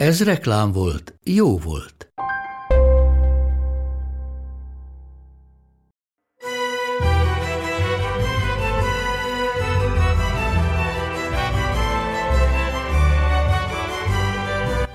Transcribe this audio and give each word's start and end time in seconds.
Ez 0.00 0.24
reklám 0.24 0.72
volt, 0.72 1.14
jó 1.24 1.58
volt. 1.58 2.12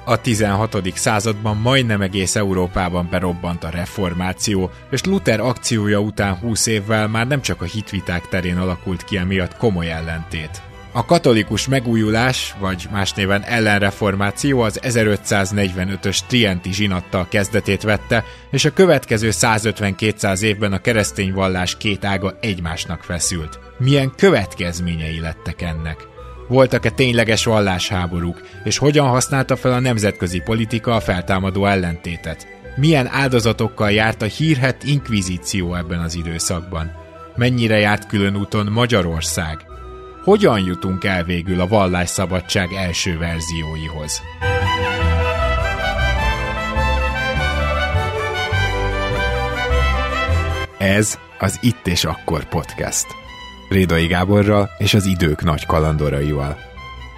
A 0.06 0.22
16. 0.22 0.98
században 0.98 1.58
majdnem 1.58 2.02
egész 2.02 2.36
Európában 2.36 3.08
berobbant 3.10 3.64
a 3.64 3.70
reformáció, 3.70 4.70
és 4.92 5.04
Luther 5.04 5.40
akciója 5.40 6.00
után 6.00 6.36
20 6.36 6.66
évvel 6.66 7.08
már 7.08 7.28
nem 7.28 7.42
csak 7.42 7.62
a 7.62 7.66
hitviták 7.66 8.28
terén 8.28 8.58
alakult 8.58 9.04
ki 9.04 9.18
emiatt 9.18 9.58
komoly 9.58 9.92
ellentét. 9.92 10.74
A 10.98 11.06
katolikus 11.06 11.68
megújulás, 11.68 12.56
vagy 12.60 12.88
más 12.92 13.14
néven 13.14 13.42
ellenreformáció 13.42 14.62
az 14.62 14.80
1545-ös 14.84 16.20
Trienti 16.28 16.74
zsinattal 16.74 17.28
kezdetét 17.30 17.82
vette, 17.82 18.24
és 18.52 18.66
a 18.66 18.74
következő 18.74 19.30
150-200 19.32 20.42
évben 20.42 20.74
a 20.74 20.82
keresztény 20.82 21.34
vallás 21.34 21.78
két 21.78 22.06
ága 22.06 22.38
egymásnak 22.42 23.04
feszült. 23.04 23.60
Milyen 23.78 24.12
következményei 24.18 25.20
lettek 25.20 25.62
ennek? 25.62 26.08
Voltak-e 26.48 26.90
tényleges 26.90 27.46
vallásháborúk, 27.46 28.42
és 28.64 28.78
hogyan 28.78 29.08
használta 29.08 29.56
fel 29.56 29.74
a 29.74 29.80
nemzetközi 29.80 30.40
politika 30.40 30.96
a 30.96 31.00
feltámadó 31.00 31.66
ellentétet? 31.66 32.48
Milyen 32.76 33.08
áldozatokkal 33.12 33.92
járt 33.92 34.22
a 34.22 34.26
hírhet 34.26 34.84
inkvizíció 34.84 35.76
ebben 35.76 36.00
az 36.00 36.16
időszakban? 36.16 36.92
Mennyire 37.36 37.78
járt 37.78 38.08
külön 38.08 38.36
úton 38.36 38.66
Magyarország? 38.72 39.75
Hogyan 40.26 40.60
jutunk 40.60 41.04
el 41.04 41.24
végül 41.24 41.60
a 41.62 41.68
vallásszabadság 41.68 42.74
első 42.74 43.18
verzióihoz? 43.18 44.22
Ez 50.78 51.20
az 51.40 51.60
Itt 51.62 51.88
és 51.88 52.06
Akkor 52.06 52.50
podcast. 52.50 53.06
Rédai 53.70 54.08
Gáborral 54.08 54.70
és 54.78 54.94
az 54.94 55.06
idők 55.06 55.44
nagy 55.44 55.66
kalandoraival. 55.66 56.58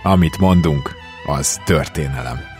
Amit 0.03 0.37
mondunk, 0.37 0.91
az 1.25 1.61
történelem. 1.65 2.56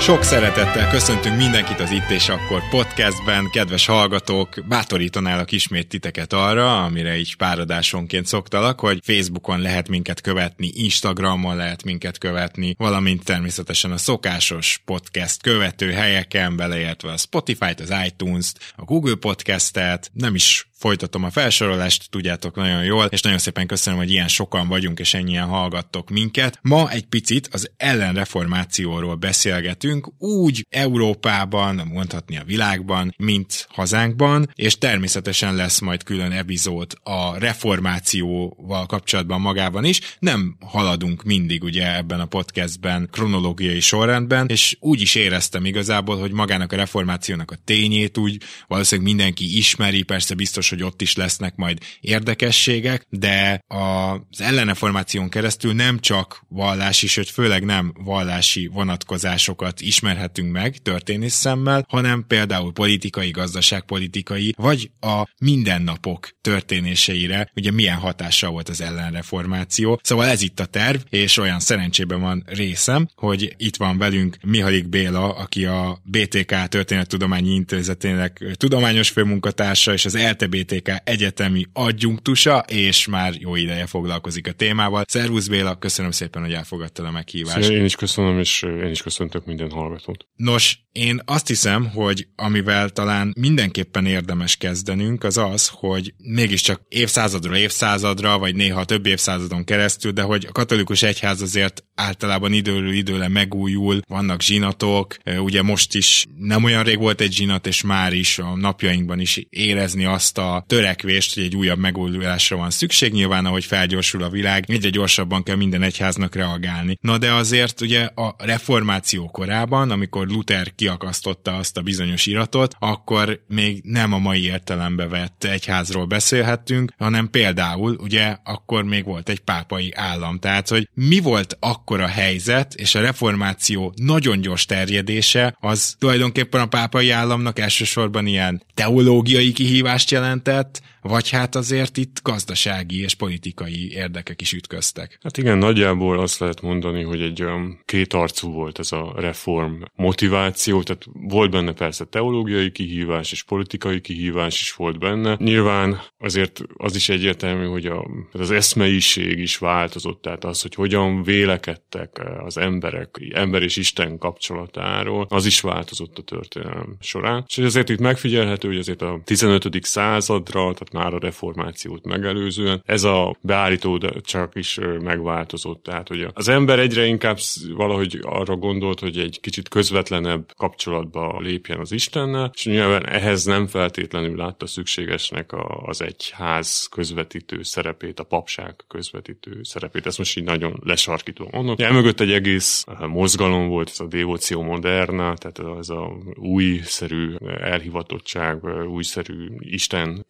Sok 0.00 0.22
szeretettel 0.22 0.90
köszöntünk 0.90 1.36
mindenkit 1.36 1.80
az 1.80 1.90
Itt 1.90 2.10
és 2.10 2.28
Akkor 2.28 2.68
podcastben, 2.68 3.50
kedves 3.50 3.86
hallgatók, 3.86 4.48
bátorítanálak 4.68 5.52
ismét 5.52 5.88
titeket 5.88 6.32
arra, 6.32 6.84
amire 6.84 7.16
így 7.16 7.36
páradásonként 7.36 8.26
szoktalak, 8.26 8.80
hogy 8.80 9.00
Facebookon 9.04 9.60
lehet 9.60 9.88
minket 9.88 10.20
követni, 10.20 10.70
Instagramon 10.74 11.56
lehet 11.56 11.84
minket 11.84 12.18
követni, 12.18 12.74
valamint 12.78 13.24
természetesen 13.24 13.92
a 13.92 13.96
szokásos 13.96 14.80
podcast 14.84 15.42
követő 15.42 15.90
helyeken, 15.90 16.56
beleértve 16.56 17.12
a 17.12 17.16
Spotify-t, 17.16 17.80
az 17.80 17.94
iTunes-t, 18.06 18.72
a 18.76 18.84
Google 18.84 19.14
Podcast-et, 19.14 20.10
nem 20.12 20.34
is 20.34 20.68
folytatom 20.76 21.24
a 21.24 21.30
felsorolást, 21.30 22.10
tudjátok 22.10 22.54
nagyon 22.54 22.84
jól, 22.84 23.04
és 23.04 23.20
nagyon 23.20 23.38
szépen 23.38 23.66
köszönöm, 23.66 23.98
hogy 23.98 24.10
ilyen 24.10 24.28
sokan 24.28 24.68
vagyunk, 24.68 24.98
és 24.98 25.14
ennyien 25.14 25.46
hallgattok 25.46 26.10
minket. 26.10 26.58
Ma 26.62 26.90
egy 26.90 27.06
picit 27.06 27.48
az 27.52 27.70
ellenreformációról 27.76 29.14
beszélgetünk, 29.14 30.08
úgy 30.18 30.66
Európában, 30.70 31.82
mondhatni 31.92 32.38
a 32.38 32.44
világban, 32.44 33.14
mint 33.16 33.66
hazánkban, 33.70 34.50
és 34.54 34.78
természetesen 34.78 35.54
lesz 35.54 35.80
majd 35.80 36.02
külön 36.02 36.32
epizód 36.32 36.92
a 37.02 37.38
reformációval 37.38 38.86
kapcsolatban 38.86 39.40
magában 39.40 39.84
is. 39.84 40.00
Nem 40.18 40.56
haladunk 40.60 41.22
mindig 41.22 41.62
ugye 41.62 41.96
ebben 41.96 42.20
a 42.20 42.26
podcastben 42.26 43.08
kronológiai 43.12 43.80
sorrendben, 43.80 44.46
és 44.48 44.76
úgy 44.80 45.00
is 45.00 45.14
éreztem 45.14 45.64
igazából, 45.64 46.18
hogy 46.18 46.32
magának 46.32 46.72
a 46.72 46.76
reformációnak 46.76 47.50
a 47.50 47.58
tényét 47.64 48.18
úgy 48.18 48.42
valószínűleg 48.66 49.14
mindenki 49.14 49.56
ismeri, 49.56 50.02
persze 50.02 50.34
biztos 50.34 50.65
biztos, 50.68 50.78
hogy 50.78 50.92
ott 50.92 51.02
is 51.02 51.16
lesznek 51.16 51.56
majd 51.56 51.78
érdekességek, 52.00 53.06
de 53.10 53.64
az 53.66 54.40
elleneformáción 54.40 55.28
keresztül 55.28 55.72
nem 55.72 55.98
csak 55.98 56.44
vallási, 56.48 57.06
sőt 57.06 57.30
főleg 57.30 57.64
nem 57.64 57.92
vallási 57.98 58.66
vonatkozásokat 58.66 59.80
ismerhetünk 59.80 60.52
meg 60.52 60.76
történész 60.76 61.34
szemmel, 61.34 61.84
hanem 61.88 62.24
például 62.28 62.72
politikai, 62.72 63.30
gazdaságpolitikai, 63.30 64.54
vagy 64.56 64.90
a 65.00 65.28
mindennapok 65.38 66.28
történéseire, 66.40 67.50
ugye 67.54 67.70
milyen 67.70 67.96
hatással 67.96 68.50
volt 68.50 68.68
az 68.68 68.80
ellenreformáció. 68.80 70.00
Szóval 70.02 70.26
ez 70.26 70.42
itt 70.42 70.60
a 70.60 70.64
terv, 70.64 71.00
és 71.10 71.38
olyan 71.38 71.60
szerencsében 71.60 72.20
van 72.20 72.44
részem, 72.46 73.08
hogy 73.14 73.54
itt 73.56 73.76
van 73.76 73.98
velünk 73.98 74.36
Mihalik 74.42 74.88
Béla, 74.88 75.34
aki 75.34 75.64
a 75.64 76.00
BTK 76.04 76.68
Történettudományi 76.68 77.54
Intézetének 77.54 78.44
tudományos 78.56 79.10
főmunkatársa, 79.10 79.92
és 79.92 80.04
az 80.04 80.18
LTB 80.18 80.55
BTK 80.62 80.90
egyetemi 81.04 81.64
adjunktusa, 81.72 82.58
és 82.68 83.06
már 83.06 83.34
jó 83.38 83.54
ideje 83.54 83.86
foglalkozik 83.86 84.46
a 84.46 84.52
témával. 84.52 85.04
Szervusz 85.08 85.46
Béla, 85.46 85.78
köszönöm 85.78 86.10
szépen, 86.10 86.42
hogy 86.42 86.52
elfogadtad 86.52 87.04
a 87.04 87.10
meghívást. 87.10 87.62
Szia, 87.62 87.76
én 87.76 87.84
is 87.84 87.96
köszönöm, 87.96 88.38
és 88.38 88.62
én 88.62 88.90
is 88.90 89.02
köszöntök 89.02 89.44
minden 89.44 89.70
hallgatót. 89.70 90.26
Nos, 90.36 90.78
én 90.96 91.20
azt 91.24 91.46
hiszem, 91.46 91.90
hogy 91.90 92.26
amivel 92.36 92.88
talán 92.88 93.34
mindenképpen 93.38 94.06
érdemes 94.06 94.56
kezdenünk, 94.56 95.24
az 95.24 95.36
az, 95.36 95.68
hogy 95.72 96.14
mégiscsak 96.18 96.80
évszázadról 96.88 97.56
évszázadra, 97.56 98.38
vagy 98.38 98.54
néha 98.54 98.84
több 98.84 99.06
évszázadon 99.06 99.64
keresztül, 99.64 100.12
de 100.12 100.22
hogy 100.22 100.46
a 100.48 100.52
katolikus 100.52 101.02
egyház 101.02 101.42
azért 101.42 101.84
általában 101.94 102.52
időről 102.52 102.92
időre 102.92 103.28
megújul, 103.28 104.00
vannak 104.08 104.42
zsinatok, 104.42 105.16
ugye 105.38 105.62
most 105.62 105.94
is 105.94 106.24
nem 106.38 106.64
olyan 106.64 106.82
rég 106.82 106.98
volt 106.98 107.20
egy 107.20 107.32
zsinat, 107.32 107.66
és 107.66 107.82
már 107.82 108.12
is 108.12 108.38
a 108.38 108.56
napjainkban 108.56 109.20
is 109.20 109.46
érezni 109.50 110.04
azt 110.04 110.38
a 110.38 110.64
törekvést, 110.66 111.34
hogy 111.34 111.42
egy 111.42 111.56
újabb 111.56 111.78
megújulásra 111.78 112.56
van 112.56 112.70
szükség, 112.70 113.12
nyilván 113.12 113.46
ahogy 113.46 113.64
felgyorsul 113.64 114.22
a 114.22 114.30
világ, 114.30 114.64
egyre 114.68 114.88
gyorsabban 114.88 115.42
kell 115.42 115.56
minden 115.56 115.82
egyháznak 115.82 116.34
reagálni. 116.34 116.98
Na 117.00 117.18
de 117.18 117.32
azért 117.32 117.80
ugye 117.80 118.04
a 118.04 118.34
reformáció 118.38 119.28
korában, 119.28 119.90
amikor 119.90 120.26
Luther 120.26 120.74
kiakasztotta 120.86 121.56
azt 121.56 121.76
a 121.76 121.82
bizonyos 121.82 122.26
iratot, 122.26 122.74
akkor 122.78 123.40
még 123.48 123.80
nem 123.84 124.12
a 124.12 124.18
mai 124.18 124.44
értelembe 124.44 125.08
vett 125.08 125.44
egyházról 125.44 126.04
beszélhettünk, 126.04 126.92
hanem 126.98 127.30
például 127.30 127.96
ugye 128.00 128.36
akkor 128.44 128.84
még 128.84 129.04
volt 129.04 129.28
egy 129.28 129.40
pápai 129.40 129.92
állam. 129.94 130.38
Tehát, 130.38 130.68
hogy 130.68 130.88
mi 130.94 131.18
volt 131.18 131.56
akkor 131.60 132.00
a 132.00 132.06
helyzet, 132.06 132.74
és 132.74 132.94
a 132.94 133.00
reformáció 133.00 133.92
nagyon 133.96 134.40
gyors 134.40 134.64
terjedése, 134.64 135.56
az 135.60 135.96
tulajdonképpen 135.98 136.60
a 136.60 136.66
pápai 136.66 137.10
államnak 137.10 137.58
elsősorban 137.58 138.26
ilyen 138.26 138.62
teológiai 138.74 139.52
kihívást 139.52 140.10
jelentett, 140.10 140.82
vagy 141.06 141.30
hát 141.30 141.54
azért 141.54 141.96
itt 141.96 142.20
gazdasági 142.22 143.00
és 143.00 143.14
politikai 143.14 143.92
érdekek 143.92 144.40
is 144.40 144.52
ütköztek. 144.52 145.18
Hát 145.22 145.38
igen, 145.38 145.58
nagyjából 145.58 146.18
azt 146.18 146.38
lehet 146.38 146.60
mondani, 146.60 147.02
hogy 147.02 147.20
egy 147.20 147.42
olyan 147.42 147.80
kétarcú 147.84 148.52
volt 148.52 148.78
ez 148.78 148.92
a 148.92 149.12
reform 149.16 149.82
motiváció, 149.94 150.82
tehát 150.82 151.04
volt 151.12 151.50
benne 151.50 151.72
persze 151.72 152.04
teológiai 152.04 152.70
kihívás 152.70 153.32
és 153.32 153.42
politikai 153.42 154.00
kihívás 154.00 154.60
is 154.60 154.72
volt 154.72 154.98
benne. 154.98 155.36
Nyilván 155.38 156.00
azért 156.18 156.62
az 156.76 156.94
is 156.94 157.08
egyértelmű, 157.08 157.66
hogy 157.66 157.86
a, 157.86 158.06
az 158.32 158.50
eszmeiség 158.50 159.38
is 159.38 159.56
változott, 159.58 160.22
tehát 160.22 160.44
az, 160.44 160.62
hogy 160.62 160.74
hogyan 160.74 161.22
vélekedtek 161.22 162.22
az 162.44 162.56
emberek, 162.56 163.16
ember 163.34 163.62
és 163.62 163.76
Isten 163.76 164.18
kapcsolatáról, 164.18 165.26
az 165.28 165.46
is 165.46 165.60
változott 165.60 166.18
a 166.18 166.22
történelem 166.22 166.96
során. 167.00 167.44
És 167.48 167.58
azért 167.58 167.88
itt 167.88 168.00
megfigyelhető 168.00 168.68
hogy 168.68 168.78
azért 168.78 169.02
a 169.02 169.20
15. 169.24 169.84
századra, 169.84 170.60
tehát 170.60 170.92
már 170.96 171.14
a 171.14 171.18
reformációt 171.18 172.04
megelőzően, 172.04 172.82
ez 172.86 173.04
a 173.04 173.36
beállító 173.40 173.98
csak 174.20 174.54
is 174.54 174.78
megváltozott. 175.00 175.82
Tehát, 175.82 176.08
hogy 176.08 176.26
az 176.32 176.48
ember 176.48 176.78
egyre 176.78 177.04
inkább 177.04 177.38
valahogy 177.74 178.18
arra 178.22 178.56
gondolt, 178.56 179.00
hogy 179.00 179.18
egy 179.18 179.40
kicsit 179.40 179.68
közvetlenebb 179.68 180.52
kapcsolatba 180.56 181.40
lépjen 181.40 181.78
az 181.78 181.92
Istennel, 181.92 182.50
és 182.54 182.64
nyilván 182.64 183.06
ehhez 183.06 183.44
nem 183.44 183.66
feltétlenül 183.66 184.36
látta 184.36 184.66
szükségesnek 184.66 185.50
az 185.82 186.02
egyház 186.02 186.86
közvetítő 186.90 187.62
szerepét, 187.62 188.20
a 188.20 188.24
papság 188.24 188.74
közvetítő 188.88 189.60
szerepét. 189.62 190.06
Ezt 190.06 190.18
most 190.18 190.36
így 190.36 190.44
nagyon 190.44 190.80
lesarkítom 190.84 191.48
mondom. 191.50 191.74
Ja, 191.78 191.92
mögött 191.92 192.20
egy 192.20 192.32
egész 192.32 192.84
mozgalom 193.08 193.68
volt, 193.68 193.88
ez 193.88 194.00
a 194.00 194.06
devoció 194.06 194.62
moderna, 194.62 195.34
tehát 195.34 195.78
ez 195.78 195.88
a 195.88 196.16
újszerű 196.34 197.34
elhivatottság, 197.60 198.64
újszerű 198.88 199.48
Isten 199.58 200.24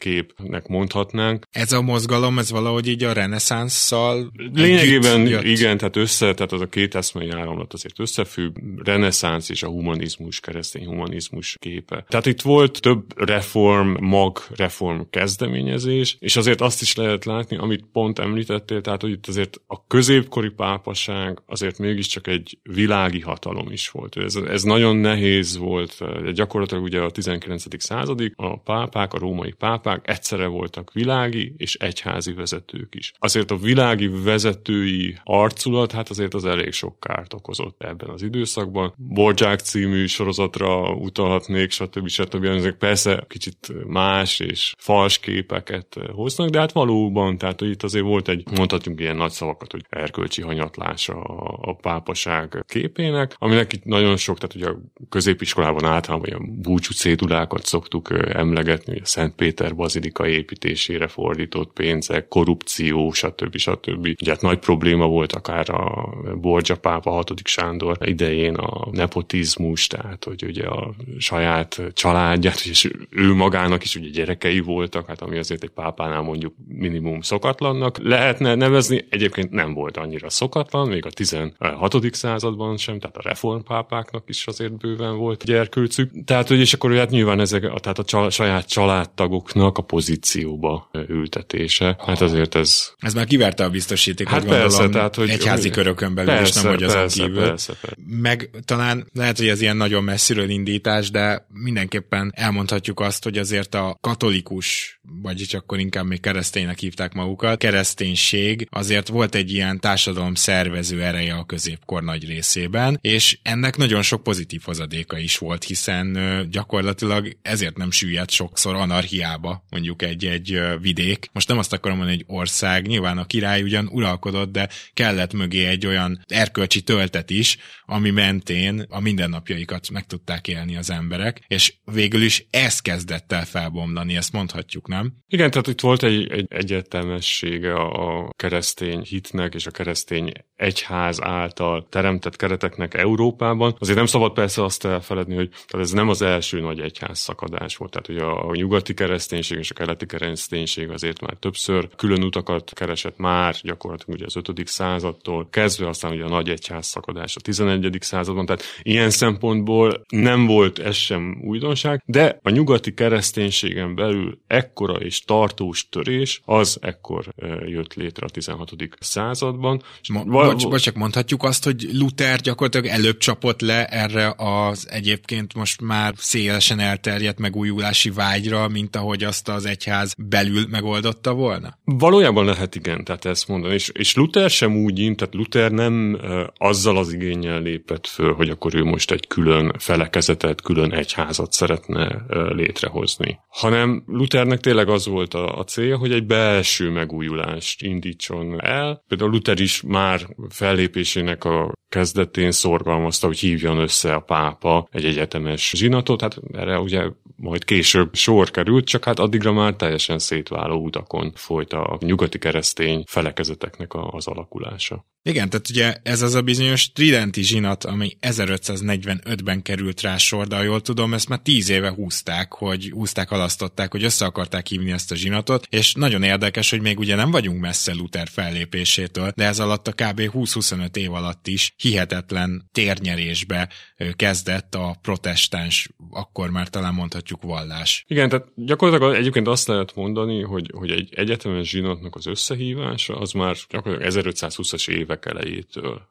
képnek 0.46 0.66
mondhatnánk. 0.66 1.44
Ez 1.50 1.72
a 1.72 1.82
mozgalom, 1.82 2.38
ez 2.38 2.50
valahogy 2.50 2.86
így 2.86 3.04
a 3.04 3.12
reneszánszal 3.12 4.32
Lényegében 4.54 5.26
igen, 5.44 5.76
tehát 5.78 5.96
össze, 5.96 6.34
tehát 6.34 6.52
az 6.52 6.60
a 6.60 6.66
két 6.66 6.94
eszmei 6.94 7.30
áramlat 7.30 7.72
azért 7.72 8.00
összefügg, 8.00 8.56
reneszánsz 8.84 9.48
és 9.48 9.62
a 9.62 9.68
humanizmus, 9.68 10.40
keresztény 10.40 10.86
humanizmus 10.86 11.56
képe. 11.58 12.04
Tehát 12.08 12.26
itt 12.26 12.40
volt 12.40 12.80
több 12.80 13.02
reform, 13.16 14.04
mag 14.04 14.38
reform 14.56 15.00
kezdeményezés, 15.10 16.16
és 16.20 16.36
azért 16.36 16.60
azt 16.60 16.82
is 16.82 16.94
lehet 16.94 17.24
látni, 17.24 17.56
amit 17.56 17.84
pont 17.92 18.18
említettél, 18.18 18.80
tehát 18.80 19.00
hogy 19.00 19.10
itt 19.10 19.26
azért 19.26 19.60
a 19.66 19.86
középkori 19.86 20.50
pápaság 20.50 21.42
azért 21.46 21.78
mégiscsak 21.78 22.26
egy 22.26 22.58
világi 22.62 23.20
hatalom 23.20 23.70
is 23.70 23.88
volt. 23.88 24.16
Ez, 24.16 24.34
ez 24.34 24.62
nagyon 24.62 24.96
nehéz 24.96 25.56
volt, 25.56 25.98
gyakorlatilag 26.32 26.82
ugye 26.82 27.00
a 27.00 27.10
19. 27.10 27.82
századig 27.82 28.32
a 28.36 28.58
pápák, 28.58 29.12
a 29.12 29.18
római 29.18 29.52
pápák 29.52 30.00
egyszerre 30.36 30.46
voltak 30.46 30.92
világi 30.92 31.54
és 31.56 31.74
egyházi 31.74 32.32
vezetők 32.32 32.94
is. 32.94 33.12
Azért 33.18 33.50
a 33.50 33.56
világi 33.56 34.10
vezetői 34.24 35.18
arculat, 35.24 35.92
hát 35.92 36.08
azért 36.08 36.34
az 36.34 36.44
elég 36.44 36.72
sok 36.72 37.00
kárt 37.00 37.34
okozott 37.34 37.82
ebben 37.82 38.08
az 38.08 38.22
időszakban. 38.22 38.94
Borják 38.96 39.60
című 39.60 40.06
sorozatra 40.06 40.92
utalhatnék, 40.94 41.70
stb. 41.70 42.08
stb. 42.08 42.44
Ezek 42.44 42.74
persze 42.74 43.24
kicsit 43.28 43.72
más 43.86 44.40
és 44.40 44.74
fals 44.78 45.18
képeket 45.18 45.96
hoznak, 46.12 46.48
de 46.48 46.58
hát 46.58 46.72
valóban, 46.72 47.38
tehát 47.38 47.60
hogy 47.60 47.70
itt 47.70 47.82
azért 47.82 48.04
volt 48.04 48.28
egy, 48.28 48.42
mondhatjuk 48.56 49.00
ilyen 49.00 49.16
nagy 49.16 49.30
szavakat, 49.30 49.72
hogy 49.72 49.84
erkölcsi 49.88 50.42
hanyatlása 50.42 51.20
a 51.60 51.74
pápaság 51.74 52.64
képének, 52.68 53.34
aminek 53.38 53.72
itt 53.72 53.84
nagyon 53.84 54.16
sok, 54.16 54.38
tehát 54.38 54.54
ugye 54.54 54.68
a 54.68 55.06
középiskolában 55.08 55.84
általában 55.84 56.28
olyan 56.28 56.60
búcsú 56.62 56.92
cédulákat 56.92 57.66
szoktuk 57.66 58.08
emlegetni, 58.28 59.00
a 59.00 59.06
Szent 59.06 59.34
Péter 59.34 59.74
bazilika 59.74 60.25
építésére 60.28 61.08
fordított 61.08 61.72
pénzek, 61.72 62.28
korrupció, 62.28 63.12
stb. 63.12 63.56
stb. 63.56 64.06
Ugye 64.20 64.30
hát 64.30 64.40
nagy 64.42 64.58
probléma 64.58 65.06
volt 65.06 65.32
akár 65.32 65.70
a 65.70 66.08
Borgia 66.40 66.76
pápa, 66.76 67.10
6. 67.10 67.32
Sándor 67.44 67.96
idején 68.00 68.54
a 68.54 68.88
nepotizmus, 68.90 69.86
tehát 69.86 70.24
hogy 70.24 70.44
ugye 70.44 70.64
a 70.64 70.94
saját 71.18 71.82
családját, 71.92 72.60
és 72.64 72.90
ő 73.10 73.34
magának 73.34 73.84
is 73.84 73.96
ugye 73.96 74.08
gyerekei 74.08 74.60
voltak, 74.60 75.06
hát 75.06 75.22
ami 75.22 75.38
azért 75.38 75.62
egy 75.62 75.70
pápánál 75.70 76.22
mondjuk 76.22 76.54
minimum 76.68 77.20
szokatlannak 77.20 77.98
lehetne 78.02 78.54
nevezni, 78.54 79.06
egyébként 79.10 79.50
nem 79.50 79.74
volt 79.74 79.96
annyira 79.96 80.30
szokatlan, 80.30 80.88
még 80.88 81.06
a 81.06 81.10
16. 81.10 82.14
században 82.14 82.76
sem, 82.76 82.98
tehát 82.98 83.16
a 83.16 83.22
reformpápáknak 83.22 84.24
is 84.26 84.46
azért 84.46 84.78
bőven 84.78 85.16
volt 85.16 85.44
gyerkőcük. 85.44 86.10
Tehát, 86.24 86.48
hogy 86.48 86.58
és 86.58 86.72
akkor 86.72 86.94
hát 86.94 87.10
nyilván 87.10 87.40
ezek, 87.40 87.60
tehát 87.60 87.98
a 87.98 88.04
csal, 88.04 88.30
saját 88.30 88.68
családtagoknak 88.68 89.78
a 89.78 89.82
pozícióba 90.16 90.90
ültetése. 91.08 91.96
Hát 92.06 92.20
azért 92.20 92.54
ez... 92.54 92.88
Ez 92.98 93.14
már 93.14 93.26
kiverte 93.26 93.64
a 93.64 93.70
biztosítékot, 93.70 94.32
hát 94.32 94.42
gondolom, 94.42 94.68
persze, 94.68 94.88
tehát, 94.88 95.14
hogy 95.14 95.30
egyházi 95.30 95.70
körökön 95.70 96.14
belül, 96.14 96.34
persze, 96.34 96.58
és 96.58 96.64
nem 96.64 96.72
hogy 96.72 96.82
azon 96.82 97.00
persze, 97.00 97.22
kívül. 97.22 97.42
Persze, 97.42 97.72
persze. 97.80 97.96
Meg 98.06 98.50
talán 98.64 99.06
lehet, 99.12 99.36
hogy 99.36 99.48
ez 99.48 99.60
ilyen 99.60 99.76
nagyon 99.76 100.04
messziről 100.04 100.48
indítás, 100.48 101.10
de 101.10 101.46
mindenképpen 101.48 102.32
elmondhatjuk 102.34 103.00
azt, 103.00 103.24
hogy 103.24 103.38
azért 103.38 103.74
a 103.74 103.98
katolikus, 104.00 105.00
vagyis 105.22 105.54
akkor 105.54 105.78
inkább 105.78 106.06
még 106.06 106.20
kereszténynek 106.20 106.78
hívták 106.78 107.12
magukat, 107.12 107.58
kereszténység 107.58 108.66
azért 108.70 109.08
volt 109.08 109.34
egy 109.34 109.52
ilyen 109.52 109.80
társadalom 109.80 110.34
szervező 110.34 111.02
ereje 111.02 111.34
a 111.34 111.44
középkor 111.44 112.02
nagy 112.02 112.26
részében, 112.26 112.98
és 113.00 113.38
ennek 113.42 113.76
nagyon 113.76 114.02
sok 114.02 114.22
pozitív 114.22 114.60
hozadéka 114.64 115.18
is 115.18 115.38
volt, 115.38 115.64
hiszen 115.64 116.18
gyakorlatilag 116.50 117.36
ezért 117.42 117.76
nem 117.76 117.90
süllyedt 117.90 118.30
sokszor 118.30 118.74
anarchiába, 118.74 119.64
mondjuk 119.70 120.02
egy-egy 120.06 120.60
vidék. 120.80 121.28
Most 121.32 121.48
nem 121.48 121.58
azt 121.58 121.72
akarom 121.72 121.96
mondani, 121.96 122.16
hogy 122.16 122.36
ország, 122.36 122.86
nyilván 122.86 123.18
a 123.18 123.26
király 123.26 123.62
ugyan 123.62 123.88
uralkodott, 123.92 124.52
de 124.52 124.68
kellett 124.94 125.32
mögé 125.32 125.66
egy 125.66 125.86
olyan 125.86 126.24
erkölcsi 126.26 126.80
töltet 126.80 127.30
is, 127.30 127.58
ami 127.86 128.10
mentén 128.10 128.84
a 128.88 129.00
mindennapjaikat 129.00 129.90
meg 129.90 130.06
tudták 130.06 130.48
élni 130.48 130.76
az 130.76 130.90
emberek, 130.90 131.44
és 131.48 131.74
végül 131.84 132.22
is 132.22 132.46
ez 132.50 132.80
kezdett 132.80 133.32
el 133.32 133.44
felbomlani, 133.44 134.16
ezt 134.16 134.32
mondhatjuk, 134.32 134.88
nem? 134.88 135.12
Igen, 135.28 135.50
tehát 135.50 135.66
itt 135.66 135.80
volt 135.80 136.02
egy, 136.02 136.30
egy 136.30 136.46
egyetemessége 136.48 137.74
a 137.74 138.30
keresztény 138.36 139.00
hitnek 139.02 139.54
és 139.54 139.66
a 139.66 139.70
keresztény 139.70 140.32
egyház 140.56 141.22
által 141.22 141.86
teremtett 141.90 142.36
kereteknek 142.36 142.94
Európában. 142.94 143.76
Azért 143.78 143.96
nem 143.96 144.06
szabad 144.06 144.32
persze 144.32 144.64
azt 144.64 144.84
elfeledni, 144.84 145.34
hogy 145.34 145.48
tehát 145.48 145.86
ez 145.86 145.90
nem 145.90 146.08
az 146.08 146.22
első 146.22 146.60
nagy 146.60 146.80
egyház 146.80 147.18
szakadás 147.18 147.76
volt. 147.76 147.90
Tehát 147.90 148.06
hogy 148.06 148.16
a 148.16 148.54
nyugati 148.54 148.94
kereszténység 148.94 149.58
és 149.58 149.70
a 149.70 149.74
keleti 149.74 150.06
kereszténység 150.06 150.90
azért 150.90 151.20
már 151.20 151.34
többször 151.34 151.88
külön 151.96 152.22
utakat 152.22 152.72
keresett 152.74 153.16
már 153.16 153.54
gyakorlatilag 153.62 154.14
ugye 154.14 154.26
az 154.26 154.36
5. 154.36 154.66
századtól 154.66 155.48
kezdve, 155.50 155.88
aztán 155.88 156.12
ugye 156.12 156.24
a 156.24 156.28
nagy 156.28 156.48
egyház 156.48 156.86
szakadás 156.86 157.36
a 157.36 157.40
11. 157.40 157.75
században. 158.02 158.46
Tehát 158.46 158.62
ilyen 158.82 159.10
szempontból 159.10 160.04
nem 160.08 160.46
volt 160.46 160.78
ez 160.78 160.94
sem 160.94 161.40
újdonság, 161.44 162.02
de 162.06 162.38
a 162.42 162.50
nyugati 162.50 162.94
kereszténységen 162.94 163.94
belül 163.94 164.38
ekkora 164.46 164.94
és 164.94 165.20
tartós 165.20 165.88
törés 165.88 166.40
az 166.44 166.78
ekkor 166.80 167.34
jött 167.66 167.94
létre 167.94 168.26
a 168.26 168.30
16. 168.30 168.72
században. 169.00 169.82
Ma, 170.08 170.22
bocs, 170.24 170.68
bocs, 170.68 170.82
csak 170.82 170.94
mondhatjuk 170.94 171.42
azt, 171.42 171.64
hogy 171.64 171.88
Luther 171.92 172.40
gyakorlatilag 172.40 172.86
előbb 172.86 173.18
csapott 173.18 173.60
le 173.60 173.86
erre 173.86 174.34
az 174.36 174.88
egyébként 174.90 175.54
most 175.54 175.80
már 175.80 176.14
szélesen 176.16 176.78
elterjedt 176.78 177.38
megújulási 177.38 178.10
vágyra, 178.10 178.68
mint 178.68 178.96
ahogy 178.96 179.24
azt 179.24 179.48
az 179.48 179.64
egyház 179.66 180.14
belül 180.18 180.66
megoldotta 180.70 181.34
volna? 181.34 181.78
Valójában 181.84 182.44
lehet 182.44 182.74
igen, 182.74 183.04
tehát 183.04 183.24
ezt 183.24 183.48
mondani. 183.48 183.74
És, 183.74 183.90
és 183.94 184.14
Luther 184.14 184.50
sem 184.50 184.76
úgy 184.76 184.94
tehát 185.14 185.34
Luther 185.34 185.70
nem 185.70 186.20
azzal 186.56 186.96
az 186.96 187.12
igényel 187.12 187.60
lépett 187.66 188.06
föl, 188.06 188.34
hogy 188.34 188.48
akkor 188.48 188.74
ő 188.74 188.84
most 188.84 189.10
egy 189.10 189.26
külön 189.26 189.72
felekezetet, 189.78 190.60
külön 190.60 190.92
egyházat 190.92 191.52
szeretne 191.52 192.24
létrehozni. 192.54 193.38
Hanem 193.48 194.02
Luthernek 194.06 194.60
tényleg 194.60 194.88
az 194.88 195.06
volt 195.06 195.34
a, 195.34 195.58
a 195.58 195.64
célja, 195.64 195.96
hogy 195.96 196.12
egy 196.12 196.26
belső 196.26 196.90
megújulást 196.90 197.82
indítson 197.82 198.64
el. 198.64 199.02
Például 199.08 199.30
Luther 199.30 199.60
is 199.60 199.82
már 199.82 200.20
fellépésének 200.48 201.44
a 201.44 201.72
kezdetén 201.88 202.50
szorgalmazta, 202.50 203.26
hogy 203.26 203.38
hívjon 203.38 203.78
össze 203.78 204.14
a 204.14 204.20
pápa 204.20 204.88
egy 204.90 205.04
egyetemes 205.04 205.72
zsinatot, 205.76 206.20
hát 206.20 206.36
erre 206.52 206.78
ugye 206.78 207.02
majd 207.36 207.64
később 207.64 208.14
sor 208.14 208.50
került, 208.50 208.86
csak 208.86 209.04
hát 209.04 209.18
addigra 209.18 209.52
már 209.52 209.74
teljesen 209.74 210.18
szétváló 210.18 210.84
utakon 210.84 211.32
folyt 211.34 211.72
a 211.72 211.98
nyugati 212.00 212.38
keresztény 212.38 213.04
felekezeteknek 213.06 213.94
az 213.94 214.26
alakulása. 214.26 215.04
Igen, 215.22 215.50
tehát 215.50 215.70
ugye 215.70 215.96
ez 216.02 216.22
az 216.22 216.34
a 216.34 216.42
bizonyos 216.42 216.92
Tridenti 216.92 217.42
zsinat, 217.56 217.84
ami 217.84 218.16
1545-ben 218.20 219.62
került 219.62 220.00
rá 220.00 220.16
sor, 220.16 220.46
de 220.46 220.56
ha 220.56 220.62
jól 220.62 220.80
tudom, 220.80 221.14
ezt 221.14 221.28
már 221.28 221.38
tíz 221.38 221.68
éve 221.68 221.90
húzták, 221.90 222.52
hogy 222.52 222.90
húzták, 222.92 223.30
alasztották, 223.30 223.92
hogy 223.92 224.04
össze 224.04 224.24
akarták 224.24 224.66
hívni 224.66 224.92
ezt 224.92 225.12
a 225.12 225.14
zsinatot, 225.14 225.66
és 225.70 225.94
nagyon 225.94 226.22
érdekes, 226.22 226.70
hogy 226.70 226.80
még 226.80 226.98
ugye 226.98 227.14
nem 227.14 227.30
vagyunk 227.30 227.60
messze 227.60 227.94
Luther 227.94 228.28
fellépésétől, 228.28 229.32
de 229.34 229.44
ez 229.44 229.58
alatt 229.58 229.88
a 229.88 229.92
kb. 229.92 230.20
20-25 230.20 230.96
év 230.96 231.12
alatt 231.12 231.46
is 231.46 231.74
hihetetlen 231.76 232.68
térnyerésbe 232.72 233.68
kezdett 234.16 234.74
a 234.74 234.96
protestáns, 235.02 235.88
akkor 236.10 236.50
már 236.50 236.68
talán 236.68 236.94
mondhatjuk 236.94 237.42
vallás. 237.42 238.04
Igen, 238.08 238.28
tehát 238.28 238.46
gyakorlatilag 238.54 239.14
egyébként 239.14 239.48
azt 239.48 239.68
lehet 239.68 239.94
mondani, 239.94 240.42
hogy, 240.42 240.70
hogy 240.74 240.90
egy 240.90 241.14
egyetemes 241.14 241.68
zsinatnak 241.68 242.14
az 242.14 242.26
összehívása 242.26 243.18
az 243.18 243.32
már 243.32 243.56
gyakorlatilag 243.68 244.26
1520-as 244.26 244.88
évek 244.88 245.26
elejétől 245.26 246.02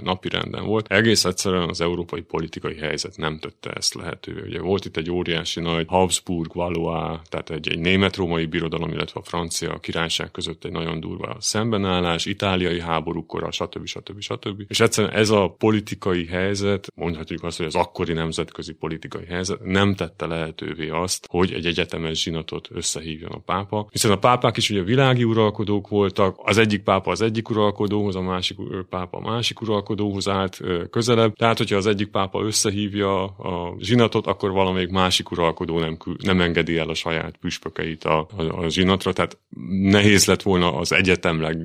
napi 0.00 0.28
renden 0.28 0.64
volt. 0.64 0.87
Egész 0.88 1.24
egyszerűen 1.24 1.68
az 1.68 1.80
európai 1.80 2.20
politikai 2.20 2.76
helyzet 2.76 3.16
nem 3.16 3.38
tette 3.38 3.70
ezt 3.70 3.94
lehetővé. 3.94 4.40
Ugye 4.40 4.60
volt 4.60 4.84
itt 4.84 4.96
egy 4.96 5.10
óriási 5.10 5.60
nagy 5.60 5.86
Habsburg, 5.88 6.54
Valois, 6.54 7.18
tehát 7.28 7.50
egy, 7.50 7.68
egy 7.68 7.78
német-római 7.78 8.46
birodalom, 8.46 8.90
illetve 8.90 9.20
a 9.20 9.28
francia 9.28 9.78
királyság 9.78 10.30
között 10.30 10.64
egy 10.64 10.72
nagyon 10.72 11.00
durva 11.00 11.36
szembenállás, 11.40 12.26
itáliai 12.26 12.80
háborúkora, 12.80 13.50
stb. 13.50 13.86
stb. 13.86 14.20
stb. 14.20 14.64
És 14.68 14.80
egyszerűen 14.80 15.14
ez 15.14 15.30
a 15.30 15.54
politikai 15.58 16.26
helyzet, 16.26 16.92
mondhatjuk 16.94 17.44
azt, 17.44 17.56
hogy 17.56 17.66
az 17.66 17.74
akkori 17.74 18.12
nemzetközi 18.12 18.72
politikai 18.72 19.24
helyzet 19.26 19.64
nem 19.64 19.94
tette 19.94 20.26
lehet 20.26 20.46
lehetővé 20.48 20.88
azt, 20.88 21.26
hogy 21.30 21.52
egy 21.52 21.66
egyetemes 21.66 22.22
zsinatot 22.22 22.68
összehívjon 22.70 23.30
a 23.30 23.38
pápa. 23.38 23.86
Hiszen 23.90 24.10
a 24.10 24.18
pápák 24.18 24.56
is 24.56 24.70
ugye 24.70 24.82
világi 24.82 25.24
uralkodók 25.24 25.88
voltak, 25.88 26.36
az 26.42 26.58
egyik 26.58 26.82
pápa 26.82 27.10
az 27.10 27.20
egyik 27.20 27.50
uralkodóhoz, 27.50 28.16
a 28.16 28.20
másik 28.20 28.56
pápa 28.88 29.18
a 29.18 29.30
másik 29.30 29.60
uralkodóhoz 29.60 30.28
állt 30.28 30.60
közelebb. 30.90 31.34
Tehát, 31.34 31.58
hogyha 31.58 31.76
az 31.76 31.86
egyik 31.86 32.08
pápa 32.08 32.42
összehívja 32.42 33.24
a 33.24 33.76
zsinatot, 33.78 34.26
akkor 34.26 34.50
valamelyik 34.50 34.90
másik 34.90 35.30
uralkodó 35.30 35.78
nem, 35.78 35.96
nem 36.22 36.40
engedi 36.40 36.76
el 36.76 36.88
a 36.88 36.94
saját 36.94 37.36
püspökeit 37.36 38.04
a, 38.04 38.28
a, 38.36 38.42
a 38.42 38.68
zsinatra. 38.68 39.12
Tehát 39.12 39.38
nehéz 39.82 40.26
lett 40.26 40.42
volna 40.42 40.76
az 40.76 40.92
egyetemleg, 40.92 41.56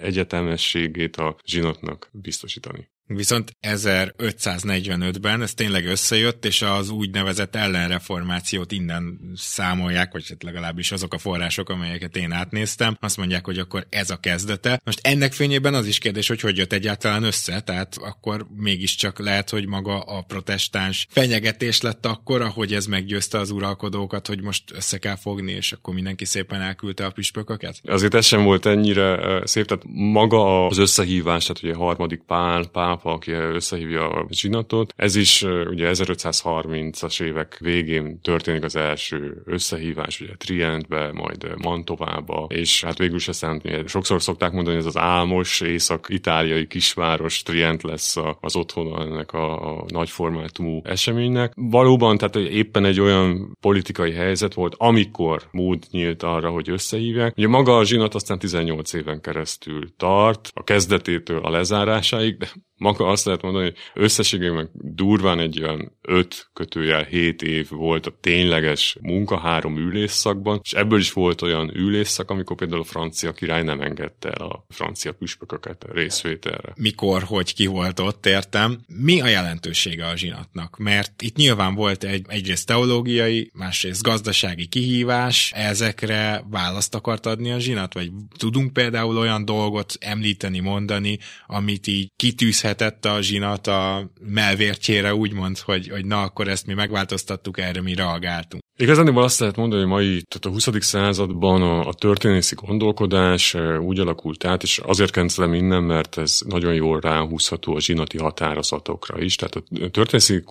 egyetemességét 0.00 1.16
a 1.16 1.36
zsinatnak 1.44 2.08
biztosítani. 2.12 2.88
Viszont 3.14 3.56
1545-ben 3.62 5.42
ez 5.42 5.54
tényleg 5.54 5.86
összejött, 5.86 6.44
és 6.44 6.62
az 6.62 6.90
úgynevezett 6.90 7.56
ellenreformációt 7.56 8.72
innen 8.72 9.20
számolják, 9.34 10.12
vagy 10.12 10.28
hát 10.28 10.42
legalábbis 10.42 10.92
azok 10.92 11.14
a 11.14 11.18
források, 11.18 11.68
amelyeket 11.68 12.16
én 12.16 12.32
átnéztem, 12.32 12.96
azt 13.00 13.16
mondják, 13.16 13.44
hogy 13.44 13.58
akkor 13.58 13.86
ez 13.88 14.10
a 14.10 14.16
kezdete. 14.16 14.80
Most 14.84 14.98
ennek 15.02 15.32
fényében 15.32 15.74
az 15.74 15.86
is 15.86 15.98
kérdés, 15.98 16.28
hogy 16.28 16.40
hogy 16.40 16.56
jött 16.56 16.72
egyáltalán 16.72 17.22
össze, 17.22 17.60
tehát 17.60 17.96
akkor 18.00 18.46
mégiscsak 18.56 19.18
lehet, 19.18 19.50
hogy 19.50 19.66
maga 19.66 20.00
a 20.00 20.22
protestáns 20.22 21.06
fenyegetés 21.10 21.80
lett 21.80 22.06
akkor, 22.06 22.42
hogy 22.42 22.74
ez 22.74 22.86
meggyőzte 22.86 23.38
az 23.38 23.50
uralkodókat, 23.50 24.26
hogy 24.26 24.42
most 24.42 24.64
össze 24.72 24.98
kell 24.98 25.16
fogni, 25.16 25.52
és 25.52 25.72
akkor 25.72 25.94
mindenki 25.94 26.24
szépen 26.24 26.60
elküldte 26.60 27.04
a 27.04 27.10
püspököket? 27.10 27.80
Azért 27.84 28.14
ez 28.14 28.26
sem 28.26 28.42
volt 28.42 28.66
ennyire 28.66 29.40
szép, 29.44 29.66
tehát 29.66 29.84
maga 29.86 30.66
az 30.66 30.78
összehívás, 30.78 31.46
tehát 31.46 31.62
ugye 31.62 31.72
a 31.72 31.84
harmadik 31.84 32.22
pál, 32.26 32.66
pál 32.66 32.98
pápa, 33.00 33.12
aki 33.12 33.32
összehívja 33.32 34.08
a 34.08 34.26
zsinatot. 34.30 34.92
Ez 34.96 35.14
is 35.14 35.42
ugye 35.42 35.90
1530-as 35.92 37.22
évek 37.22 37.56
végén 37.60 38.20
történik 38.20 38.64
az 38.64 38.76
első 38.76 39.42
összehívás, 39.44 40.20
ugye 40.20 40.34
Trientbe, 40.36 41.10
majd 41.12 41.54
Mantovába, 41.62 42.46
és 42.48 42.84
hát 42.84 42.98
végül 42.98 43.16
is 43.16 43.28
aztán 43.28 43.62
sokszor 43.86 44.22
szokták 44.22 44.52
mondani, 44.52 44.76
hogy 44.76 44.86
ez 44.86 44.94
az 44.94 45.02
álmos 45.02 45.60
észak-itáliai 45.60 46.66
kisváros 46.66 47.42
Trient 47.42 47.82
lesz 47.82 48.16
az 48.40 48.56
otthon 48.56 49.00
ennek 49.00 49.32
a, 49.32 49.78
a 49.78 49.84
nagyformátumú 49.88 50.80
eseménynek. 50.84 51.52
Valóban, 51.56 52.16
tehát 52.16 52.36
éppen 52.36 52.84
egy 52.84 53.00
olyan 53.00 53.56
politikai 53.60 54.12
helyzet 54.12 54.54
volt, 54.54 54.74
amikor 54.78 55.42
mód 55.50 55.84
nyílt 55.90 56.22
arra, 56.22 56.50
hogy 56.50 56.70
összehívják. 56.70 57.36
Ugye 57.36 57.48
maga 57.48 57.76
a 57.76 57.84
zsinat 57.84 58.14
aztán 58.14 58.38
18 58.38 58.92
éven 58.92 59.20
keresztül 59.20 59.96
tart, 59.96 60.50
a 60.54 60.64
kezdetétől 60.64 61.38
a 61.38 61.50
lezárásáig, 61.50 62.36
de 62.36 62.48
maga 62.80 63.06
azt 63.06 63.24
lehet 63.24 63.42
mondani, 63.42 63.64
hogy 63.64 64.02
összességében 64.02 64.70
durván 64.72 65.38
egy 65.38 65.62
olyan 65.62 65.98
5 66.02 66.50
kötőjel 66.52 67.02
7 67.02 67.42
év 67.42 67.68
volt 67.68 68.06
a 68.06 68.16
tényleges 68.20 68.96
munka 69.00 69.38
három 69.38 69.76
ülésszakban, 69.76 70.60
és 70.62 70.72
ebből 70.72 70.98
is 70.98 71.12
volt 71.12 71.42
olyan 71.42 71.76
ülésszak, 71.76 72.30
amikor 72.30 72.56
például 72.56 72.80
a 72.80 72.84
francia 72.84 73.32
király 73.32 73.62
nem 73.62 73.80
engedte 73.80 74.28
el 74.28 74.46
a 74.46 74.64
francia 74.68 75.12
püspököket 75.12 75.86
részvételre. 75.92 76.72
Mikor, 76.76 77.22
hogy 77.22 77.54
ki 77.54 77.66
volt 77.66 78.00
ott, 78.00 78.26
értem. 78.26 78.80
Mi 78.86 79.20
a 79.20 79.26
jelentősége 79.26 80.06
a 80.06 80.16
zsinatnak? 80.16 80.76
Mert 80.78 81.22
itt 81.22 81.36
nyilván 81.36 81.74
volt 81.74 82.04
egy 82.04 82.24
egyrészt 82.28 82.66
teológiai, 82.66 83.50
másrészt 83.54 84.02
gazdasági 84.02 84.66
kihívás, 84.66 85.52
ezekre 85.54 86.44
választ 86.50 86.94
akart 86.94 87.26
adni 87.26 87.50
a 87.50 87.58
zsinat? 87.58 87.94
Vagy 87.94 88.10
tudunk 88.38 88.72
például 88.72 89.18
olyan 89.18 89.44
dolgot 89.44 89.94
említeni, 89.98 90.58
mondani, 90.58 91.18
amit 91.46 91.86
így 91.86 92.12
kitűzhet 92.16 92.69
lehetett 92.70 93.04
a 93.04 93.20
zsinat 93.22 93.66
a 93.66 94.10
melvértjére 94.20 95.14
úgymond, 95.14 95.58
hogy, 95.58 95.88
hogy 95.88 96.04
na, 96.04 96.22
akkor 96.22 96.48
ezt 96.48 96.66
mi 96.66 96.74
megváltoztattuk, 96.74 97.58
erre 97.58 97.80
mi 97.80 97.94
reagáltunk. 97.94 98.59
Igazán 98.80 99.16
azt 99.16 99.40
lehet 99.40 99.56
mondani, 99.56 99.80
hogy 99.80 99.90
mai, 99.90 100.22
tehát 100.28 100.44
a 100.44 100.70
20. 100.70 100.84
században 100.84 101.62
a, 101.62 101.86
a 101.86 101.92
történészi 101.92 102.54
gondolkodás 102.54 103.56
úgy 103.80 103.98
alakult 103.98 104.44
át, 104.44 104.62
és 104.62 104.78
azért 104.78 105.10
kencelem 105.10 105.54
innen, 105.54 105.82
mert 105.82 106.18
ez 106.18 106.40
nagyon 106.48 106.74
jól 106.74 107.00
ráhúzható 107.00 107.74
a 107.74 107.80
zsinati 107.80 108.18
határozatokra 108.18 109.20
is. 109.20 109.36
Tehát 109.36 109.56
a 109.56 109.88
történészi 109.90 110.44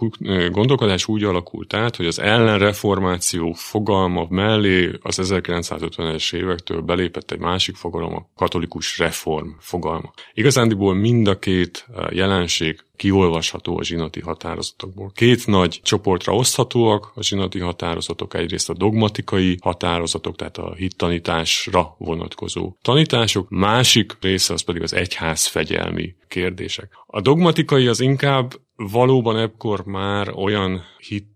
gondolkodás 0.51 1.07
úgy 1.07 1.23
alakult 1.23 1.73
át, 1.73 1.95
hogy 1.95 2.05
az 2.05 2.19
ellenreformáció 2.19 3.53
fogalma 3.53 4.25
mellé 4.29 4.91
az 5.01 5.19
1950-es 5.21 6.33
évektől 6.35 6.81
belépett 6.81 7.31
egy 7.31 7.39
másik 7.39 7.75
fogalom, 7.75 8.13
a 8.13 8.27
katolikus 8.35 8.97
reform 8.97 9.49
fogalma. 9.59 10.11
Igazándiból 10.33 10.93
mind 10.93 11.27
a 11.27 11.39
két 11.39 11.85
jelenség 12.09 12.79
kiolvasható 12.99 13.77
a 13.77 13.83
zsinati 13.83 14.19
határozatokból. 14.19 15.11
Két 15.13 15.47
nagy 15.47 15.79
csoportra 15.83 16.33
oszthatóak 16.33 17.11
a 17.15 17.23
zsinati 17.23 17.59
határozatok, 17.59 18.33
egyrészt 18.33 18.69
a 18.69 18.73
dogmatikai 18.73 19.57
határozatok, 19.61 20.35
tehát 20.35 20.57
a 20.57 20.73
hittanításra 20.73 21.95
vonatkozó 21.97 22.73
tanítások, 22.81 23.49
másik 23.49 24.17
része 24.21 24.53
az 24.53 24.61
pedig 24.61 24.81
az 24.81 24.93
egyház 24.93 25.45
fegyelmi 25.45 26.15
kérdések. 26.27 26.91
A 27.05 27.21
dogmatikai 27.21 27.87
az 27.87 27.99
inkább 27.99 28.53
valóban 28.75 29.37
ekkor 29.37 29.85
már 29.85 30.31
olyan 30.35 30.81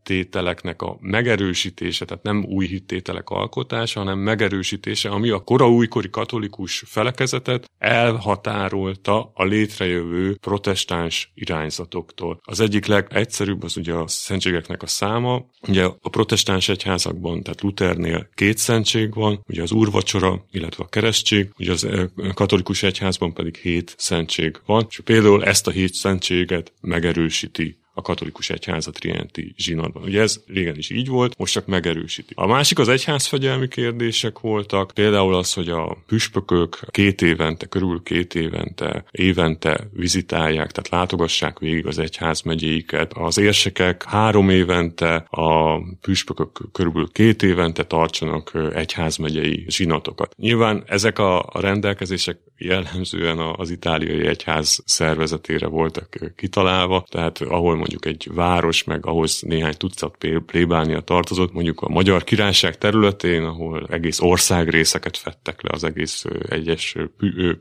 hittételeknek 0.04 0.82
a 0.82 0.98
megerősítése, 1.00 2.06
tehát 2.06 2.24
nem 2.24 2.46
új 2.46 2.68
hittételek 2.68 3.30
alkotása, 3.30 4.00
hanem 4.00 4.20
megerősítése, 4.20 5.10
ami 5.10 5.30
a 5.30 5.40
kora 5.40 5.70
újkori 5.70 6.10
katolikus 6.10 6.84
felekezetet 6.86 7.70
elhatárolta 7.78 9.32
a 9.34 9.44
létrejövő 9.44 10.36
protestáns 10.36 11.32
irányzatoktól. 11.34 12.40
Az 12.44 12.60
egyik 12.60 12.86
legegyszerűbb 12.86 13.64
az 13.64 13.78
ugye 13.78 13.94
a 13.94 14.08
szentségeknek 14.08 14.82
a 14.82 14.88
száma. 14.88 15.46
Ugye 15.68 15.84
a 15.84 16.10
protestáns 16.10 16.70
egyházakban, 16.70 17.44
tehát 17.44 17.62
Luthernél 17.62 18.30
két 18.34 18.58
szentség 18.58 19.14
van, 19.14 19.44
ugye 19.48 19.62
az 19.62 19.72
úrvacsora, 19.72 20.46
illetve 20.52 20.84
a 20.84 20.88
keresztség, 20.88 21.50
ugye 21.58 21.72
az 21.72 21.88
katolikus 22.34 22.84
egyházban 22.84 23.34
pedig 23.34 23.56
hét 23.56 23.96
szentség 23.98 24.60
van, 24.66 24.86
és 24.90 25.00
például 25.04 25.44
ezt 25.44 25.68
a 25.68 25.72
hét 25.72 25.94
szentséget 25.94 26.74
megerősíti 26.82 27.82
a 27.94 28.02
katolikus 28.02 28.50
egyház 28.50 28.88
a 28.88 28.92
Trienti 28.92 29.54
zsinatban. 29.58 30.04
Ugye 30.04 30.22
ez 30.22 30.44
régen 30.48 30.78
is 30.78 30.90
így 30.90 31.08
volt, 31.08 31.38
most 31.38 31.54
csak 31.54 31.66
megerősíti. 31.66 32.34
A 32.36 32.48
másik 32.48 32.80
az 32.80 32.88
egyházfegyelmi 32.88 33.68
kérdések 33.68 34.40
voltak, 34.40 34.92
például 34.94 35.36
az, 35.36 35.54
hogy 35.54 35.70
a 35.70 35.98
püspökök 36.08 36.80
két 36.92 37.22
évente, 37.22 37.66
körül 37.66 38.02
két 38.04 38.36
évente, 38.36 39.06
évente 39.12 39.88
vizitálják, 39.94 40.72
tehát 40.72 40.90
látogassák 40.90 41.60
végig 41.60 41.86
az 41.86 42.00
egyház 42.00 42.42
megyéiket. 42.42 43.14
Az 43.14 43.38
érsekek 43.38 44.04
három 44.04 44.50
évente, 44.50 45.16
a 45.30 45.78
püspökök 46.02 46.62
körülbelül 46.72 47.10
két 47.12 47.44
évente 47.44 47.84
tartsanak 47.84 48.52
egyházmegyei 48.74 49.66
zsinatokat. 49.68 50.34
Nyilván 50.38 50.84
ezek 50.88 51.20
a 51.20 51.50
rendelkezések 51.54 52.38
jellemzően 52.58 53.40
az 53.40 53.70
itáliai 53.70 54.28
egyház 54.28 54.82
szervezetére 54.86 55.68
voltak 55.68 56.34
kitalálva, 56.36 57.06
tehát 57.10 57.42
ahol 57.42 57.76
mondjuk 57.84 58.06
egy 58.06 58.30
város, 58.34 58.84
meg 58.84 59.06
ahhoz 59.06 59.42
néhány 59.42 59.78
tucat 59.78 60.18
plébánia 60.46 61.00
tartozott, 61.00 61.54
mondjuk 61.54 61.82
a 61.82 61.90
Magyar 61.90 62.24
Királyság 62.24 62.78
területén, 62.78 63.44
ahol 63.44 63.88
egész 63.90 64.20
országrészeket 64.20 65.18
fettek 65.18 65.62
le 65.62 65.70
az 65.74 65.84
egész 65.84 66.26
egyes 66.50 66.96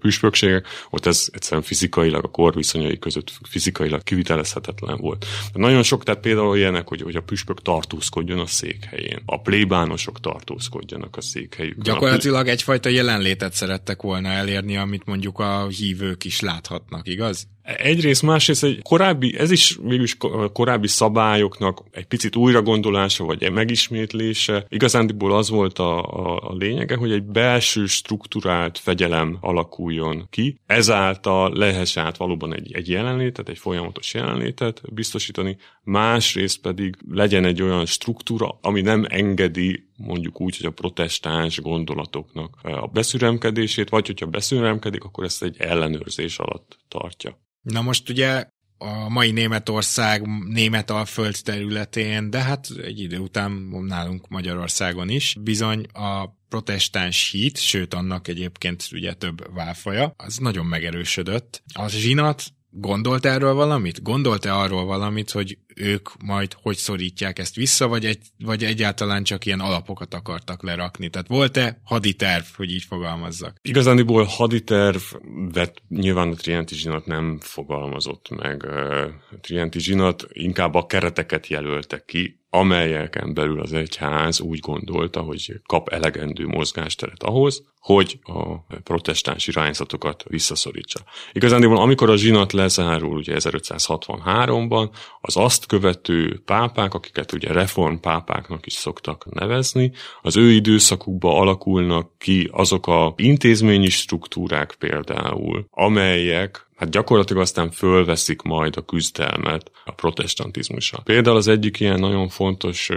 püspökségek, 0.01 0.67
ott 0.91 1.07
ez 1.07 1.29
egyszerűen 1.33 1.63
fizikailag 1.63 2.25
a 2.25 2.29
korviszonyai 2.29 2.99
között 2.99 3.33
fizikailag 3.49 4.03
kivitelezhetetlen 4.03 4.97
volt. 5.01 5.27
De 5.53 5.61
nagyon 5.61 5.83
sok, 5.83 6.05
tehát 6.05 6.21
például 6.21 6.57
ilyenek, 6.57 6.89
hogy, 6.89 7.03
hogy 7.03 7.17
a 7.17 7.23
püspök 7.23 7.63
tartózkodjon 7.63 8.39
a 8.39 8.47
székhelyén, 8.47 9.23
a 9.27 9.41
plébánosok 9.41 10.21
tartózkodjanak 10.21 11.17
a 11.17 11.21
székhelyükön. 11.21 11.83
Gyakorlatilag 11.83 12.49
egyfajta 12.49 12.89
jelenlétet 12.89 13.53
szerettek 13.53 14.03
volna 14.03 14.29
elérni, 14.29 14.77
amit 14.77 15.07
mondjuk 15.07 15.39
a 15.39 15.67
hívők 15.69 16.25
is 16.25 16.41
láthatnak, 16.41 17.09
igaz? 17.09 17.47
Egyrészt, 17.63 18.23
másrészt 18.23 18.65
egy 18.65 18.83
korábbi, 18.83 19.39
ez 19.39 19.51
is 19.51 19.79
mégis 19.83 20.17
korábbi 20.53 20.87
szabályoknak 20.87 21.83
egy 21.91 22.07
picit 22.07 22.37
újragondolása, 22.37 23.25
vagy 23.25 23.43
egy 23.43 23.53
megismétlése. 23.53 24.67
Igazándiból 24.69 25.37
az 25.37 25.51
volt 25.51 25.79
a, 25.79 26.03
a, 26.03 26.51
a 26.51 26.55
lényege, 26.55 26.97
hogy 26.97 27.13
egy 27.13 27.23
belső 27.23 27.87
struktúrált 27.87 28.79
fegyelem 28.79 29.37
alakuljon 29.41 30.27
ki, 30.31 30.61
ezáltal 30.67 31.53
lehessen 31.55 32.05
át 32.05 32.17
valóban 32.17 32.55
egy, 32.55 32.73
egy 32.73 32.89
jelenlétet, 32.89 33.49
egy 33.49 33.59
folyamatos 33.59 34.15
jelenlétet 34.15 34.83
biztosítani, 34.93 35.57
másrészt 35.83 36.61
pedig 36.61 36.97
legyen 37.11 37.45
egy 37.45 37.63
olyan 37.63 37.87
struktúra, 37.87 38.59
ami 38.61 38.81
nem 38.81 39.07
engedi 39.09 39.91
mondjuk 40.05 40.41
úgy, 40.41 40.57
hogy 40.57 40.67
a 40.67 40.71
protestáns 40.71 41.61
gondolatoknak 41.61 42.59
a 42.63 42.87
beszüremkedését, 42.87 43.89
vagy 43.89 44.07
hogyha 44.07 44.27
beszüremkedik, 44.27 45.05
akkor 45.05 45.25
ezt 45.25 45.43
egy 45.43 45.57
ellenőrzés 45.59 46.39
alatt 46.39 46.79
tartja. 46.89 47.39
Na 47.63 47.83
most 47.83 48.09
ugye 48.09 48.45
a 48.79 49.09
mai 49.09 49.31
Németország, 49.31 50.27
német 50.49 50.91
alföld 50.91 51.37
területén, 51.43 52.31
de 52.31 52.43
hát 52.43 52.69
egy 52.83 53.01
idő 53.01 53.19
után 53.19 53.53
nálunk 53.87 54.29
Magyarországon 54.29 55.09
is, 55.09 55.37
bizony 55.41 55.87
a 55.93 56.27
protestáns 56.49 57.31
hit, 57.31 57.59
sőt 57.59 57.95
annak 57.95 58.29
egyébként 58.29 58.89
ugye 58.93 59.15
több 59.15 59.55
válfaja, 59.55 60.15
az 60.17 60.37
nagyon 60.37 60.67
megerősödött. 60.67 61.63
A 61.75 61.89
zsinat 61.89 62.45
Gondolt 62.75 63.25
erről 63.25 63.55
valamit? 63.55 64.03
Gondolt-e 64.03 64.55
arról 64.55 64.85
valamit, 64.85 65.31
hogy 65.31 65.59
ők 65.77 66.09
majd 66.25 66.57
hogy 66.63 66.77
szorítják 66.77 67.39
ezt 67.39 67.55
vissza, 67.55 67.89
vagy, 67.89 68.05
egy, 68.05 68.19
vagy 68.39 68.65
egyáltalán 68.65 69.23
csak 69.25 69.47
ilyen 69.47 69.61
alapokat 69.61 70.15
akartak 70.15 70.63
lerakni? 70.63 71.09
Tehát 71.09 71.29
volt-e 71.29 71.81
haditerv, 71.85 72.45
hogy 72.57 72.71
így 72.71 72.85
fogalmazzak? 72.85 73.57
Igazándiból 73.63 74.25
haditervet 74.25 75.83
nyilván 75.89 76.29
a 76.29 76.35
Trienti 76.35 76.75
zsinat 76.75 77.07
nem 77.07 77.39
fogalmazott 77.41 78.29
meg. 78.29 78.65
A 78.65 79.39
Trienti 79.41 79.81
zsinat 79.81 80.27
inkább 80.33 80.75
a 80.75 80.87
kereteket 80.87 81.47
jelölte 81.47 82.05
ki, 82.07 82.41
amelyeken 82.55 83.35
belül 83.35 83.61
az 83.61 83.73
egyház 83.73 84.41
úgy 84.41 84.59
gondolta, 84.59 85.21
hogy 85.21 85.61
kap 85.67 85.89
elegendő 85.89 86.47
mozgásteret 86.47 87.23
ahhoz, 87.23 87.63
hogy 87.79 88.19
a 88.23 88.59
protestáns 88.83 89.47
irányzatokat 89.47 90.25
visszaszorítsa. 90.29 91.01
Igazán, 91.33 91.63
amikor 91.63 92.11
a 92.11 92.17
zsinat 92.17 92.53
lezárul 92.53 93.17
ugye 93.17 93.35
1563-ban, 93.39 94.91
az 95.21 95.37
azt 95.37 95.62
követő 95.67 96.43
pápák, 96.45 96.95
akiket 96.95 97.33
ugye 97.33 97.53
reformpápáknak 97.53 98.67
is 98.67 98.73
szoktak 98.73 99.27
nevezni, 99.31 99.93
az 100.23 100.37
ő 100.37 100.51
időszakukban 100.51 101.35
alakulnak 101.35 102.11
ki 102.19 102.49
azok 102.53 102.87
a 102.87 103.15
intézményi 103.17 103.89
struktúrák 103.89 104.75
például, 104.79 105.67
amelyek 105.71 106.67
hát 106.83 106.91
gyakorlatilag 106.91 107.43
aztán 107.43 107.71
fölveszik 107.71 108.43
majd 108.43 108.77
a 108.77 108.81
küzdelmet 108.81 109.71
a 109.85 109.93
protestantizmusra. 109.93 111.01
Például 111.05 111.37
az 111.37 111.49
egyik 111.49 111.81
ilyen 111.81 112.01
nagyon 112.01 112.29
fontos 112.29 112.91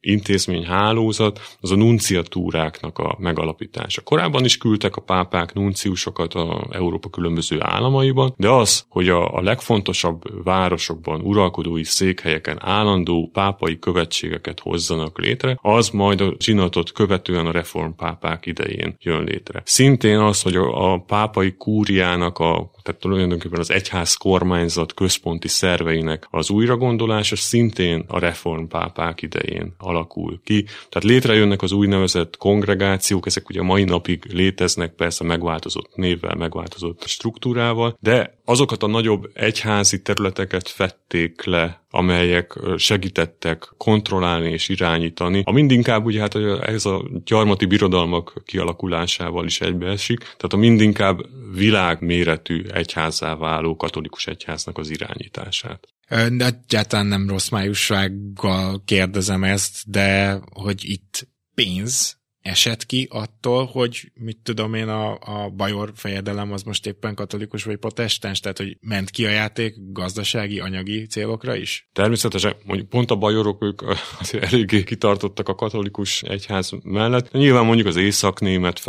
intézményhálózat 0.00 1.40
az 1.60 1.70
a 1.70 1.76
nunciatúráknak 1.76 2.98
a 2.98 3.16
megalapítása. 3.18 4.02
Korábban 4.02 4.44
is 4.44 4.58
küldtek 4.58 4.96
a 4.96 5.00
pápák 5.00 5.52
nunciusokat 5.52 6.34
a 6.34 6.66
Európa 6.70 7.08
különböző 7.08 7.60
államaiban, 7.60 8.34
de 8.36 8.48
az, 8.48 8.84
hogy 8.88 9.08
a, 9.08 9.34
a 9.34 9.42
legfontosabb 9.42 10.44
városokban, 10.44 11.20
uralkodói 11.20 11.84
székhelyeken 11.84 12.58
állandó 12.60 13.30
pápai 13.32 13.78
követségeket 13.78 14.60
hozzanak 14.60 15.18
létre, 15.18 15.58
az 15.62 15.88
majd 15.88 16.20
a 16.20 16.34
zsinatot 16.38 16.92
követően 16.92 17.46
a 17.46 17.52
reformpápák 17.52 18.46
idején 18.46 18.96
jön 18.98 19.24
létre. 19.24 19.62
Szintén 19.64 20.18
az, 20.18 20.42
hogy 20.42 20.56
a, 20.56 20.92
a 20.92 20.98
pápai 20.98 21.54
kúriának 21.56 22.38
a 22.38 22.70
tehát 22.82 23.00
tulajdonképpen 23.00 23.58
az 23.58 23.70
egyház 23.70 24.14
kormányzat 24.14 24.94
központi 24.94 25.48
szerveinek 25.48 26.26
az 26.30 26.50
újragondolása 26.50 27.36
szintén 27.36 28.04
a 28.08 28.18
reformpápák 28.18 29.22
idején 29.22 29.74
alakul 29.78 30.40
ki. 30.44 30.64
Tehát 30.64 31.08
létrejönnek 31.08 31.62
az 31.62 31.72
úgynevezett 31.72 32.36
kongregációk, 32.36 33.26
ezek 33.26 33.48
ugye 33.48 33.62
mai 33.62 33.84
napig 33.84 34.24
léteznek, 34.32 34.92
persze 34.94 35.24
megváltozott 35.24 35.90
névvel, 35.94 36.34
megváltozott 36.34 37.06
struktúrával, 37.06 37.96
de 38.00 38.38
azokat 38.44 38.82
a 38.82 38.86
nagyobb 38.86 39.30
egyházi 39.34 40.02
területeket 40.02 40.68
fették 40.68 41.44
le 41.44 41.86
amelyek 41.98 42.58
segítettek 42.76 43.72
kontrollálni 43.76 44.50
és 44.50 44.68
irányítani. 44.68 45.42
A 45.44 45.52
mindinkább 45.52 46.04
ugye 46.04 46.20
hát 46.20 46.34
ez 46.62 46.86
a 46.86 47.04
gyarmati 47.24 47.66
birodalmak 47.66 48.42
kialakulásával 48.44 49.44
is 49.44 49.60
egybeesik, 49.60 50.18
tehát 50.18 50.52
a 50.52 50.56
mindinkább 50.56 51.20
világméretű 51.54 52.62
egyházzá 52.72 53.34
váló 53.36 53.76
katolikus 53.76 54.26
egyháznak 54.26 54.78
az 54.78 54.90
irányítását. 54.90 55.88
De 56.08 56.44
egyáltalán 56.64 57.06
nem 57.06 57.28
rossz 57.28 57.48
májussággal 57.48 58.82
kérdezem 58.84 59.44
ezt, 59.44 59.90
de 59.90 60.38
hogy 60.52 60.84
itt 60.84 61.28
pénz 61.54 62.17
esett 62.48 62.86
ki 62.86 63.08
attól, 63.10 63.64
hogy 63.64 64.12
mit 64.14 64.38
tudom 64.42 64.74
én, 64.74 64.88
a, 64.88 65.12
a 65.20 65.48
bajor 65.56 65.92
fejedelem 65.94 66.52
az 66.52 66.62
most 66.62 66.86
éppen 66.86 67.14
katolikus 67.14 67.64
vagy 67.64 67.76
protestáns, 67.76 68.40
tehát 68.40 68.58
hogy 68.58 68.76
ment 68.80 69.10
ki 69.10 69.26
a 69.26 69.30
játék 69.30 69.74
gazdasági, 69.92 70.60
anyagi 70.60 71.06
célokra 71.06 71.54
is? 71.54 71.88
Természetesen, 71.92 72.56
mondjuk 72.64 72.88
pont 72.88 73.10
a 73.10 73.16
bajorok 73.16 73.64
ők 73.64 73.82
azért 74.20 74.44
eléggé 74.44 74.84
kitartottak 74.84 75.48
a 75.48 75.54
katolikus 75.54 76.22
egyház 76.22 76.70
mellett. 76.82 77.32
Nyilván 77.32 77.64
mondjuk 77.64 77.86
az 77.86 77.96
észak-német 77.96 78.80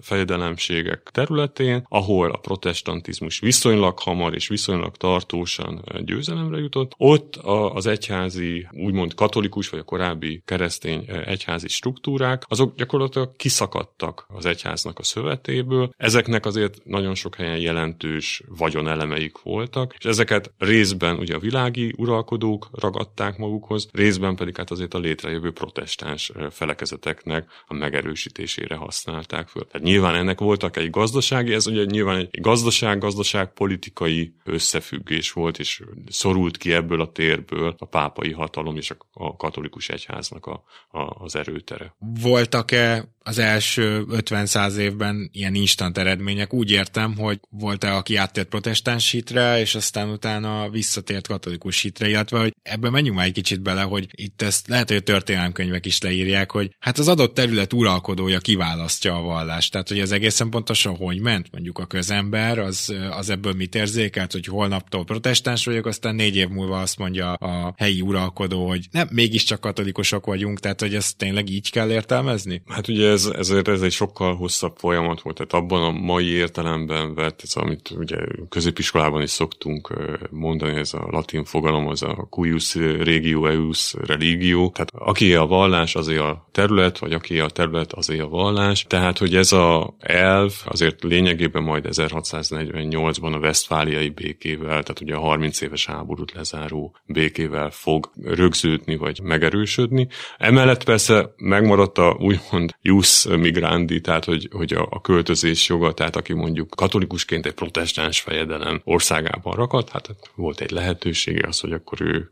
fejedelemségek 0.00 1.10
területén, 1.12 1.86
ahol 1.88 2.30
a 2.30 2.38
protestantizmus 2.38 3.38
viszonylag 3.38 3.98
hamar 3.98 4.34
és 4.34 4.48
viszonylag 4.48 4.96
tartósan 4.96 5.84
győzelemre 6.04 6.58
jutott, 6.58 6.92
ott 6.96 7.36
az 7.74 7.86
egyházi, 7.86 8.68
úgymond 8.70 9.14
katolikus 9.14 9.68
vagy 9.68 9.80
a 9.80 9.84
korábbi 9.84 10.42
keresztény 10.44 11.04
egyházi 11.26 11.68
struktúrák, 11.68 12.44
azok 12.48 12.73
gyakorlatilag 12.76 13.36
kiszakadtak 13.36 14.26
az 14.28 14.46
egyháznak 14.46 14.98
a 14.98 15.02
szövetéből. 15.02 15.90
Ezeknek 15.96 16.46
azért 16.46 16.84
nagyon 16.84 17.14
sok 17.14 17.34
helyen 17.34 17.58
jelentős 17.58 18.42
vagyonelemeik 18.48 19.42
voltak, 19.42 19.94
és 19.98 20.04
ezeket 20.04 20.52
részben 20.58 21.16
ugye 21.16 21.34
a 21.34 21.38
világi 21.38 21.94
uralkodók 21.96 22.68
ragadták 22.72 23.38
magukhoz, 23.38 23.88
részben 23.92 24.36
pedig 24.36 24.56
hát 24.56 24.70
azért 24.70 24.94
a 24.94 24.98
létrejövő 24.98 25.52
protestáns 25.52 26.32
felekezeteknek 26.50 27.50
a 27.66 27.74
megerősítésére 27.74 28.74
használták 28.74 29.48
föl. 29.48 29.66
Tehát 29.66 29.86
nyilván 29.86 30.14
ennek 30.14 30.38
voltak 30.38 30.76
egy 30.76 30.90
gazdasági, 30.90 31.52
ez 31.52 31.66
ugye 31.66 31.84
nyilván 31.84 32.16
egy 32.16 32.40
gazdaság-gazdaság 32.40 33.52
politikai 33.52 34.34
összefüggés 34.44 35.32
volt, 35.32 35.58
és 35.58 35.82
szorult 36.08 36.56
ki 36.56 36.72
ebből 36.72 37.00
a 37.00 37.12
térből 37.12 37.74
a 37.78 37.84
pápai 37.84 38.32
hatalom 38.32 38.76
és 38.76 38.92
a 39.12 39.36
katolikus 39.36 39.88
egyháznak 39.88 40.46
a, 40.46 40.64
a, 40.90 41.00
az 41.00 41.36
erőtere. 41.36 41.94
Voltak 42.20 42.63
voltak-e 42.70 43.12
az 43.26 43.38
első 43.38 44.04
50-100 44.10 44.76
évben 44.76 45.30
ilyen 45.32 45.54
instant 45.54 45.98
eredmények? 45.98 46.52
Úgy 46.52 46.70
értem, 46.70 47.16
hogy 47.16 47.40
volt-e, 47.50 47.94
aki 47.94 48.16
áttért 48.16 48.48
protestáns 48.48 49.10
hitre, 49.10 49.60
és 49.60 49.74
aztán 49.74 50.08
utána 50.08 50.68
visszatért 50.70 51.26
katolikus 51.26 51.80
hitre, 51.80 52.08
illetve 52.08 52.38
hogy 52.38 52.54
ebben 52.62 52.90
menjünk 52.90 53.16
már 53.16 53.26
egy 53.26 53.32
kicsit 53.32 53.62
bele, 53.62 53.82
hogy 53.82 54.08
itt 54.10 54.42
ezt 54.42 54.68
lehet, 54.68 54.88
hogy 54.88 54.96
a 54.96 55.00
történelemkönyvek 55.00 55.86
is 55.86 56.00
leírják, 56.00 56.50
hogy 56.50 56.70
hát 56.78 56.98
az 56.98 57.08
adott 57.08 57.34
terület 57.34 57.72
uralkodója 57.72 58.38
kiválasztja 58.38 59.14
a 59.16 59.22
vallást. 59.22 59.72
Tehát, 59.72 59.88
hogy 59.88 60.00
az 60.00 60.12
egészen 60.12 60.50
pontosan 60.50 60.96
hogy 60.96 61.20
ment, 61.20 61.52
mondjuk 61.52 61.78
a 61.78 61.86
közember, 61.86 62.58
az, 62.58 62.94
az 63.10 63.30
ebből 63.30 63.52
mit 63.52 63.74
érzékelt, 63.74 64.32
hogy 64.32 64.46
holnaptól 64.46 65.04
protestáns 65.04 65.64
vagyok, 65.64 65.86
aztán 65.86 66.14
négy 66.14 66.36
év 66.36 66.48
múlva 66.48 66.80
azt 66.80 66.98
mondja 66.98 67.32
a 67.32 67.74
helyi 67.76 68.00
uralkodó, 68.00 68.68
hogy 68.68 68.88
nem, 68.90 69.08
mégiscsak 69.10 69.60
katolikusok 69.60 70.26
vagyunk, 70.26 70.60
tehát 70.60 70.80
hogy 70.80 70.94
ezt 70.94 71.16
tényleg 71.16 71.48
így 71.48 71.70
kell 71.70 71.90
értelmezni? 71.90 72.43
Tenni? 72.44 72.62
Hát 72.68 72.88
ugye 72.88 73.10
ez, 73.10 73.26
ezért 73.26 73.68
ez 73.68 73.82
egy 73.82 73.92
sokkal 73.92 74.34
hosszabb 74.34 74.72
folyamat 74.76 75.22
volt, 75.22 75.36
tehát 75.36 75.64
abban 75.64 75.82
a 75.82 75.90
mai 75.90 76.26
értelemben 76.26 77.14
vett, 77.14 77.40
ez 77.42 77.56
amit 77.56 77.90
ugye 77.90 78.16
középiskolában 78.48 79.22
is 79.22 79.30
szoktunk 79.30 79.94
mondani, 80.30 80.78
ez 80.78 80.94
a 80.94 81.06
latin 81.10 81.44
fogalom, 81.44 81.86
az 81.86 82.02
a 82.02 82.26
cuius 82.30 82.74
regio 82.74 83.46
eus 83.46 83.94
religio, 84.06 84.70
tehát 84.70 84.90
aki 84.94 85.34
a 85.34 85.46
vallás, 85.46 85.94
azért 85.94 86.20
a 86.20 86.46
terület, 86.52 86.98
vagy 86.98 87.12
aki 87.12 87.40
a 87.40 87.48
terület, 87.48 87.92
azért 87.92 88.22
a 88.22 88.28
vallás, 88.28 88.84
tehát 88.88 89.18
hogy 89.18 89.36
ez 89.36 89.52
a 89.52 89.94
elv 89.98 90.52
azért 90.64 91.02
lényegében 91.02 91.62
majd 91.62 91.86
1648-ban 91.90 93.34
a 93.34 93.38
Westfáliai 93.38 94.08
békével, 94.08 94.68
tehát 94.68 95.00
ugye 95.00 95.14
a 95.14 95.20
30 95.20 95.60
éves 95.60 95.86
háborút 95.86 96.32
lezáró 96.32 96.96
békével 97.06 97.70
fog 97.70 98.10
rögződni, 98.22 98.96
vagy 98.96 99.20
megerősödni. 99.22 100.08
Emellett 100.38 100.84
persze 100.84 101.32
megmaradt 101.36 101.98
a 101.98 102.16
új 102.18 102.33
úgymond 102.44 102.76
jus 102.82 103.26
migrandi, 103.26 104.00
tehát 104.00 104.24
hogy, 104.24 104.48
hogy 104.52 104.72
a, 104.72 104.86
a 104.90 105.00
költözés 105.00 105.68
joga, 105.68 105.94
tehát 105.94 106.16
aki 106.16 106.32
mondjuk 106.32 106.70
katolikusként 106.76 107.46
egy 107.46 107.54
protestáns 107.54 108.20
fejedelem 108.20 108.80
országában 108.84 109.54
rakat, 109.54 109.90
hát 109.90 110.10
volt 110.34 110.60
egy 110.60 110.70
lehetősége 110.70 111.48
az, 111.48 111.60
hogy 111.60 111.72
akkor 111.72 112.00
ő 112.00 112.30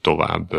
tovább, 0.00 0.54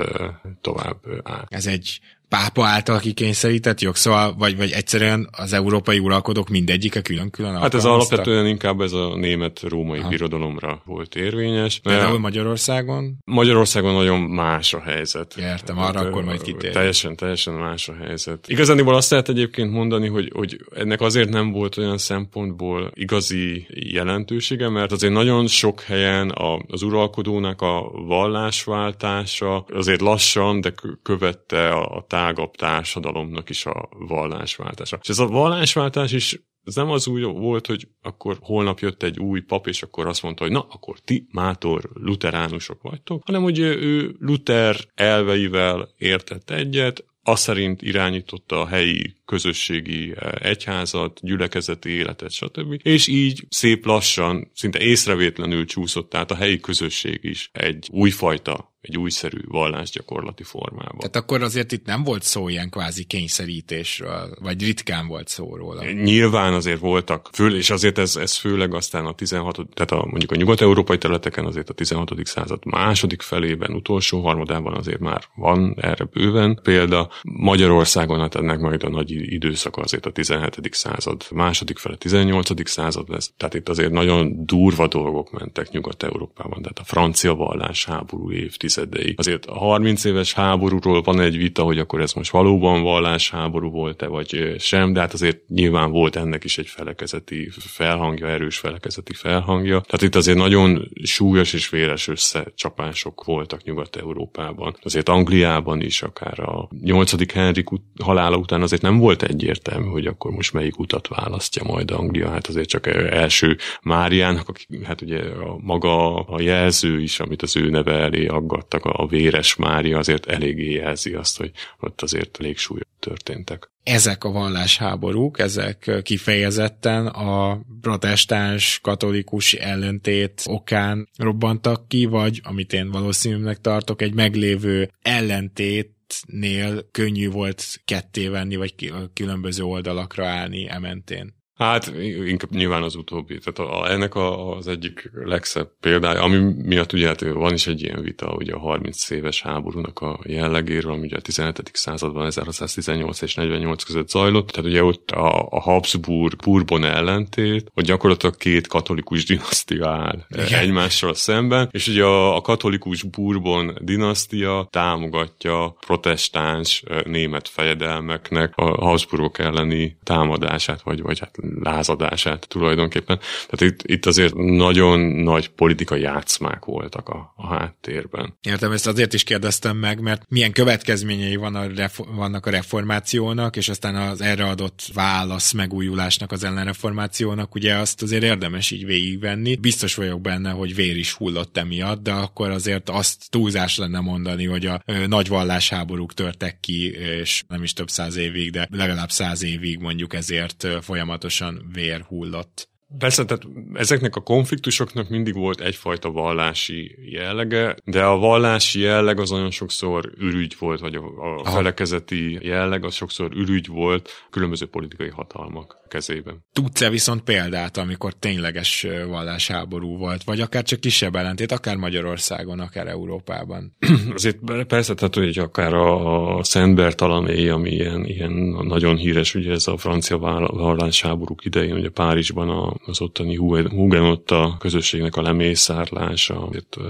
tovább 0.61 0.97
áll. 1.23 1.45
Ez 1.49 1.65
egy 1.65 1.99
pápa 2.33 2.65
által 2.65 2.99
kikényszerített 2.99 3.81
jogszabály, 3.81 4.31
vagy, 4.37 4.57
vagy 4.57 4.71
egyszerűen 4.71 5.29
az 5.31 5.53
európai 5.53 5.99
uralkodók 5.99 6.49
mindegyike 6.49 7.01
külön-külön 7.01 7.55
Hát 7.55 7.73
ez 7.73 7.85
alapvetően 7.85 8.47
inkább 8.47 8.81
ez 8.81 8.91
a 8.91 9.15
német-római 9.15 9.99
Aha. 9.99 10.09
birodalomra 10.09 10.81
volt 10.85 11.15
érvényes. 11.15 11.79
Például 11.79 12.19
Magyarországon? 12.19 13.17
Magyarországon 13.25 13.93
nagyon 13.93 14.19
más 14.19 14.73
a 14.73 14.79
helyzet. 14.79 15.35
Értem, 15.37 15.77
arra 15.77 15.97
hát, 15.97 16.07
akkor 16.07 16.23
majd 16.23 16.41
kitér. 16.41 16.71
Teljesen, 16.71 17.15
teljesen 17.15 17.53
más 17.53 17.89
a 17.89 17.93
helyzet. 18.05 18.47
Igazániból 18.47 18.95
azt 18.95 19.09
lehet 19.09 19.29
egyébként 19.29 19.71
mondani, 19.71 20.07
hogy, 20.07 20.31
hogy 20.33 20.65
ennek 20.75 21.01
azért 21.01 21.29
nem 21.29 21.51
volt 21.51 21.77
olyan 21.77 21.97
szempontból 21.97 22.91
igazi 22.93 23.67
jelentősége, 23.69 24.69
mert 24.69 24.91
azért 24.91 25.13
nagyon 25.13 25.47
sok 25.47 25.81
helyen 25.81 26.29
a, 26.29 26.59
az 26.67 26.81
uralkodónak 26.81 27.61
a 27.61 27.91
vallásváltása 28.07 29.65
azért 29.73 30.01
lassan, 30.01 30.61
de 30.61 30.73
követte 31.03 31.69
a, 31.69 31.95
a 31.95 32.05
tágabb 32.23 32.55
társadalomnak 32.55 33.49
is 33.49 33.65
a 33.65 33.89
vallásváltása. 34.07 34.99
És 35.01 35.09
ez 35.09 35.19
a 35.19 35.27
vallásváltás 35.27 36.11
is 36.11 36.39
ez 36.65 36.75
nem 36.75 36.89
az 36.89 37.07
úgy 37.07 37.23
volt, 37.23 37.67
hogy 37.67 37.87
akkor 38.01 38.37
holnap 38.41 38.79
jött 38.79 39.03
egy 39.03 39.19
új 39.19 39.41
pap, 39.41 39.67
és 39.67 39.83
akkor 39.83 40.07
azt 40.07 40.23
mondta, 40.23 40.43
hogy 40.43 40.51
na, 40.51 40.65
akkor 40.69 40.99
ti 40.99 41.27
mátor 41.31 41.89
luteránusok 41.93 42.81
vagytok, 42.81 43.21
hanem 43.25 43.41
hogy 43.41 43.59
ő 43.59 44.15
Luther 44.19 44.75
elveivel 44.95 45.89
értett 45.97 46.49
egyet, 46.49 47.05
az 47.23 47.39
szerint 47.39 47.81
irányította 47.81 48.61
a 48.61 48.67
helyi 48.67 49.15
közösségi 49.25 50.13
eh, 50.15 50.31
egyházat, 50.39 51.19
gyülekezeti 51.21 51.89
életet, 51.89 52.31
stb. 52.31 52.79
És 52.83 53.07
így 53.07 53.45
szép 53.49 53.85
lassan, 53.85 54.51
szinte 54.53 54.79
észrevétlenül 54.79 55.65
csúszott 55.65 56.15
át 56.15 56.31
a 56.31 56.35
helyi 56.35 56.59
közösség 56.59 57.19
is 57.23 57.49
egy 57.53 57.87
újfajta 57.91 58.72
egy 58.83 58.97
újszerű 58.97 59.37
vallásgyakorlati 59.47 60.43
formában. 60.43 60.97
Tehát 60.97 61.15
akkor 61.15 61.41
azért 61.41 61.71
itt 61.71 61.85
nem 61.85 62.03
volt 62.03 62.23
szó 62.23 62.49
ilyen 62.49 62.69
kvázi 62.69 63.03
kényszerítésről, 63.03 64.37
vagy 64.41 64.63
ritkán 64.63 65.07
volt 65.07 65.27
szó 65.27 65.55
róla. 65.55 65.91
Nyilván 65.91 66.53
azért 66.53 66.79
voltak, 66.79 67.29
föl, 67.33 67.55
és 67.55 67.69
azért 67.69 67.97
ez, 67.97 68.15
ez 68.15 68.35
főleg 68.35 68.73
aztán 68.73 69.05
a 69.05 69.13
16. 69.13 69.55
tehát 69.73 69.91
a, 69.91 70.05
mondjuk 70.09 70.31
a 70.31 70.35
nyugat-európai 70.35 70.97
területeken 70.97 71.45
azért 71.45 71.69
a 71.69 71.73
16. 71.73 72.11
század 72.23 72.65
második 72.65 73.21
felében, 73.21 73.73
utolsó 73.73 74.21
harmadában 74.21 74.73
azért 74.73 74.99
már 74.99 75.23
van 75.35 75.75
erre 75.79 76.03
bőven 76.03 76.59
példa. 76.63 77.09
Magyarországon 77.21 78.19
hát 78.19 78.35
ennek 78.35 78.59
majd 78.59 78.83
a 78.83 78.89
nagy 78.89 79.11
időszaka 79.11 79.81
azért 79.81 80.05
a 80.05 80.11
17. 80.11 80.73
század 80.73 81.25
második 81.31 81.77
fele, 81.77 81.95
18. 81.95 82.69
század 82.69 83.09
lesz. 83.09 83.33
Tehát 83.37 83.53
itt 83.53 83.69
azért 83.69 83.91
nagyon 83.91 84.45
durva 84.45 84.87
dolgok 84.87 85.31
mentek 85.31 85.71
Nyugat-Európában, 85.71 86.61
tehát 86.61 86.79
a 86.79 86.83
francia 86.83 87.35
vallás 87.35 87.85
háború 87.85 88.31
évtizedei. 88.77 89.13
Azért 89.17 89.45
a 89.45 89.57
30 89.57 90.03
éves 90.03 90.33
háborúról 90.33 91.01
van 91.01 91.19
egy 91.19 91.37
vita, 91.37 91.63
hogy 91.63 91.79
akkor 91.79 92.01
ez 92.01 92.13
most 92.13 92.31
valóban 92.31 92.81
vallásháború 92.81 93.69
volt-e, 93.69 94.07
vagy 94.07 94.55
sem, 94.59 94.93
de 94.93 94.99
hát 94.99 95.13
azért 95.13 95.47
nyilván 95.47 95.91
volt 95.91 96.15
ennek 96.15 96.43
is 96.43 96.57
egy 96.57 96.67
felekezeti 96.67 97.49
felhangja, 97.59 98.27
erős 98.27 98.57
felekezeti 98.57 99.13
felhangja. 99.13 99.79
Tehát 99.79 100.01
itt 100.01 100.15
azért 100.15 100.37
nagyon 100.37 100.89
súlyos 101.03 101.53
és 101.53 101.69
véres 101.69 102.07
összecsapások 102.07 103.23
voltak 103.23 103.63
Nyugat-Európában. 103.63 104.75
Azért 104.83 105.09
Angliában 105.09 105.81
is, 105.81 106.01
akár 106.01 106.39
a 106.39 106.67
8. 106.81 107.33
Henrik 107.33 107.67
halála 108.03 108.37
után 108.37 108.61
azért 108.61 108.81
nem 108.81 108.97
volt 108.97 109.23
egyértelmű, 109.23 109.87
hogy 109.87 110.05
akkor 110.05 110.31
most 110.31 110.53
melyik 110.53 110.79
utat 110.79 111.07
választja 111.07 111.63
majd 111.63 111.91
Anglia. 111.91 112.29
Hát 112.29 112.47
azért 112.47 112.69
csak 112.69 112.87
első 112.87 113.57
Máriának, 113.81 114.49
aki 114.49 114.65
hát 114.83 115.01
ugye 115.01 115.19
a 115.19 115.57
maga 115.61 116.15
a 116.15 116.41
jelző 116.41 117.01
is, 117.01 117.19
amit 117.19 117.41
az 117.41 117.55
ő 117.55 117.69
neve 117.69 117.91
elé 117.91 118.25
aggattak, 118.63 118.85
a 118.85 119.07
véres 119.07 119.55
Mária 119.55 119.97
azért 119.97 120.25
eléggé 120.25 120.71
jelzi 120.71 121.13
azt, 121.13 121.37
hogy 121.37 121.51
ott 121.79 122.01
azért 122.01 122.37
elég 122.39 122.57
súlyos 122.57 122.87
történtek. 122.99 123.71
Ezek 123.83 124.23
a 124.23 124.31
vallásháborúk, 124.31 125.39
ezek 125.39 125.91
kifejezetten 126.03 127.07
a 127.07 127.61
protestáns 127.81 128.79
katolikus 128.81 129.53
ellentét 129.53 130.41
okán 130.45 131.09
robbantak 131.17 131.87
ki, 131.87 132.05
vagy 132.05 132.41
amit 132.43 132.73
én 132.73 132.91
valószínűnek 132.91 133.61
tartok, 133.61 134.01
egy 134.01 134.13
meglévő 134.13 134.91
ellentét 135.01 135.91
nél 136.27 136.87
könnyű 136.91 137.29
volt 137.29 137.81
ketté 137.85 138.27
venni, 138.27 138.55
vagy 138.55 138.93
különböző 139.13 139.63
oldalakra 139.63 140.27
állni 140.27 140.69
ementén. 140.69 141.41
Hát 141.63 141.93
inkább 142.25 142.51
nyilván 142.51 142.83
az 142.83 142.95
utóbbi. 142.95 143.37
Tehát 143.37 143.71
a, 143.71 143.91
ennek 143.91 144.15
a, 144.15 144.55
az 144.57 144.67
egyik 144.67 145.11
legszebb 145.13 145.69
példája, 145.79 146.21
ami 146.21 146.37
miatt 146.65 146.93
ugye 146.93 147.07
hát 147.07 147.21
van 147.21 147.53
is 147.53 147.67
egy 147.67 147.81
ilyen 147.81 148.01
vita 148.01 148.33
ugye 148.33 148.53
a 148.53 148.59
30 148.59 149.09
éves 149.09 149.41
háborúnak 149.41 149.99
a 149.99 150.19
jellegéről, 150.23 150.91
ami 150.91 151.05
ugye 151.05 151.17
a 151.17 151.21
17. 151.21 151.69
században 151.73 152.25
1618 152.25 153.21
és 153.21 153.35
48 153.35 153.83
között 153.83 154.09
zajlott. 154.09 154.49
Tehát 154.49 154.69
ugye 154.69 154.83
ott 154.83 155.11
a, 155.11 155.47
a 155.49 155.61
Habsburg 155.61 156.35
Bourbon 156.35 156.83
ellentét, 156.83 157.71
hogy 157.73 157.85
gyakorlatilag 157.85 158.37
két 158.37 158.67
katolikus 158.67 159.25
dinasztia 159.33 159.89
áll 159.89 160.25
Igen. 160.29 160.59
egymással 160.59 161.13
szemben, 161.13 161.69
és 161.71 161.87
ugye 161.87 162.03
a, 162.03 162.35
a 162.35 162.41
katolikus 162.41 163.03
Bourbon 163.03 163.77
dinasztia 163.81 164.67
támogatja 164.69 165.75
protestáns 165.85 166.83
német 167.05 167.47
fejedelmeknek 167.47 168.53
a 168.55 168.85
Habsburgok 168.85 169.39
elleni 169.39 169.97
támadását, 170.03 170.81
vagy, 170.81 171.01
vagy 171.01 171.19
hát 171.19 171.37
lázadását 171.61 172.47
tulajdonképpen. 172.47 173.19
Tehát 173.49 173.73
itt, 173.73 173.81
itt 173.83 174.05
azért 174.05 174.35
nagyon 174.35 174.99
nagy 174.99 175.49
politikai 175.49 176.01
játszmák 176.01 176.65
voltak 176.65 177.09
a, 177.09 177.33
a 177.35 177.47
háttérben. 177.47 178.37
Értem, 178.41 178.71
ezt 178.71 178.87
azért 178.87 179.13
is 179.13 179.23
kérdeztem 179.23 179.77
meg, 179.77 179.99
mert 179.99 180.23
milyen 180.29 180.51
következményei 180.51 181.35
van 181.35 181.55
a 181.55 181.67
refo- 181.75 182.07
vannak 182.15 182.45
a 182.45 182.49
reformációnak, 182.49 183.55
és 183.55 183.69
aztán 183.69 183.95
az 183.95 184.21
erre 184.21 184.45
adott 184.45 184.81
válasz 184.93 185.51
megújulásnak 185.51 186.31
az 186.31 186.43
ellenreformációnak, 186.43 187.55
ugye 187.55 187.75
azt 187.75 188.01
azért 188.01 188.23
érdemes 188.23 188.71
így 188.71 188.85
végigvenni. 188.85 189.55
Biztos 189.55 189.95
vagyok 189.95 190.21
benne, 190.21 190.51
hogy 190.51 190.75
vér 190.75 190.97
is 190.97 191.11
hullott 191.11 191.57
emiatt, 191.57 192.03
de 192.03 192.11
akkor 192.11 192.49
azért 192.49 192.89
azt 192.89 193.29
túlzás 193.29 193.77
lenne 193.77 193.99
mondani, 193.99 194.45
hogy 194.45 194.65
a 194.65 194.81
ö, 194.85 195.07
nagy 195.07 195.27
vallásháborúk 195.27 196.13
törtek 196.13 196.59
ki, 196.59 196.91
és 196.91 197.43
nem 197.47 197.63
is 197.63 197.73
több 197.73 197.89
száz 197.89 198.15
évig, 198.15 198.51
de 198.51 198.67
legalább 198.71 199.09
száz 199.09 199.43
évig 199.43 199.79
mondjuk 199.79 200.13
ezért 200.13 200.67
folyamatosan 200.81 201.32
folyamatosan 201.33 201.71
vér 201.73 202.01
hullott. 202.01 202.72
Persze, 202.97 203.25
tehát 203.25 203.43
ezeknek 203.73 204.15
a 204.15 204.21
konfliktusoknak 204.21 205.09
mindig 205.09 205.33
volt 205.33 205.61
egyfajta 205.61 206.11
vallási 206.11 206.95
jellege, 207.11 207.75
de 207.85 208.03
a 208.03 208.17
vallási 208.17 208.79
jelleg 208.79 209.19
az 209.19 209.29
nagyon 209.29 209.51
sokszor 209.51 210.11
ürügy 210.17 210.55
volt, 210.59 210.79
vagy 210.79 210.95
a, 210.95 211.39
a 211.43 211.43
felekezeti 211.43 212.39
jelleg 212.41 212.85
az 212.85 212.93
sokszor 212.93 213.31
ürügy 213.35 213.67
volt 213.67 214.09
különböző 214.29 214.65
politikai 214.65 215.09
hatalmak 215.09 215.81
kezében. 215.87 216.45
Tudsz-e 216.53 216.89
viszont 216.89 217.21
példát, 217.21 217.77
amikor 217.77 218.13
tényleges 218.13 218.87
vallásháború 219.07 219.97
volt, 219.97 220.23
vagy 220.23 220.41
akár 220.41 220.63
csak 220.63 220.79
kisebb 220.79 221.15
ellentét, 221.15 221.51
akár 221.51 221.75
Magyarországon, 221.75 222.59
akár 222.59 222.87
Európában? 222.87 223.75
Azért 224.15 224.37
persze, 224.67 224.93
tehát 224.93 225.15
hogy 225.15 225.37
akár 225.37 225.73
a, 225.73 226.37
a 226.37 226.43
Szent 226.43 226.75
Bertalané, 226.75 227.49
ami 227.49 227.69
ilyen, 227.69 228.05
ilyen 228.05 228.31
nagyon 228.63 228.95
híres, 228.95 229.35
ugye 229.35 229.51
ez 229.51 229.67
a 229.67 229.77
francia 229.77 230.17
vallásháborúk 230.17 231.45
idején, 231.45 231.75
ugye 231.75 231.89
Párizsban 231.89 232.49
a, 232.49 232.73
az 232.85 233.01
ottani 233.01 233.35
Hugenotta 233.35 234.55
közösségnek 234.59 235.15
a 235.15 235.21
lemészárlása, 235.21 236.49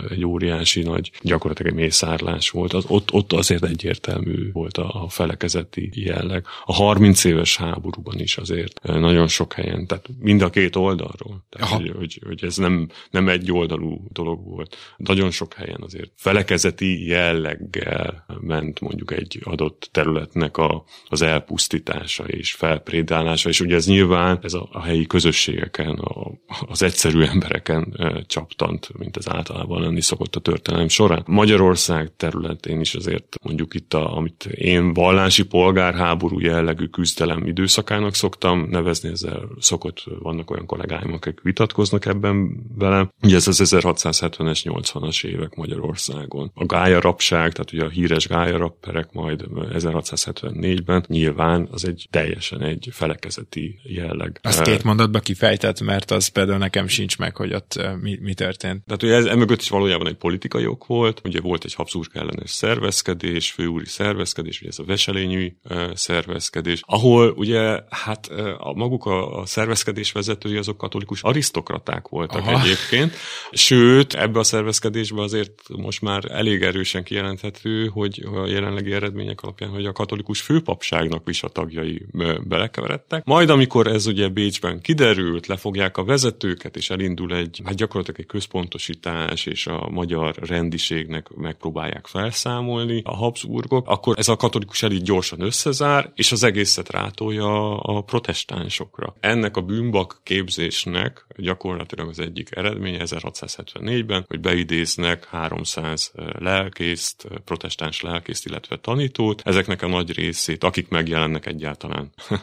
egy 0.10 0.26
óriási 0.26 0.82
nagy, 0.82 1.12
gyakorlatilag 1.22 1.72
egy 1.72 1.78
mészárlás 1.78 2.50
volt, 2.50 2.74
az, 2.74 2.86
ott, 2.88 3.12
ott 3.12 3.34
azért 3.34 3.64
egyértelmű 3.64 4.52
volt 4.52 4.78
a, 4.78 5.04
a 5.04 5.10
felekezeti 5.10 5.92
jelleg. 5.94 6.46
A 6.66 6.74
30 6.74 7.24
éves 7.24 7.58
háborúban 7.58 8.20
is 8.20 8.38
azért 8.38 8.80
nagyon 8.84 9.28
sok 9.28 9.54
helyen, 9.54 9.88
tehát 9.88 10.10
mind 10.20 10.42
a 10.42 10.50
két 10.50 10.76
oldalról. 10.76 11.46
Tehát, 11.50 11.70
hogy, 11.70 11.92
hogy, 11.98 12.22
hogy, 12.26 12.44
ez 12.44 12.58
nem, 12.58 12.90
nem 13.12 13.30
egy 13.30 13.52
oldalú 13.52 14.06
dolog 14.12 14.44
volt. 14.46 14.76
Nagyon 14.98 15.32
sok 15.32 15.54
helyen 15.54 15.82
azért 15.82 16.12
felekezeti 16.16 17.08
jelleggel 17.08 18.26
ment 18.42 18.80
mondjuk 18.80 19.12
egy 19.12 19.40
adott 19.44 19.90
területnek 19.92 20.58
a, 20.58 20.84
az 21.08 21.22
elpusztítása 21.22 22.24
és 22.24 22.54
felprédálása, 22.54 23.50
és 23.50 23.60
ugye 23.60 23.76
ez 23.76 23.88
nyilván 23.88 24.40
ez 24.42 24.54
a, 24.54 24.68
a 24.72 24.82
helyi 24.82 25.06
közösségeken, 25.06 25.83
a, 25.90 26.32
az 26.68 26.84
egyszerű 26.84 27.22
embereken 27.22 27.98
csaptant, 28.28 28.90
mint 28.98 29.18
ez 29.18 29.30
általában 29.30 29.82
lenni 29.82 30.02
szokott 30.02 30.36
a 30.36 30.40
történelem 30.40 30.88
során. 30.88 31.24
Magyarország 31.26 32.12
területén 32.18 32.80
is 32.80 32.96
azért 32.96 33.36
mondjuk 33.44 33.74
itt, 33.74 33.94
a, 33.94 34.18
amit 34.18 34.46
én 34.46 34.94
vallási 34.94 35.46
polgárháború 35.46 36.40
jellegű 36.40 36.86
küzdelem 36.86 37.46
időszakának 37.46 38.16
szoktam 38.16 38.68
nevezni, 38.70 39.10
ezzel 39.10 39.50
szokott, 39.60 40.04
vannak 40.20 40.52
olyan 40.52 40.66
kollégáim, 40.66 41.14
akik 41.14 41.42
vitatkoznak 41.42 42.06
ebben 42.06 42.64
vele. 42.78 43.10
Ugye 43.22 43.36
ez 43.36 43.48
az 43.48 43.62
1670-es, 43.64 44.62
80-as 44.64 45.26
évek 45.26 45.56
Magyarországon. 45.56 46.52
A 46.54 46.66
gályarapság, 46.66 47.52
tehát 47.52 47.74
ugye 47.74 47.84
a 47.84 47.90
híres 47.90 48.28
gályarapperek 48.28 49.12
majd 49.12 49.46
1674-ben 49.54 51.06
nyilván 51.08 51.68
az 51.72 51.88
egy 51.88 52.08
teljesen 52.10 52.62
egy 52.62 52.90
felekezeti 52.92 53.80
jelleg. 53.84 54.40
Azt 54.42 54.62
két 54.62 54.84
mondatba 54.84 55.20
kifejtett, 55.64 55.88
mert 55.88 56.12
az 56.12 56.28
például 56.28 56.58
nekem 56.58 56.88
sincs 56.88 57.18
meg, 57.18 57.36
hogy 57.36 57.54
ott 57.54 57.80
mi, 58.02 58.18
mi 58.22 58.34
történt. 58.34 58.84
Tehát 58.86 59.04
ugye 59.04 59.16
ez 59.16 59.26
emögött 59.26 59.62
is 59.62 59.70
valójában 59.70 60.08
egy 60.08 60.16
politikai 60.16 60.66
ok 60.66 60.86
volt, 60.86 61.22
ugye 61.24 61.42
volt 61.42 61.64
egy 61.64 61.74
Habsburg 61.74 62.10
ellenes 62.14 62.50
szervezkedés, 62.50 63.52
főúri 63.52 63.86
szervezkedés, 63.86 64.60
ugye 64.60 64.70
ez 64.70 64.80
a 64.80 64.84
veselényű 64.84 65.54
szervezkedés, 65.94 66.82
ahol 66.86 67.30
ugye 67.30 67.80
hát 67.90 68.28
a 68.58 68.74
maguk 68.74 69.06
a, 69.06 69.40
a 69.40 69.46
szervezkedés 69.46 70.12
vezetői 70.12 70.58
azok 70.58 70.78
katolikus 70.78 71.22
arisztokraták 71.22 72.08
voltak 72.08 72.42
Aha. 72.42 72.62
egyébként. 72.62 73.14
Sőt, 73.52 74.14
ebbe 74.14 74.40
a 74.40 74.44
szervezkedésbe 74.44 75.22
azért 75.22 75.62
most 75.68 76.02
már 76.02 76.26
elég 76.32 76.62
erősen 76.62 77.04
kijelenthető, 77.04 77.88
hogy 77.88 78.26
a 78.34 78.48
jelenlegi 78.48 78.94
eredmények 78.94 79.42
alapján, 79.42 79.70
hogy 79.70 79.86
a 79.86 79.92
katolikus 79.92 80.42
főpapságnak 80.42 81.30
is 81.30 81.44
a 81.44 81.48
tagjai 81.48 82.06
belekeveredtek. 82.44 83.26
Majd 83.26 83.50
amikor 83.50 83.88
ez 83.88 84.06
ugye 84.06 84.28
Bécsben 84.28 84.82
kiderült, 84.82 85.46
lefogják 85.54 85.98
a 85.98 86.04
vezetőket, 86.04 86.76
és 86.76 86.90
elindul 86.90 87.36
egy, 87.36 87.62
hát 87.66 87.76
gyakorlatilag 87.76 88.20
egy 88.20 88.26
központosítás, 88.26 89.46
és 89.46 89.68
a 89.68 89.90
magyar 89.90 90.36
rendiségnek 90.36 91.30
megpróbálják 91.36 92.08
felszámolni 92.08 93.02
a 93.06 93.16
Habsburgok, 93.16 93.88
akkor 93.88 94.18
ez 94.18 94.28
a 94.28 94.36
katolikus 94.36 94.84
elit 94.84 95.04
gyorsan 95.04 95.42
összezár, 95.42 96.12
és 96.16 96.32
az 96.32 96.44
egészet 96.44 96.92
rátolja 96.92 97.80
a 97.80 98.02
protestáns 98.02 98.32
protestánsokra. 98.34 99.16
Ennek 99.20 99.58
a 99.58 99.62
bűnbak 99.62 100.20
képzésnek 100.24 101.26
gyakorlatilag 101.38 102.08
az 102.08 102.20
egyik 102.20 102.56
eredménye 102.56 103.04
1674-ben, 103.06 104.26
hogy 104.28 104.40
beidéznek 104.40 105.26
300 105.26 106.12
lelkészt, 106.40 107.28
protestáns 107.46 108.02
lelkészt, 108.02 108.46
illetve 108.46 108.78
tanítót. 108.78 109.42
Ezeknek 109.46 109.82
a 109.82 109.88
nagy 109.88 110.12
részét, 110.12 110.64
akik 110.64 110.88
megjelennek 110.88 111.46
egyáltalán 111.46 112.14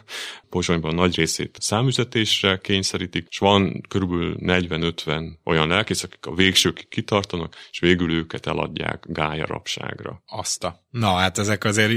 Pozsonyban 0.51 0.95
nagy 0.95 1.17
részét 1.17 1.57
számüzetésre 1.61 2.59
kényszerítik, 3.01 3.27
és 3.31 3.39
van 3.39 3.81
körülbelül 3.89 4.37
40-50 4.41 5.31
olyan 5.45 5.69
lelkész, 5.69 6.03
akik 6.03 6.27
a 6.27 6.35
végsőkig 6.35 6.89
kitartanak, 6.89 7.57
és 7.71 7.79
végül 7.79 8.13
őket 8.13 8.47
eladják 8.47 9.05
gája 9.09 9.47
rabságra. 9.47 10.23
Azt 10.27 10.65
a. 10.65 10.80
Na, 10.91 11.15
hát 11.15 11.39
ezek 11.39 11.65
azért 11.65 11.91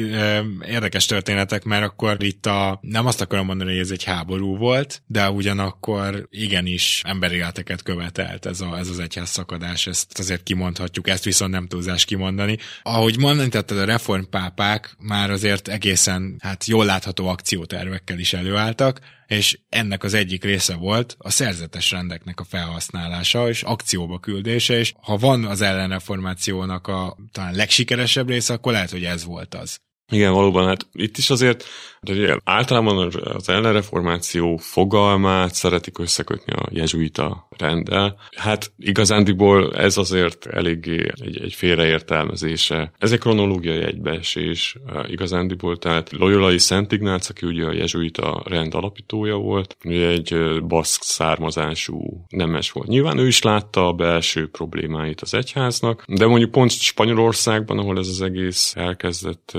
érdekes 0.65 1.05
történetek, 1.05 1.63
mert 1.63 1.83
akkor 1.83 2.23
itt 2.23 2.45
a, 2.45 2.79
nem 2.81 3.05
azt 3.05 3.21
akarom 3.21 3.45
mondani, 3.45 3.69
hogy 3.71 3.79
ez 3.79 3.91
egy 3.91 4.03
háború 4.03 4.57
volt, 4.57 5.01
de 5.07 5.29
ugyanakkor 5.29 6.27
igenis 6.29 7.01
emberi 7.05 7.35
életeket 7.35 7.83
követelt 7.83 8.45
ez, 8.45 8.61
a, 8.61 8.77
ez 8.77 8.89
az 8.89 8.99
egyház 8.99 9.29
szakadás, 9.29 9.87
ezt 9.87 10.19
azért 10.19 10.43
kimondhatjuk, 10.43 11.07
ezt 11.07 11.23
viszont 11.23 11.51
nem 11.51 11.67
túlzás 11.67 12.05
kimondani. 12.05 12.57
Ahogy 12.83 13.17
mondtad, 13.17 13.71
a 13.71 13.85
reformpápák 13.85 14.95
már 14.99 15.31
azért 15.31 15.67
egészen 15.67 16.35
hát 16.39 16.65
jól 16.65 16.85
látható 16.85 17.27
akciótervekkel 17.27 18.19
is 18.19 18.33
előálltak, 18.33 18.99
és 19.27 19.59
ennek 19.69 20.03
az 20.03 20.13
egyik 20.13 20.43
része 20.43 20.75
volt 20.75 21.15
a 21.17 21.29
szerzetes 21.29 21.91
rendeknek 21.91 22.39
a 22.39 22.43
felhasználása 22.43 23.49
és 23.49 23.63
akcióba 23.63 24.19
küldése, 24.19 24.77
és 24.77 24.93
ha 25.01 25.17
van 25.17 25.45
az 25.45 25.61
ellenreformációnak 25.61 26.87
a 26.87 27.17
talán 27.31 27.55
legsikeresebb 27.55 28.27
része, 28.27 28.53
akkor 28.53 28.75
lehet, 28.83 28.91
hogy 28.91 29.05
ez 29.05 29.23
volt 29.23 29.53
az. 29.53 29.79
Igen, 30.13 30.33
valóban, 30.33 30.67
hát 30.67 30.87
itt 30.93 31.17
is 31.17 31.29
azért 31.29 31.65
de 32.03 32.13
ugye 32.13 32.37
általában 32.43 33.11
az 33.23 33.49
ellenreformáció 33.49 34.57
fogalmát 34.57 35.53
szeretik 35.53 35.99
összekötni 35.99 36.53
a 36.53 36.67
jezsuita 36.71 37.47
rendel. 37.57 38.17
Hát 38.35 38.71
igazándiból 38.77 39.75
ez 39.75 39.97
azért 39.97 40.45
eléggé 40.45 41.11
egy, 41.21 41.41
egy 41.41 41.53
félreértelmezése. 41.53 42.91
Ez 42.97 43.11
egy 43.11 43.19
kronológiai 43.19 43.83
egybeesés 43.83 44.77
igazándiból, 45.07 45.77
tehát 45.77 46.11
Loyolai 46.11 46.57
Szent 46.57 46.91
Ignác, 46.91 47.29
aki 47.29 47.45
ugye 47.45 47.65
a 47.65 47.73
jezsuita 47.73 48.43
rend 48.45 48.73
alapítója 48.73 49.35
volt, 49.35 49.77
ugye 49.85 50.07
egy 50.07 50.35
baszk 50.63 51.01
származású 51.01 52.25
nemes 52.29 52.71
volt. 52.71 52.87
Nyilván 52.87 53.17
ő 53.17 53.27
is 53.27 53.41
látta 53.41 53.87
a 53.87 53.93
belső 53.93 54.49
problémáit 54.49 55.21
az 55.21 55.33
egyháznak, 55.33 56.03
de 56.07 56.27
mondjuk 56.27 56.51
pont 56.51 56.71
Spanyolországban, 56.71 57.77
ahol 57.77 57.97
ez 57.97 58.07
az 58.07 58.21
egész 58.21 58.73
elkezdett 58.75 59.51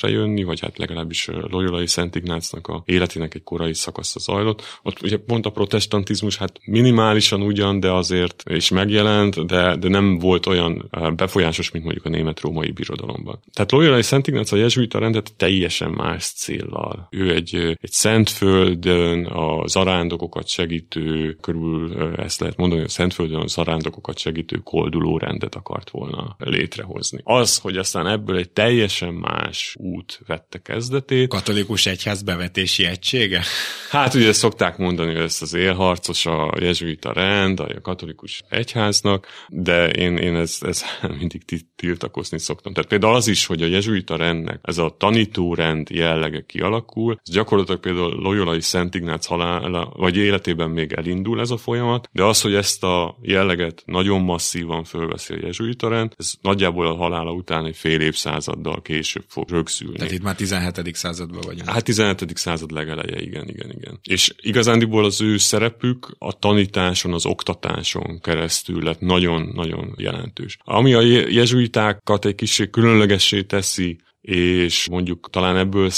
létrejönni, 0.00 0.42
vagy 0.42 0.60
hát 0.60 0.78
legalábbis 0.78 1.28
Loyolai 1.50 1.86
Szent 1.86 2.14
Ignácnak 2.14 2.68
a 2.68 2.82
életének 2.86 3.34
egy 3.34 3.42
korai 3.42 3.74
szakasza 3.74 4.18
zajlott. 4.18 4.62
Ott 4.82 5.02
ugye 5.02 5.16
pont 5.16 5.46
a 5.46 5.50
protestantizmus 5.50 6.36
hát 6.36 6.60
minimálisan 6.64 7.42
ugyan, 7.42 7.80
de 7.80 7.90
azért 7.90 8.42
is 8.46 8.70
megjelent, 8.70 9.46
de, 9.46 9.76
de 9.76 9.88
nem 9.88 10.18
volt 10.18 10.46
olyan 10.46 10.90
befolyásos, 11.16 11.70
mint 11.70 11.84
mondjuk 11.84 12.06
a 12.06 12.08
német-római 12.08 12.70
birodalomban. 12.70 13.40
Tehát 13.52 13.72
Loyola 13.72 14.02
Szent 14.02 14.26
Ignác 14.26 14.52
a 14.52 14.56
jezsuita 14.56 14.98
rendet 14.98 15.34
teljesen 15.36 15.90
más 15.90 16.24
céllal. 16.24 17.08
Ő 17.10 17.34
egy, 17.34 17.54
egy 17.54 17.90
Szentföldön 17.90 19.24
a 19.24 19.66
zarándokokat 19.66 20.48
segítő, 20.48 21.36
körül 21.40 22.14
ezt 22.16 22.40
lehet 22.40 22.56
mondani, 22.56 22.82
a 22.82 22.88
Szentföldön 22.88 23.40
a 23.40 23.46
zarándokokat 23.46 24.18
segítő 24.18 24.56
kolduló 24.56 25.18
rendet 25.18 25.54
akart 25.54 25.90
volna 25.90 26.36
létrehozni. 26.38 27.20
Az, 27.24 27.58
hogy 27.58 27.76
aztán 27.76 28.06
ebből 28.06 28.36
egy 28.36 28.50
teljesen 28.50 29.14
más 29.14 29.75
út 29.76 30.20
vette 30.26 30.58
kezdetét. 30.58 31.28
Katolikus 31.28 31.86
egyház 31.86 32.22
bevetési 32.22 32.84
egysége? 32.84 33.42
Hát 33.90 34.14
ugye 34.14 34.32
szokták 34.32 34.76
mondani, 34.76 35.12
hogy 35.12 35.22
ezt 35.22 35.42
az 35.42 35.54
élharcos 35.54 36.26
a 36.26 36.52
jezsuita 36.60 37.12
rend, 37.12 37.60
a 37.60 37.80
katolikus 37.82 38.42
egyháznak, 38.48 39.26
de 39.48 39.90
én, 39.90 40.16
én 40.16 40.34
ez, 40.34 40.58
ez 40.60 40.82
mindig 41.18 41.42
tiltakozni 41.76 42.38
szoktam. 42.38 42.72
Tehát 42.72 42.88
például 42.88 43.14
az 43.14 43.28
is, 43.28 43.46
hogy 43.46 43.62
a 43.62 43.66
jezsuita 43.66 44.16
rendnek 44.16 44.58
ez 44.62 44.78
a 44.78 44.94
tanítórend 44.98 45.90
jellege 45.90 46.44
kialakul, 46.46 47.20
ez 47.24 47.34
gyakorlatilag 47.34 47.80
például 47.80 48.14
Loyolai 48.14 48.60
Szent 48.60 48.94
Ignác 48.94 49.26
halála, 49.26 49.92
vagy 49.96 50.16
életében 50.16 50.70
még 50.70 50.92
elindul 50.92 51.40
ez 51.40 51.50
a 51.50 51.56
folyamat, 51.56 52.08
de 52.12 52.24
az, 52.24 52.40
hogy 52.40 52.54
ezt 52.54 52.84
a 52.84 53.18
jelleget 53.22 53.82
nagyon 53.86 54.20
masszívan 54.20 54.84
fölveszi 54.84 55.32
a 55.32 55.38
jezsuita 55.40 55.88
rend, 55.88 56.12
ez 56.16 56.32
nagyjából 56.40 56.86
a 56.86 56.94
halála 56.94 57.32
után 57.32 57.66
egy 57.66 57.76
fél 57.76 58.00
évszázaddal 58.00 58.82
később 58.82 59.24
fog 59.28 59.50
rögzülni. 59.66 59.96
Tehát 59.96 60.12
itt 60.12 60.22
már 60.22 60.34
17. 60.34 60.94
században 60.94 61.40
vagyunk. 61.44 61.68
Hát 61.68 61.84
17. 61.84 62.36
század 62.36 62.70
legeleje, 62.70 63.20
igen, 63.20 63.48
igen, 63.48 63.70
igen. 63.70 63.98
És 64.02 64.34
igazándiból 64.40 65.04
az 65.04 65.20
ő 65.20 65.36
szerepük 65.36 66.16
a 66.18 66.38
tanításon, 66.38 67.12
az 67.12 67.26
oktatáson 67.26 68.20
keresztül 68.20 68.82
lett 68.82 69.00
nagyon-nagyon 69.00 69.94
jelentős. 69.96 70.58
Ami 70.64 70.94
a 70.94 71.00
jezsuitákat 71.30 72.24
egy 72.24 72.34
kicsit 72.34 72.70
különlegessé 72.70 73.42
teszi 73.42 73.98
és 74.26 74.88
mondjuk 74.88 75.30
talán 75.30 75.56
ebből 75.56 75.88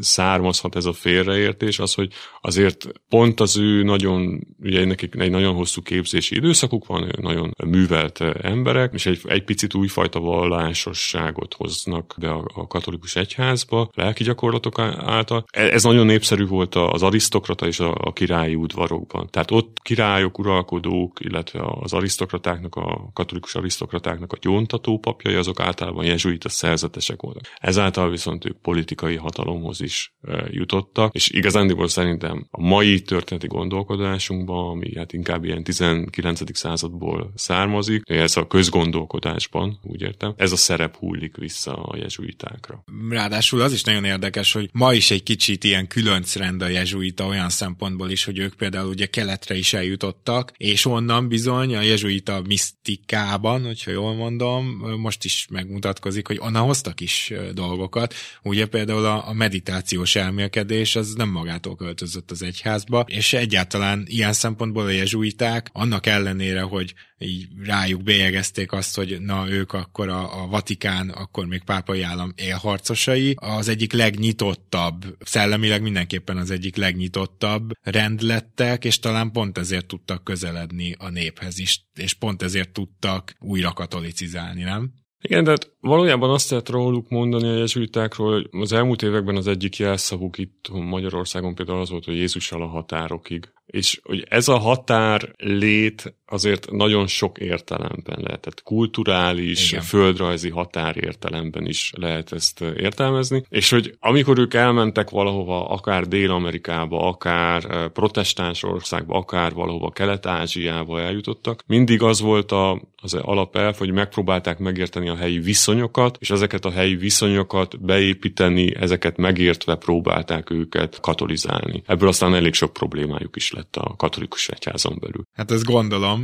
származhat 0.00 0.76
ez 0.76 0.84
a 0.84 0.92
félreértés, 0.92 1.78
az, 1.78 1.94
hogy 1.94 2.12
azért 2.40 2.86
pont 3.08 3.40
az 3.40 3.56
ő 3.56 3.82
nagyon, 3.82 4.46
ugye 4.60 4.84
nekik 4.84 5.14
egy 5.18 5.30
nagyon 5.30 5.54
hosszú 5.54 5.82
képzési 5.82 6.36
időszakuk 6.36 6.86
van, 6.86 7.12
nagyon 7.20 7.54
művelt 7.66 8.20
emberek, 8.40 8.92
és 8.94 9.06
egy, 9.06 9.20
egy 9.24 9.44
picit 9.44 9.74
újfajta 9.74 10.20
vallásosságot 10.20 11.54
hoznak 11.54 12.14
be 12.18 12.30
a, 12.30 12.44
a 12.54 12.66
katolikus 12.66 13.16
egyházba, 13.16 13.90
lelki 13.94 14.24
gyakorlatok 14.24 14.78
által. 14.78 15.44
E, 15.50 15.62
ez 15.62 15.82
nagyon 15.82 16.06
népszerű 16.06 16.46
volt 16.46 16.74
az 16.74 17.02
arisztokrata 17.02 17.66
és 17.66 17.80
a, 17.80 17.94
a 17.98 18.12
királyi 18.12 18.54
udvarokban. 18.54 19.28
Tehát 19.30 19.50
ott 19.50 19.76
királyok, 19.82 20.38
uralkodók, 20.38 21.20
illetve 21.20 21.60
az 21.80 21.92
arisztokratáknak, 21.92 22.74
a 22.74 23.10
katolikus 23.12 23.54
arisztokratáknak 23.54 24.32
a 24.32 24.38
gyóntató 24.40 24.98
papjai, 24.98 25.34
azok 25.34 25.60
általában 25.60 26.04
jezsuita 26.04 26.48
szerzetesek 26.48 27.22
voltak. 27.22 27.42
Ez 27.58 27.75
ezáltal 27.76 28.10
viszont 28.10 28.44
ők 28.44 28.60
politikai 28.60 29.16
hatalomhoz 29.16 29.80
is 29.80 30.14
jutottak, 30.50 31.14
és 31.14 31.30
igazándiból 31.30 31.88
szerintem 31.88 32.46
a 32.50 32.62
mai 32.62 33.02
történeti 33.02 33.46
gondolkodásunkban, 33.46 34.70
ami 34.70 34.96
hát 34.96 35.12
inkább 35.12 35.44
ilyen 35.44 35.64
19. 35.64 36.56
századból 36.56 37.32
származik, 37.34 38.02
ez 38.04 38.36
a 38.36 38.46
közgondolkodásban, 38.46 39.78
úgy 39.82 40.00
értem, 40.02 40.34
ez 40.36 40.52
a 40.52 40.56
szerep 40.56 40.96
hullik 40.96 41.36
vissza 41.36 41.82
a 41.82 41.96
jezsuitákra. 41.96 42.84
Ráadásul 43.08 43.60
az 43.60 43.72
is 43.72 43.82
nagyon 43.82 44.04
érdekes, 44.04 44.52
hogy 44.52 44.68
ma 44.72 44.92
is 44.92 45.10
egy 45.10 45.22
kicsit 45.22 45.64
ilyen 45.64 45.86
különcrend 45.86 46.62
a 46.62 46.68
jezsuita 46.68 47.26
olyan 47.26 47.48
szempontból 47.48 48.10
is, 48.10 48.24
hogy 48.24 48.38
ők 48.38 48.54
például 48.54 48.88
ugye 48.88 49.06
keletre 49.06 49.56
is 49.56 49.72
eljutottak, 49.72 50.52
és 50.56 50.84
onnan 50.84 51.28
bizony 51.28 51.76
a 51.76 51.80
jezsuita 51.80 52.42
misztikában, 52.46 53.64
hogyha 53.64 53.90
jól 53.90 54.14
mondom, 54.14 54.66
most 54.98 55.24
is 55.24 55.46
megmutatkozik, 55.50 56.26
hogy 56.26 56.38
onnan 56.40 56.62
hoztak 56.62 57.00
is 57.00 57.32
dolgokat 57.52 57.64
dolgokat. 57.66 58.14
Ugye 58.42 58.66
például 58.66 59.04
a, 59.04 59.28
a 59.28 59.32
meditációs 59.32 60.16
elmélkedés 60.16 60.96
az 60.96 61.14
nem 61.14 61.28
magától 61.28 61.76
költözött 61.76 62.30
az 62.30 62.42
egyházba, 62.42 63.04
és 63.08 63.32
egyáltalán 63.32 64.04
ilyen 64.08 64.32
szempontból 64.32 64.84
a 64.84 64.90
jezsuiták, 64.90 65.68
annak 65.72 66.06
ellenére, 66.06 66.60
hogy 66.60 66.94
így 67.18 67.48
rájuk 67.64 68.02
bélyegezték 68.02 68.72
azt, 68.72 68.96
hogy 68.96 69.20
na 69.20 69.48
ők 69.48 69.72
akkor 69.72 70.08
a, 70.08 70.42
a 70.42 70.46
Vatikán, 70.46 71.08
akkor 71.08 71.46
még 71.46 71.62
pápai 71.64 72.02
állam 72.02 72.32
élharcosai, 72.36 73.34
az 73.38 73.68
egyik 73.68 73.92
legnyitottabb, 73.92 75.16
szellemileg 75.20 75.82
mindenképpen 75.82 76.36
az 76.36 76.50
egyik 76.50 76.76
legnyitottabb 76.76 77.70
rend 77.82 78.20
lettek, 78.20 78.84
és 78.84 78.98
talán 78.98 79.32
pont 79.32 79.58
ezért 79.58 79.86
tudtak 79.86 80.24
közeledni 80.24 80.94
a 80.98 81.08
néphez 81.08 81.58
is, 81.58 81.86
és 81.94 82.14
pont 82.14 82.42
ezért 82.42 82.72
tudtak 82.72 83.34
újra 83.38 83.72
katolicizálni, 83.72 84.62
nem? 84.62 84.92
Igen, 85.28 85.44
de 85.44 85.50
hát 85.50 85.70
valójában 85.80 86.30
azt 86.30 86.50
lehet 86.50 86.68
róluk 86.68 87.08
mondani 87.08 87.48
a 87.48 87.56
jezsuitákról, 87.56 88.32
hogy 88.32 88.48
az 88.60 88.72
elmúlt 88.72 89.02
években 89.02 89.36
az 89.36 89.46
egyik 89.46 89.76
jelszavuk 89.76 90.38
itt 90.38 90.68
Magyarországon 90.72 91.54
például 91.54 91.80
az 91.80 91.90
volt, 91.90 92.04
hogy 92.04 92.14
Jézussal 92.14 92.62
a 92.62 92.66
határokig. 92.66 93.52
És 93.66 94.00
hogy 94.02 94.26
ez 94.28 94.48
a 94.48 94.58
határ 94.58 95.34
lét 95.36 96.14
azért 96.26 96.70
nagyon 96.70 97.06
sok 97.06 97.38
értelemben 97.38 98.18
lehet. 98.20 98.40
Tehát 98.40 98.62
kulturális, 98.64 99.70
Igen. 99.72 99.82
földrajzi 99.82 100.50
határ 100.50 101.04
értelemben 101.04 101.66
is 101.66 101.92
lehet 101.96 102.32
ezt 102.32 102.60
értelmezni. 102.60 103.44
És 103.48 103.70
hogy 103.70 103.96
amikor 104.00 104.38
ők 104.38 104.54
elmentek 104.54 105.10
valahova, 105.10 105.68
akár 105.68 106.06
Dél-Amerikába, 106.06 107.08
akár 107.08 107.88
protestáns 107.90 108.62
országba, 108.62 109.16
akár 109.16 109.52
valahova 109.52 109.90
Kelet-Ázsiába 109.90 111.00
eljutottak, 111.00 111.62
mindig 111.66 112.02
az 112.02 112.20
volt 112.20 112.52
a, 112.52 112.80
az 113.02 113.14
alapelv, 113.14 113.76
hogy 113.76 113.92
megpróbálták 113.92 114.58
megérteni 114.58 115.08
a 115.08 115.16
helyi 115.16 115.38
viszonyokat, 115.38 116.16
és 116.20 116.30
ezeket 116.30 116.64
a 116.64 116.70
helyi 116.70 116.96
viszonyokat 116.96 117.80
beépíteni, 117.80 118.76
ezeket 118.76 119.16
megértve 119.16 119.74
próbálták 119.74 120.50
őket 120.50 121.00
katolizálni. 121.00 121.82
Ebből 121.86 122.08
aztán 122.08 122.34
elég 122.34 122.54
sok 122.54 122.72
problémájuk 122.72 123.36
is 123.36 123.52
lett 123.52 123.76
a 123.76 123.94
katolikus 123.96 124.48
egyházon 124.48 124.98
belül. 125.00 125.22
Hát 125.34 125.50
ezt 125.50 125.64
gondolom. 125.64 126.15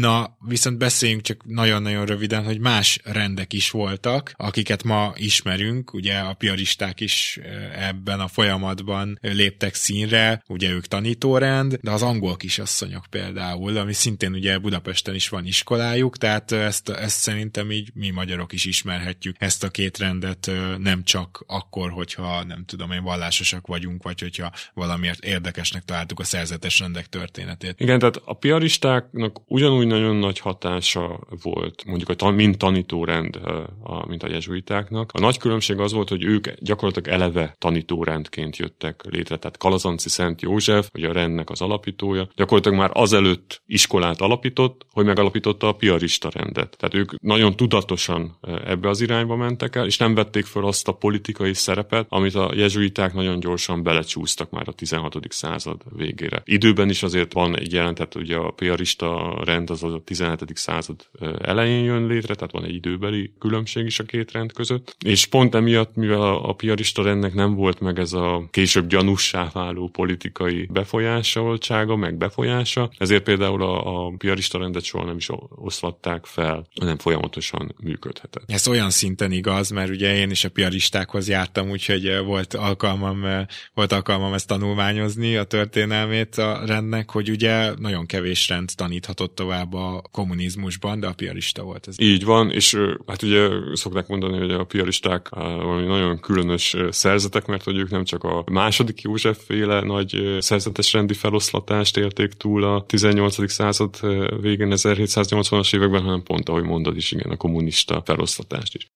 Na, 0.00 0.36
viszont 0.40 0.78
beszéljünk 0.78 1.22
csak 1.22 1.44
nagyon-nagyon 1.46 2.06
röviden, 2.06 2.44
hogy 2.44 2.60
más 2.60 3.00
rendek 3.04 3.52
is 3.52 3.70
voltak, 3.70 4.32
akiket 4.36 4.82
ma 4.82 5.12
ismerünk, 5.16 5.92
ugye 5.94 6.18
a 6.18 6.34
piaristák 6.34 7.00
is 7.00 7.38
ebben 7.76 8.20
a 8.20 8.28
folyamatban 8.28 9.18
léptek 9.20 9.74
színre, 9.74 10.42
ugye 10.48 10.70
ők 10.70 10.86
tanítórend, 10.86 11.78
de 11.80 11.90
az 11.90 12.02
angol 12.02 12.36
kisasszonyok 12.36 13.04
például, 13.10 13.76
ami 13.76 13.92
szintén 13.92 14.32
ugye 14.32 14.58
Budapesten 14.58 15.14
is 15.14 15.28
van 15.28 15.46
iskolájuk, 15.46 16.16
tehát 16.18 16.52
ezt, 16.52 16.88
ezt 16.88 17.18
szerintem 17.18 17.70
így 17.70 17.90
mi 17.94 18.10
magyarok 18.10 18.52
is 18.52 18.64
ismerhetjük. 18.64 19.36
Ezt 19.38 19.64
a 19.64 19.68
két 19.68 19.98
rendet 19.98 20.50
nem 20.78 21.04
csak 21.04 21.44
akkor, 21.46 21.90
hogyha 21.90 22.44
nem 22.44 22.64
tudom 22.64 22.90
én 22.90 23.02
vallásosak 23.02 23.66
vagyunk, 23.66 24.02
vagy 24.02 24.20
hogyha 24.20 24.52
valamiért 24.74 25.24
érdekesnek 25.24 25.84
találtuk 25.84 26.20
a 26.20 26.24
szerzetes 26.24 26.78
rendek 26.78 27.06
történetét. 27.06 27.80
Igen, 27.80 27.98
tehát 27.98 28.20
a 28.24 28.34
piaristáknak 28.34 29.31
ugyanúgy 29.46 29.86
nagyon 29.86 30.16
nagy 30.16 30.38
hatása 30.38 31.20
volt, 31.42 31.84
mondjuk 31.86 32.22
a 32.22 32.30
mint 32.30 32.58
tanítórend, 32.58 33.36
a, 33.82 34.06
mint 34.08 34.22
a 34.22 34.28
jezsuitáknak. 34.28 35.10
A 35.12 35.20
nagy 35.20 35.38
különbség 35.38 35.78
az 35.78 35.92
volt, 35.92 36.08
hogy 36.08 36.24
ők 36.24 36.48
gyakorlatilag 36.60 37.20
eleve 37.20 37.54
tanítórendként 37.58 38.56
jöttek 38.56 39.02
létre. 39.10 39.36
Tehát 39.36 39.56
Kalazanci 39.56 40.08
Szent 40.08 40.42
József, 40.42 40.88
vagy 40.92 41.04
a 41.04 41.12
rendnek 41.12 41.50
az 41.50 41.60
alapítója, 41.60 42.28
gyakorlatilag 42.34 42.78
már 42.78 42.90
azelőtt 42.92 43.62
iskolát 43.66 44.20
alapított, 44.20 44.86
hogy 44.90 45.04
megalapította 45.04 45.68
a 45.68 45.72
piarista 45.72 46.30
rendet. 46.32 46.76
Tehát 46.76 46.94
ők 46.94 47.20
nagyon 47.20 47.56
tudatosan 47.56 48.38
ebbe 48.66 48.88
az 48.88 49.00
irányba 49.00 49.36
mentek 49.36 49.76
el, 49.76 49.86
és 49.86 49.96
nem 49.96 50.14
vették 50.14 50.44
föl 50.44 50.66
azt 50.66 50.88
a 50.88 50.92
politikai 50.92 51.54
szerepet, 51.54 52.06
amit 52.08 52.34
a 52.34 52.50
jezsuiták 52.54 53.14
nagyon 53.14 53.40
gyorsan 53.40 53.82
belecsúsztak 53.82 54.50
már 54.50 54.68
a 54.68 54.72
16. 54.72 55.16
század 55.28 55.82
végére. 55.96 56.42
Időben 56.44 56.88
is 56.88 57.02
azért 57.02 57.32
van 57.32 57.58
egy 57.58 57.72
jelentet, 57.72 58.14
ugye 58.14 58.36
a 58.36 58.50
piarista 58.50 59.21
rend 59.44 59.70
az 59.70 59.82
a 59.82 60.02
17. 60.04 60.56
század 60.56 61.06
elején 61.40 61.84
jön 61.84 62.06
létre, 62.06 62.34
tehát 62.34 62.52
van 62.52 62.64
egy 62.64 62.74
időbeli 62.74 63.32
különbség 63.38 63.86
is 63.86 63.98
a 63.98 64.04
két 64.04 64.32
rend 64.32 64.52
között. 64.52 64.96
És 65.04 65.26
pont 65.26 65.54
emiatt, 65.54 65.94
mivel 65.94 66.34
a 66.34 66.52
piarista 66.52 67.02
rendnek 67.02 67.34
nem 67.34 67.54
volt 67.54 67.80
meg 67.80 67.98
ez 67.98 68.12
a 68.12 68.48
később 68.50 68.86
gyanussá 68.86 69.50
váló 69.52 69.88
politikai 69.88 70.68
befolyásoltsága, 70.70 71.96
meg 71.96 72.16
befolyása, 72.16 72.90
ezért 72.98 73.22
például 73.22 73.62
a, 73.62 74.06
a 74.06 74.14
piarista 74.18 74.58
rendet 74.58 74.84
soha 74.84 75.04
nem 75.04 75.16
is 75.16 75.28
oszlatták 75.48 76.26
fel, 76.26 76.66
hanem 76.80 76.98
folyamatosan 76.98 77.74
működhetett. 77.82 78.50
Ez 78.50 78.68
olyan 78.68 78.90
szinten 78.90 79.32
igaz, 79.32 79.70
mert 79.70 79.90
ugye 79.90 80.16
én 80.16 80.30
is 80.30 80.44
a 80.44 80.50
piaristákhoz 80.50 81.28
jártam, 81.28 81.70
úgyhogy 81.70 82.18
volt 82.24 82.54
alkalmam, 82.54 83.46
volt 83.74 83.92
alkalmam 83.92 84.34
ezt 84.34 84.46
tanulmányozni, 84.46 85.36
a 85.36 85.44
történelmét 85.44 86.34
a 86.36 86.62
rendnek, 86.66 87.10
hogy 87.10 87.30
ugye 87.30 87.72
nagyon 87.78 88.06
kevés 88.06 88.48
rend 88.48 88.74
taníthatott 89.14 89.34
tovább 89.34 89.74
a 89.74 90.02
kommunizmusban, 90.10 91.00
de 91.00 91.06
a 91.06 91.12
piarista 91.12 91.62
volt 91.62 91.88
ez. 91.88 92.00
Így 92.00 92.24
van, 92.24 92.50
és 92.50 92.78
hát 93.06 93.22
ugye 93.22 93.48
szokták 93.72 94.06
mondani, 94.06 94.38
hogy 94.38 94.50
a 94.50 94.64
piaristák 94.64 95.28
valami 95.28 95.86
nagyon 95.86 96.20
különös 96.20 96.76
szerzetek, 96.90 97.46
mert 97.46 97.62
hogy 97.62 97.76
ők 97.76 97.90
nem 97.90 98.04
csak 98.04 98.24
a 98.24 98.44
második 98.50 99.00
József 99.00 99.44
féle 99.44 99.80
nagy 99.80 100.36
szerzetes 100.38 100.92
rendi 100.92 101.14
feloszlatást 101.14 101.96
élték 101.96 102.32
túl 102.32 102.64
a 102.64 102.84
18. 102.86 103.50
század 103.50 104.00
végén 104.40 104.72
1780-as 104.72 105.74
években, 105.74 106.02
hanem 106.02 106.22
pont 106.22 106.48
ahogy 106.48 106.64
mondod 106.64 106.96
is, 106.96 107.12
igen, 107.12 107.30
a 107.30 107.36
kommunista 107.36 108.02
feloszlatást 108.04 108.74
is. 108.74 108.86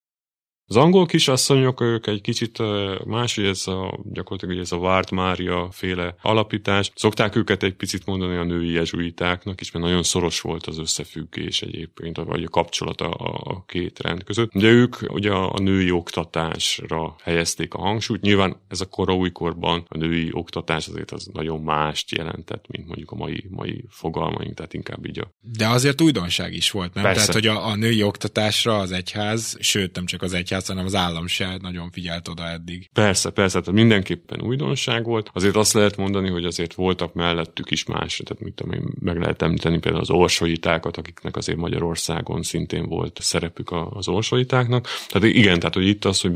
Az 0.69 0.77
angol 0.77 1.07
kisasszonyok, 1.07 1.81
ők 1.81 2.07
egy 2.07 2.21
kicsit 2.21 2.59
más, 3.05 3.35
hogy 3.35 3.45
ez 3.45 3.67
a, 3.67 3.99
gyakorlatilag 4.13 4.59
ez 4.59 4.73
a 4.73 4.79
Várt 4.79 5.11
Mária 5.11 5.69
féle 5.71 6.15
alapítás. 6.23 6.91
Szokták 6.95 7.37
őket 7.37 7.63
egy 7.63 7.75
picit 7.75 8.07
mondani 8.07 8.37
a 8.37 8.45
női 8.45 8.71
jezsuitáknak 8.71 9.61
is, 9.61 9.71
mert 9.71 9.85
nagyon 9.85 10.03
szoros 10.03 10.41
volt 10.41 10.67
az 10.67 10.79
összefüggés 10.79 11.63
egyébként, 11.63 12.17
vagy 12.17 12.45
a 12.45 12.49
kapcsolat 12.49 13.01
a, 13.01 13.65
két 13.67 13.99
rend 13.99 14.25
között. 14.25 14.55
Ugye 14.55 14.69
ők 14.69 14.97
ugye 15.13 15.31
a 15.33 15.59
női 15.59 15.91
oktatásra 15.91 17.17
helyezték 17.23 17.75
a 17.75 17.79
hangsúlyt. 17.79 18.21
Nyilván 18.21 18.57
ez 18.69 18.81
a 18.81 18.87
kora 18.87 19.15
újkorban 19.15 19.85
a 19.89 19.97
női 19.97 20.29
oktatás 20.33 20.89
azért 20.89 21.11
az 21.11 21.29
nagyon 21.33 21.61
mást 21.61 22.11
jelentett, 22.11 22.65
mint 22.69 22.87
mondjuk 22.87 23.11
a 23.11 23.17
mai, 23.17 23.45
mai 23.51 23.85
fogalmaink, 23.89 24.55
tehát 24.55 24.75
inkább 24.75 25.07
így 25.07 25.19
a... 25.19 25.31
De 25.41 25.69
azért 25.69 26.01
újdonság 26.01 26.53
is 26.53 26.71
volt, 26.71 26.95
nem? 26.95 27.05
Persze. 27.05 27.27
Tehát, 27.27 27.35
hogy 27.35 27.47
a, 27.47 27.67
a 27.67 27.77
női 27.77 28.03
oktatásra 28.03 28.79
az 28.79 28.93
egyház, 28.93 29.57
sőt 29.61 29.95
nem 29.95 30.07
csak 30.07 30.23
az 30.23 30.33
egyház, 30.33 30.56
egyház, 30.57 30.66
hanem 30.66 30.85
az 30.85 30.95
állam 30.95 31.27
se 31.27 31.59
nagyon 31.62 31.90
figyelt 31.90 32.29
oda 32.29 32.49
eddig. 32.49 32.88
Persze, 32.92 33.31
persze, 33.31 33.61
tehát 33.61 33.75
mindenképpen 33.81 34.42
újdonság 34.42 35.05
volt. 35.05 35.31
Azért 35.33 35.57
azt 35.57 35.73
lehet 35.73 35.97
mondani, 35.97 36.31
hogy 36.31 36.45
azért 36.45 36.75
voltak 36.75 37.14
mellettük 37.14 37.71
is 37.71 37.85
más, 37.85 38.23
tehát 38.25 38.42
mit 38.42 38.55
tudom 38.55 38.73
én, 38.73 38.83
meg 39.01 39.19
lehet 39.19 39.42
említeni 39.42 39.79
például 39.79 40.03
az 40.03 40.11
orsoitákat, 40.11 40.97
akiknek 40.97 41.37
azért 41.37 41.59
Magyarországon 41.59 42.42
szintén 42.42 42.88
volt 42.88 43.19
szerepük 43.23 43.71
az 43.90 44.09
orsoitáknak. 44.09 44.88
Tehát 45.09 45.29
igen, 45.29 45.59
tehát 45.59 45.75
hogy 45.75 45.87
itt 45.87 46.05
az, 46.05 46.21
hogy 46.21 46.33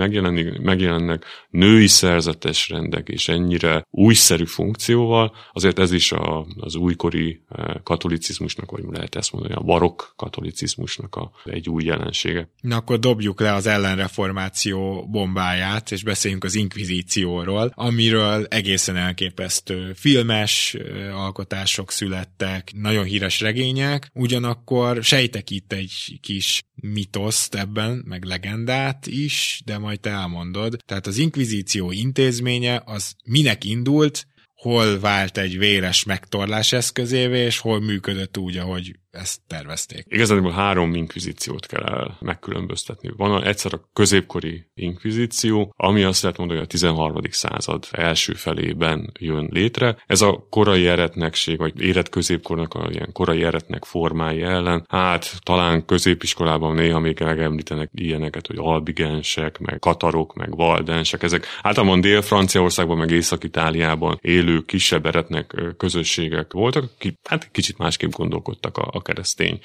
megjelennek 0.62 1.24
női 1.50 1.86
szerzetes 1.86 2.68
rendek, 2.68 3.08
és 3.08 3.28
ennyire 3.28 3.86
újszerű 3.90 4.44
funkcióval, 4.44 5.34
azért 5.52 5.78
ez 5.78 5.92
is 5.92 6.12
a, 6.12 6.46
az 6.56 6.74
újkori 6.74 7.40
eh, 7.48 7.74
katolicizmusnak, 7.82 8.70
vagy 8.70 8.84
lehet 8.90 9.14
ezt 9.14 9.32
mondani, 9.32 9.54
a 9.54 9.60
barokk 9.60 10.02
katolicizmusnak 10.16 11.16
a, 11.16 11.30
egy 11.44 11.68
új 11.68 11.84
jelensége. 11.84 12.48
Na 12.60 12.76
akkor 12.76 12.98
dobjuk 12.98 13.40
le 13.40 13.52
az 13.54 13.66
ellenre 13.66 14.08
reformáció 14.10 15.06
bombáját, 15.10 15.90
és 15.90 16.02
beszéljünk 16.02 16.44
az 16.44 16.54
inkvizícióról, 16.54 17.72
amiről 17.74 18.44
egészen 18.44 18.96
elképesztő 18.96 19.92
filmes 19.92 20.76
alkotások 21.12 21.90
születtek, 21.90 22.70
nagyon 22.74 23.04
híres 23.04 23.40
regények, 23.40 24.10
ugyanakkor 24.14 25.04
sejtek 25.04 25.50
itt 25.50 25.72
egy 25.72 26.18
kis 26.20 26.62
mitoszt 26.74 27.54
ebben, 27.54 28.02
meg 28.06 28.24
legendát 28.24 29.06
is, 29.06 29.62
de 29.64 29.78
majd 29.78 30.00
te 30.00 30.10
elmondod. 30.10 30.76
Tehát 30.86 31.06
az 31.06 31.16
inkvizíció 31.16 31.92
intézménye 31.92 32.82
az 32.84 33.14
minek 33.24 33.64
indult, 33.64 34.26
hol 34.54 35.00
vált 35.00 35.38
egy 35.38 35.58
véres 35.58 36.04
megtorlás 36.04 36.72
eszközévé, 36.72 37.44
és 37.44 37.58
hol 37.58 37.80
működött 37.80 38.38
úgy, 38.38 38.56
ahogy 38.56 38.94
ezt 39.10 39.40
tervezték. 39.46 40.04
Igazából 40.08 40.50
három 40.50 40.94
inkvizíciót 40.94 41.66
kell 41.66 42.10
megkülönböztetni. 42.20 43.10
Van 43.16 43.44
egyszer 43.44 43.74
a 43.74 43.88
középkori 43.92 44.66
inkvizíció, 44.74 45.72
ami 45.76 46.02
azt 46.02 46.22
lehet 46.22 46.38
mondani, 46.38 46.58
hogy 46.58 46.68
a 46.68 46.72
13. 46.72 47.20
század 47.30 47.84
első 47.90 48.32
felében 48.32 49.12
jön 49.18 49.48
létre. 49.52 49.96
Ez 50.06 50.20
a 50.20 50.46
korai 50.50 50.86
eretnekség, 50.86 51.58
vagy 51.58 51.80
érett 51.80 52.08
középkornak 52.08 52.74
a 52.74 52.88
ilyen 52.90 53.12
korai 53.12 53.44
eretnek 53.44 53.84
formái 53.84 54.42
ellen, 54.42 54.84
hát 54.88 55.34
talán 55.42 55.84
középiskolában 55.84 56.74
néha 56.74 56.98
még 56.98 57.20
megemlítenek 57.20 57.90
ilyeneket, 57.94 58.46
hogy 58.46 58.56
albigensek, 58.58 59.58
meg 59.58 59.78
katarok, 59.78 60.34
meg 60.34 60.56
valdensek. 60.56 61.22
Ezek 61.22 61.46
általában 61.62 62.00
Dél-Franciaországban, 62.00 62.98
meg 62.98 63.10
Észak-Itáliában 63.10 64.18
élő 64.20 64.60
kisebb 64.60 65.06
eretnek 65.06 65.54
közösségek 65.76 66.52
voltak, 66.52 66.90
ki, 66.98 67.18
hát 67.28 67.50
kicsit 67.50 67.78
másképp 67.78 68.10
gondolkodtak 68.10 68.76
a, 68.76 68.99
a 69.00 69.02
keresztény 69.02 69.60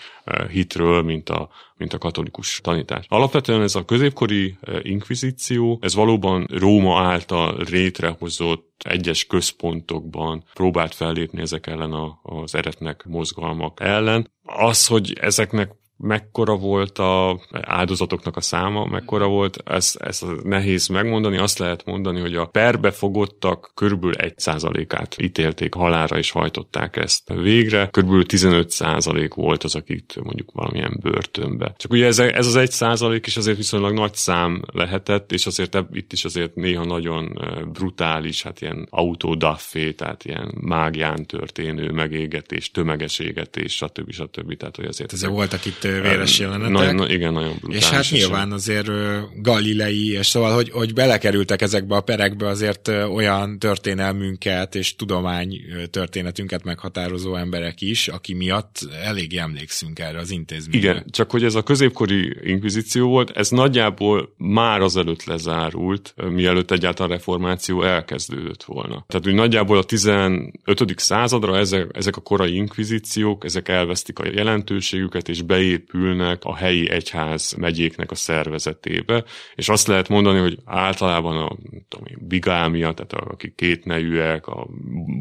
hitről, 0.49 1.01
mint 1.01 1.29
a, 1.29 1.49
mint 1.77 1.93
a 1.93 1.97
katolikus 1.97 2.59
tanítás. 2.63 3.05
Alapvetően 3.07 3.61
ez 3.61 3.75
a 3.75 3.85
középkori 3.85 4.57
inkvizíció, 4.81 5.79
ez 5.81 5.95
valóban 5.95 6.47
Róma 6.49 7.01
által 7.01 7.63
létrehozott 7.69 8.81
egyes 8.83 9.25
központokban 9.25 10.43
próbált 10.53 10.95
fellépni 10.95 11.41
ezek 11.41 11.67
ellen 11.67 11.91
a, 11.91 12.19
az 12.23 12.55
eretnek 12.55 13.03
mozgalmak 13.03 13.79
ellen. 13.81 14.31
Az, 14.43 14.87
hogy 14.87 15.17
ezeknek 15.21 15.71
mekkora 15.97 16.55
volt 16.55 16.99
a 16.99 17.39
áldozatoknak 17.51 18.37
a 18.37 18.41
száma, 18.41 18.85
mekkora 18.85 19.27
volt, 19.27 19.57
ez, 19.65 19.95
ez 19.99 20.21
nehéz 20.43 20.87
megmondani. 20.87 21.37
Azt 21.37 21.57
lehet 21.57 21.85
mondani, 21.85 22.19
hogy 22.19 22.35
a 22.35 22.45
perbe 22.45 22.91
fogottak 22.91 23.71
körülbelül 23.73 24.15
1%-át 24.17 25.15
ítélték 25.21 25.73
halára 25.73 26.17
és 26.17 26.31
hajtották 26.31 26.95
ezt 26.95 27.33
végre. 27.33 27.87
Körülbelül 27.91 28.25
15% 28.27 29.31
volt 29.35 29.63
az, 29.63 29.75
akit 29.75 30.15
mondjuk 30.23 30.51
valamilyen 30.51 30.97
börtönbe. 31.01 31.73
Csak 31.77 31.91
ugye 31.91 32.05
ez, 32.05 32.19
ez 32.19 32.55
az 32.55 32.69
1% 32.79 33.21
is 33.25 33.37
azért 33.37 33.57
viszonylag 33.57 33.93
nagy 33.93 34.13
szám 34.13 34.61
lehetett, 34.73 35.31
és 35.31 35.45
azért 35.45 35.77
itt 35.91 36.13
is 36.13 36.25
azért 36.25 36.55
néha 36.55 36.85
nagyon 36.85 37.39
brutális, 37.71 38.43
hát 38.43 38.61
ilyen 38.61 38.87
autodaffé, 38.89 39.91
tehát 39.91 40.25
ilyen 40.25 40.53
mágián 40.61 41.25
történő 41.25 41.91
megégetés, 41.91 42.71
tömeges 42.71 43.19
égetés, 43.19 43.75
stb. 43.75 44.11
stb. 44.11 44.57
Tehát, 44.57 44.75
hogy 44.75 44.85
azért 44.85 45.13
ezek 45.13 45.29
voltak 45.29 45.65
itt 45.65 45.84
véres 46.01 46.39
jelenetek. 46.39 46.71
Na, 46.71 46.91
na, 46.91 47.09
igen, 47.09 47.33
nagyon 47.33 47.55
brutális. 47.59 47.83
És 47.83 47.89
hát 47.89 48.11
nyilván 48.11 48.51
azért 48.51 48.87
galilei, 49.41 50.11
és 50.11 50.27
szóval, 50.27 50.53
hogy, 50.53 50.69
hogy 50.69 50.93
belekerültek 50.93 51.61
ezekbe 51.61 51.95
a 51.95 52.01
perekbe 52.01 52.47
azért 52.47 52.87
olyan 52.87 53.59
történelmünket 53.59 54.75
és 54.75 54.95
tudomány 54.95 55.61
történetünket 55.91 56.63
meghatározó 56.63 57.35
emberek 57.35 57.81
is, 57.81 58.07
aki 58.07 58.33
miatt 58.33 58.79
elég 59.03 59.35
emlékszünk 59.35 59.99
erre 59.99 60.19
az 60.19 60.31
intézményre. 60.31 60.89
Igen, 60.89 61.05
csak 61.09 61.31
hogy 61.31 61.43
ez 61.43 61.55
a 61.55 61.63
középkori 61.63 62.37
inkvizíció 62.43 63.07
volt, 63.07 63.31
ez 63.31 63.49
nagyjából 63.49 64.33
már 64.37 64.81
azelőtt 64.81 65.23
lezárult, 65.23 66.13
mielőtt 66.29 66.71
egyáltalán 66.71 67.11
reformáció 67.11 67.83
elkezdődött 67.83 68.63
volna. 68.63 69.05
Tehát 69.07 69.27
úgy 69.27 69.33
nagyjából 69.33 69.77
a 69.77 69.83
15. 69.83 70.51
századra 70.95 71.57
ezek, 71.57 71.89
ezek 71.93 72.17
a 72.17 72.21
korai 72.21 72.55
inkvizíciók, 72.55 73.45
ezek 73.45 73.69
elvesztik 73.69 74.19
a 74.19 74.27
jelentőségüket, 74.33 75.29
és 75.29 75.41
beé 75.41 75.74
beépülnek 75.75 76.43
a 76.43 76.55
helyi 76.55 76.89
egyház 76.89 77.53
megyéknek 77.57 78.11
a 78.11 78.15
szervezetébe, 78.15 79.23
és 79.55 79.69
azt 79.69 79.87
lehet 79.87 80.09
mondani, 80.09 80.39
hogy 80.39 80.57
általában 80.65 81.37
a 81.37 81.57
tudom 81.87 82.05
én, 82.07 82.17
bigámia, 82.19 82.93
tehát 82.93 83.13
akik 83.13 83.55
kétnejűek, 83.55 84.47
a 84.47 84.67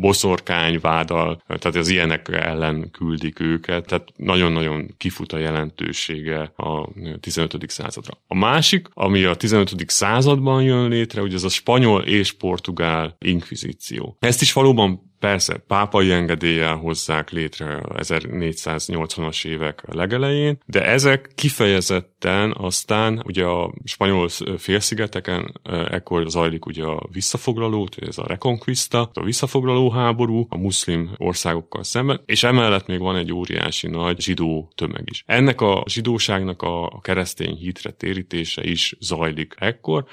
boszorkányvádal, 0.01 1.43
tehát 1.47 1.77
az 1.77 1.89
ilyenek 1.89 2.29
ellen 2.29 2.91
küldik 2.91 3.41
őket, 3.41 3.87
tehát 3.87 4.09
nagyon-nagyon 4.17 4.95
kifut 4.97 5.33
a 5.33 5.39
jelentősége 5.39 6.53
a 6.57 6.89
15. 7.21 7.71
századra. 7.71 8.19
A 8.27 8.35
másik, 8.35 8.89
ami 8.93 9.25
a 9.25 9.35
15. 9.35 9.75
században 9.87 10.63
jön 10.63 10.89
létre, 10.89 11.23
ugye 11.23 11.35
ez 11.35 11.45
a 11.45 11.49
spanyol 11.49 12.03
és 12.03 12.33
portugál 12.33 13.17
inkvizíció. 13.19 14.17
Ezt 14.21 14.41
is 14.41 14.53
valóban 14.53 15.13
persze 15.25 15.57
pápai 15.57 16.11
engedéllyel 16.11 16.77
hozzák 16.77 17.31
létre 17.31 17.77
a 17.77 17.95
1480-as 17.95 19.47
évek 19.47 19.83
legelején, 19.87 20.59
de 20.67 20.85
ezek 20.85 21.31
kifejezetten 21.35 22.55
aztán 22.59 23.23
ugye 23.27 23.45
a 23.45 23.73
spanyol 23.85 24.29
félszigeteken 24.59 25.61
ekkor 25.91 26.31
zajlik 26.31 26.67
ugye 26.67 26.85
a 26.85 27.09
visszafoglaló, 27.13 27.89
ez 27.97 28.19
a 28.19 28.27
reconquista, 28.27 29.11
a 29.15 29.23
visszafoglaló 29.23 29.91
háború 29.91 30.47
a 30.49 30.57
muszlim 30.57 31.11
országokkal 31.17 31.83
szemben, 31.83 32.21
és 32.27 32.43
emellett 32.43 32.87
még 32.87 32.99
van 32.99 33.17
egy 33.17 33.33
óriási 33.33 33.89
nagy 33.89 34.21
zsidó 34.21 34.73
tömeg 34.75 35.05
is. 35.11 35.23
Ennek 35.27 35.61
a 35.61 35.85
zsidóságnak 35.89 36.63
a 36.63 37.01
keresztény 37.03 37.55
hitre 37.55 37.91
térítése 37.91 38.65
is 38.65 38.97
zajlik 39.01 39.55
ekkor, 39.59 40.05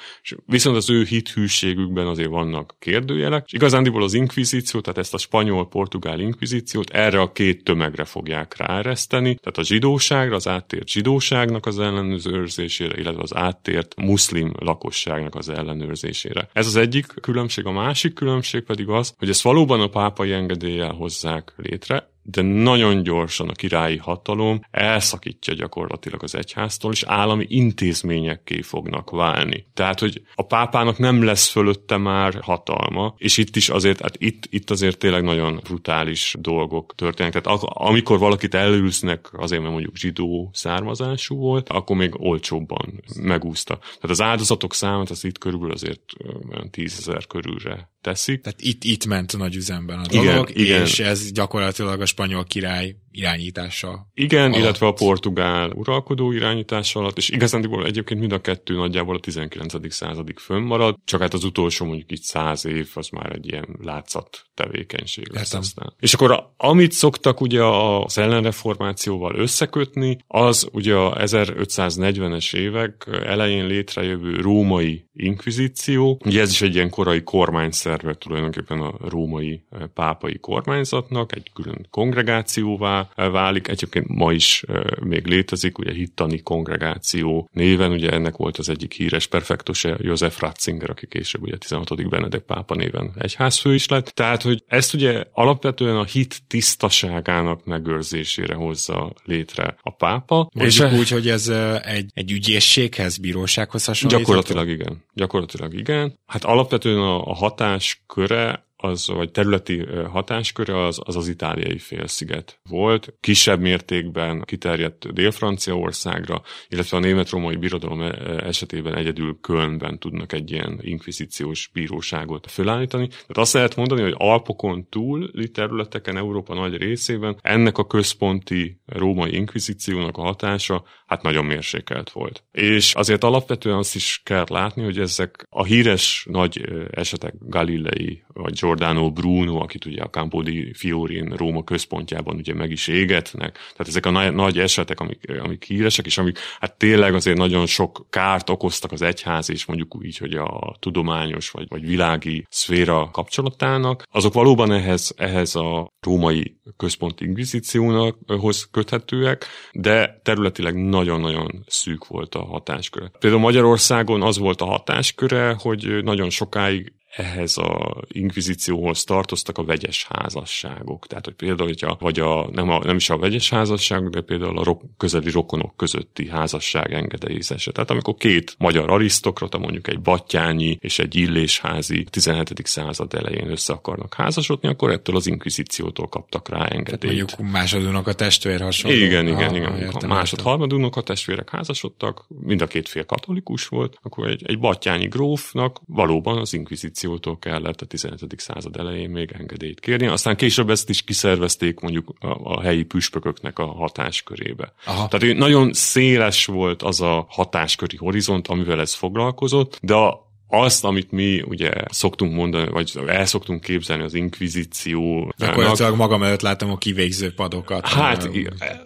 viszont 0.45 0.75
az 0.75 0.89
ő 0.89 1.03
hithűségükben 1.03 2.07
azért 2.07 2.29
vannak 2.29 2.75
kérdőjelek, 2.79 3.43
és 3.45 3.53
igazándiból 3.53 4.03
az 4.03 4.13
inkvizíció, 4.13 4.79
tehát 4.79 4.99
ezt 5.01 5.13
a 5.13 5.17
spanyol-portugál 5.17 6.19
inkvizíciót 6.19 6.89
erre 6.89 7.21
a 7.21 7.31
két 7.31 7.63
tömegre 7.63 8.05
fogják 8.05 8.57
ráereszteni, 8.57 9.35
tehát 9.35 9.57
a 9.57 9.63
zsidóságra, 9.63 10.35
az 10.35 10.47
áttért 10.47 10.87
zsidóságnak 10.87 11.65
az 11.65 11.79
ellenőrzésére, 11.79 12.97
illetve 12.97 13.21
az 13.21 13.35
áttért 13.35 13.95
muszlim 13.95 14.53
lakosságnak 14.59 15.35
az 15.35 15.49
ellenőrzésére. 15.49 16.49
Ez 16.53 16.67
az 16.67 16.75
egyik 16.75 17.05
különbség, 17.21 17.65
a 17.65 17.71
másik 17.71 18.13
különbség 18.13 18.63
pedig 18.63 18.87
az, 18.87 19.13
hogy 19.17 19.29
ezt 19.29 19.41
valóban 19.41 19.81
a 19.81 19.87
pápai 19.87 20.31
engedéllyel 20.31 20.93
hozzák 20.93 21.53
létre, 21.57 22.10
de 22.23 22.41
nagyon 22.41 23.03
gyorsan 23.03 23.49
a 23.49 23.53
királyi 23.53 23.97
hatalom 23.97 24.61
elszakítja 24.71 25.53
gyakorlatilag 25.53 26.23
az 26.23 26.35
egyháztól, 26.35 26.91
és 26.91 27.03
állami 27.03 27.45
intézményekké 27.49 28.61
fognak 28.61 29.09
válni. 29.09 29.65
Tehát, 29.73 29.99
hogy 29.99 30.21
a 30.35 30.45
pápának 30.45 30.97
nem 30.97 31.23
lesz 31.23 31.47
fölötte 31.47 31.97
már 31.97 32.37
hatalma, 32.41 33.13
és 33.17 33.37
itt 33.37 33.55
is 33.55 33.69
azért, 33.69 34.01
hát 34.01 34.15
itt, 34.17 34.43
itt 34.49 34.69
azért 34.69 34.97
tényleg 34.97 35.23
nagyon 35.23 35.59
brutális 35.63 36.35
dolgok 36.39 36.93
történnek. 36.95 37.41
Tehát 37.41 37.59
amikor 37.63 38.19
valakit 38.19 38.53
elülsznek 38.53 39.29
azért, 39.31 39.61
mert 39.61 39.73
mondjuk 39.73 39.97
zsidó 39.97 40.49
származású 40.53 41.35
volt, 41.35 41.69
akkor 41.69 41.95
még 41.95 42.13
olcsóbban 42.17 43.03
megúszta. 43.15 43.77
Tehát 43.77 44.09
az 44.09 44.21
áldozatok 44.21 44.73
számát 44.73 45.09
az 45.09 45.23
itt 45.23 45.37
körülbelül 45.37 45.73
azért 45.73 46.03
olyan 46.51 46.69
tízezer 46.69 47.27
körülre 47.27 47.89
teszik. 48.01 48.41
Tehát 48.41 48.61
itt, 48.61 48.83
itt 48.83 49.05
ment 49.05 49.37
nagy 49.37 49.55
üzemben 49.55 49.99
a 49.99 50.07
dolog, 50.07 50.49
igen, 50.49 50.65
igen. 50.65 50.81
és 50.81 50.99
ez 50.99 51.31
gyakorlatilag 51.31 52.01
a 52.01 52.05
spanyol 52.11 52.43
király 52.43 52.99
irányítása. 53.11 54.07
Igen, 54.13 54.45
alatt. 54.45 54.57
illetve 54.57 54.87
a 54.87 54.93
portugál 54.93 55.69
uralkodó 55.69 56.31
irányítása 56.31 56.99
alatt, 56.99 57.17
és 57.17 57.29
igazán 57.29 57.83
egyébként 57.85 58.19
mind 58.19 58.31
a 58.31 58.41
kettő 58.41 58.75
nagyjából 58.75 59.15
a 59.15 59.19
19. 59.19 59.93
századig 59.93 60.37
fönnmarad, 60.37 60.95
csak 61.05 61.21
hát 61.21 61.33
az 61.33 61.43
utolsó 61.43 61.85
mondjuk 61.85 62.11
itt 62.11 62.21
száz 62.21 62.65
év, 62.65 62.89
az 62.93 63.09
már 63.09 63.31
egy 63.31 63.47
ilyen 63.47 63.67
látszat 63.81 64.45
tevékenység 64.53 65.31
lesz 65.33 65.53
aztán. 65.53 65.93
És 65.99 66.13
akkor 66.13 66.53
amit 66.57 66.91
szoktak 66.91 67.41
ugye 67.41 67.63
az 67.63 68.17
ellenreformációval 68.17 69.35
összekötni, 69.35 70.17
az 70.27 70.69
ugye 70.71 70.95
a 70.95 71.15
1540-es 71.15 72.55
évek 72.55 73.07
elején 73.25 73.65
létrejövő 73.65 74.35
római 74.35 75.09
inkvizíció, 75.13 76.19
ugye 76.25 76.41
ez 76.41 76.51
is 76.51 76.61
egy 76.61 76.75
ilyen 76.75 76.89
korai 76.89 77.23
kormányszerve 77.23 78.13
tulajdonképpen 78.13 78.79
a 78.79 78.93
római 79.09 79.63
pápai 79.93 80.39
kormányzatnak, 80.39 81.35
egy 81.35 81.51
külön 81.53 81.87
kongregációvá 81.89 83.00
válik. 83.15 83.67
Egyébként 83.67 84.07
ma 84.07 84.31
is 84.31 84.63
még 85.03 85.25
létezik, 85.25 85.77
ugye 85.77 85.93
hittani 85.93 86.41
kongregáció 86.41 87.49
néven, 87.53 87.91
ugye 87.91 88.09
ennek 88.09 88.35
volt 88.35 88.57
az 88.57 88.69
egyik 88.69 88.93
híres 88.93 89.27
perfektose 89.27 89.97
József 90.01 90.39
Ratzinger, 90.39 90.89
aki 90.89 91.07
később 91.07 91.41
ugye 91.41 91.57
16. 91.57 92.09
Benedek 92.09 92.41
pápa 92.41 92.75
néven 92.75 93.11
egyházfő 93.17 93.73
is 93.73 93.87
lett. 93.87 94.07
Tehát, 94.07 94.41
hogy 94.41 94.63
ezt 94.67 94.93
ugye 94.93 95.23
alapvetően 95.31 95.95
a 95.95 96.03
hit 96.03 96.41
tisztaságának 96.47 97.65
megőrzésére 97.65 98.55
hozza 98.55 99.13
létre 99.25 99.75
a 99.81 99.89
pápa. 99.89 100.49
Mondjuk 100.53 100.91
és 100.91 100.99
úgy, 100.99 101.09
hogy 101.09 101.29
ez 101.29 101.47
egy, 101.83 102.09
egy 102.13 102.31
ügyészséghez, 102.31 103.17
bírósághoz 103.17 103.85
hasonlít? 103.85 104.19
Gyakorlatilag 104.19 104.69
igen. 104.69 105.03
Gyakorlatilag 105.13 105.73
igen. 105.73 106.19
Hát 106.25 106.43
alapvetően 106.43 106.97
a, 106.97 107.25
a 107.25 107.33
hatásköre 107.33 108.69
az, 108.81 109.07
vagy 109.07 109.31
területi 109.31 109.85
hatásköre 110.09 110.85
az, 110.85 110.99
az 111.03 111.15
az 111.15 111.27
itáliai 111.27 111.77
félsziget 111.77 112.59
volt. 112.69 113.13
Kisebb 113.19 113.59
mértékben 113.59 114.41
kiterjedt 114.41 115.13
Dél-Franciaországra, 115.13 116.41
illetve 116.69 116.97
a 116.97 116.99
német-római 116.99 117.55
birodalom 117.55 118.01
esetében 118.39 118.95
egyedül 118.95 119.37
Kölnben 119.41 119.99
tudnak 119.99 120.33
egy 120.33 120.51
ilyen 120.51 120.79
inkvizíciós 120.81 121.69
bíróságot 121.73 122.51
fölállítani. 122.51 123.07
Tehát 123.07 123.37
azt 123.37 123.53
lehet 123.53 123.75
mondani, 123.75 124.01
hogy 124.01 124.15
Alpokon 124.17 124.87
túli 124.89 125.49
területeken, 125.49 126.17
Európa 126.17 126.53
nagy 126.53 126.77
részében 126.77 127.37
ennek 127.41 127.77
a 127.77 127.87
központi 127.87 128.79
római 128.85 129.35
inkvizíciónak 129.35 130.17
a 130.17 130.21
hatása 130.21 130.83
hát 131.05 131.21
nagyon 131.21 131.45
mérsékelt 131.45 132.09
volt. 132.09 132.43
És 132.51 132.93
azért 132.93 133.23
alapvetően 133.23 133.77
azt 133.77 133.95
is 133.95 134.21
kell 134.23 134.45
látni, 134.49 134.83
hogy 134.83 134.99
ezek 134.99 135.45
a 135.49 135.63
híres 135.63 136.25
nagy 136.29 136.61
esetek 136.91 137.33
Galilei 137.39 138.23
vagy 138.33 138.53
Giordano 138.53 139.11
Bruno, 139.11 139.61
akit 139.61 139.85
ugye 139.85 140.01
a 140.01 140.09
Campo 140.09 140.41
di 140.41 140.73
Fiorin 140.73 141.29
Róma 141.29 141.63
központjában 141.63 142.35
ugye 142.35 142.53
meg 142.53 142.71
is 142.71 142.87
égetnek. 142.87 143.53
Tehát 143.53 143.87
ezek 143.87 144.05
a 144.05 144.09
nagy, 144.09 144.33
nagy 144.33 144.59
esetek, 144.59 144.99
amik, 144.99 145.31
amik 145.43 145.63
híresek, 145.63 146.05
és 146.05 146.17
amik 146.17 146.37
hát 146.59 146.77
tényleg 146.77 147.13
azért 147.13 147.37
nagyon 147.37 147.65
sok 147.65 148.05
kárt 148.09 148.49
okoztak 148.49 148.91
az 148.91 149.01
egyház, 149.01 149.49
és 149.49 149.65
mondjuk 149.65 149.95
úgy, 149.95 150.17
hogy 150.17 150.33
a 150.33 150.75
tudományos 150.79 151.49
vagy, 151.49 151.65
vagy 151.69 151.85
világi 151.85 152.45
szféra 152.49 153.09
kapcsolatának, 153.11 154.07
azok 154.11 154.33
valóban 154.33 154.71
ehhez, 154.71 155.13
ehhez 155.17 155.55
a 155.55 155.91
római 156.01 156.55
központi 156.77 157.25
inkvizíciónakhoz 157.25 158.67
köthetőek, 158.71 159.45
de 159.71 160.19
területileg 160.23 160.75
nagyon-nagyon 160.75 161.63
szűk 161.67 162.07
volt 162.07 162.35
a 162.35 162.45
hatásköre. 162.45 163.11
Például 163.19 163.41
Magyarországon 163.41 164.21
az 164.21 164.37
volt 164.37 164.61
a 164.61 164.65
hatásköre, 164.65 165.55
hogy 165.59 166.03
nagyon 166.03 166.29
sokáig 166.29 166.93
ehhez 167.15 167.57
a 167.57 168.01
inkvizícióhoz 168.07 169.03
tartoztak 169.03 169.57
a 169.57 169.63
vegyes 169.63 170.07
házasságok. 170.09 171.07
Tehát, 171.07 171.25
hogy 171.25 171.33
például, 171.33 171.67
hogyha, 171.67 171.97
vagy 171.99 172.19
a, 172.19 172.49
nem, 172.51 172.69
a, 172.69 172.83
nem 172.83 172.95
is 172.95 173.09
a 173.09 173.17
vegyes 173.17 173.49
házasság, 173.49 174.09
de 174.09 174.21
például 174.21 174.57
a 174.57 174.63
ro- 174.63 174.81
közeli 174.97 175.31
rokonok 175.31 175.77
közötti 175.77 176.29
házasság 176.29 176.93
engedélyezése. 176.93 177.71
Tehát 177.71 177.89
amikor 177.89 178.15
két 178.15 178.55
magyar 178.57 178.91
arisztokrata, 178.91 179.57
mondjuk 179.57 179.87
egy 179.87 179.99
battyányi 179.99 180.77
és 180.79 180.99
egy 180.99 181.15
illésházi 181.15 182.03
17. 182.09 182.67
század 182.67 183.13
elején 183.13 183.49
össze 183.49 183.73
akarnak 183.73 184.13
házasodni, 184.13 184.69
akkor 184.69 184.91
ettől 184.91 185.15
az 185.15 185.27
inkvizíciótól 185.27 186.07
kaptak 186.07 186.49
rá 186.49 186.65
engedélyt. 186.65 186.99
Tehát 186.99 187.15
mondjuk 187.15 187.51
másodúnak 187.51 188.07
a 188.07 188.13
testvér 188.13 188.61
hasonló. 188.61 188.97
Igen, 188.97 189.27
igen, 189.27 189.49
ah, 189.49 189.55
igen. 189.55 189.77
Értem, 189.77 190.09
másod, 190.09 190.41
harmadúnak 190.41 190.95
a 190.95 191.01
testvérek 191.01 191.49
házasodtak, 191.49 192.25
mind 192.27 192.61
a 192.61 192.67
két 192.67 192.89
fél 192.89 193.05
katolikus 193.05 193.67
volt, 193.67 193.97
akkor 194.01 194.27
egy, 194.27 194.43
egy 194.45 194.59
battyányi 194.59 195.07
grófnak 195.07 195.81
valóban 195.87 196.37
az 196.37 196.53
inkvizíció 196.53 197.00
innovációtól 197.01 197.39
kellett 197.39 197.81
a 197.81 197.85
15. 197.85 198.33
század 198.37 198.77
elején 198.77 199.09
még 199.09 199.31
engedélyt 199.31 199.79
kérni. 199.79 200.07
Aztán 200.07 200.35
később 200.35 200.69
ezt 200.69 200.89
is 200.89 201.01
kiszervezték 201.01 201.79
mondjuk 201.79 202.13
a, 202.19 202.27
a 202.27 202.61
helyi 202.61 202.83
püspököknek 202.83 203.59
a 203.59 203.65
hatáskörébe. 203.65 204.73
Aha. 204.85 205.07
Tehát 205.07 205.37
nagyon 205.37 205.73
széles 205.73 206.45
volt 206.45 206.81
az 206.83 207.01
a 207.01 207.25
hatásköri 207.29 207.97
horizont, 207.97 208.47
amivel 208.47 208.79
ez 208.79 208.93
foglalkozott, 208.93 209.79
de 209.81 209.93
a, 209.93 210.29
azt, 210.47 210.85
amit 210.85 211.11
mi 211.11 211.41
ugye 211.41 211.71
szoktunk 211.87 212.33
mondani, 212.33 212.69
vagy 212.69 212.91
el 213.07 213.25
szoktunk 213.25 213.61
képzelni 213.61 214.03
az 214.03 214.13
inkvizíció. 214.13 215.33
Gyakorlatilag 215.37 215.95
magam 215.95 216.23
előtt 216.23 216.41
látom 216.41 216.71
a 216.71 216.77
kivégző 216.77 217.33
padokat. 217.33 217.87
Hát, 217.87 218.29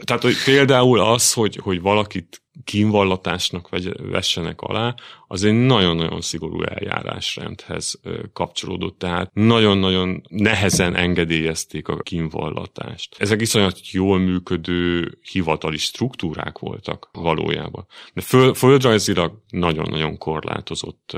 tehát 0.03 0.21
hogy 0.21 0.43
például 0.45 0.99
az, 0.99 1.33
hogy, 1.33 1.59
hogy 1.63 1.81
valakit 1.81 2.44
kínvallatásnak 2.63 3.69
vessenek 4.11 4.61
alá, 4.61 4.95
az 5.27 5.43
egy 5.43 5.53
nagyon-nagyon 5.53 6.21
szigorú 6.21 6.61
eljárásrendhez 6.61 7.99
kapcsolódott, 8.33 8.99
tehát 8.99 9.33
nagyon-nagyon 9.33 10.23
nehezen 10.29 10.95
engedélyezték 10.95 11.87
a 11.87 11.97
kínvallatást. 11.97 13.15
Ezek 13.19 13.41
iszonyat 13.41 13.91
jól 13.91 14.19
működő 14.19 15.17
hivatali 15.31 15.77
struktúrák 15.77 16.59
voltak 16.59 17.09
valójában. 17.11 17.85
De 18.13 18.21
föl, 18.21 18.53
földrajzilag 18.53 19.41
nagyon-nagyon 19.49 20.17
korlátozott 20.17 21.17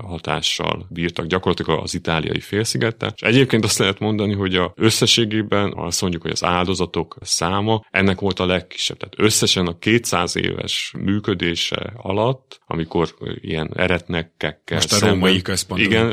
hatással 0.00 0.86
bírtak 0.90 1.26
gyakorlatilag 1.26 1.82
az 1.82 1.94
itáliai 1.94 2.40
félszigettel. 2.40 3.12
És 3.14 3.22
egyébként 3.22 3.64
azt 3.64 3.78
lehet 3.78 3.98
mondani, 3.98 4.34
hogy 4.34 4.54
a 4.54 4.72
összességében 4.76 5.72
azt 5.76 6.00
mondjuk, 6.00 6.22
hogy 6.22 6.30
az 6.30 6.44
áldozatok 6.44 7.16
száma 7.20 7.84
ennek 7.90 8.20
volt 8.20 8.38
a 8.38 8.46
legkisebb. 8.46 8.96
Tehát 8.96 9.14
összesen 9.18 9.66
a 9.66 9.78
200 9.78 10.36
éves 10.50 10.92
működése 10.98 11.92
alatt, 11.96 12.60
amikor 12.66 13.14
ilyen 13.40 13.70
eretnekekkel 13.74 14.76
Most 14.76 14.92
a 14.92 14.94
szemben, 14.94 15.14
római 15.14 15.42
központi 15.42 15.84
igen, 15.84 16.12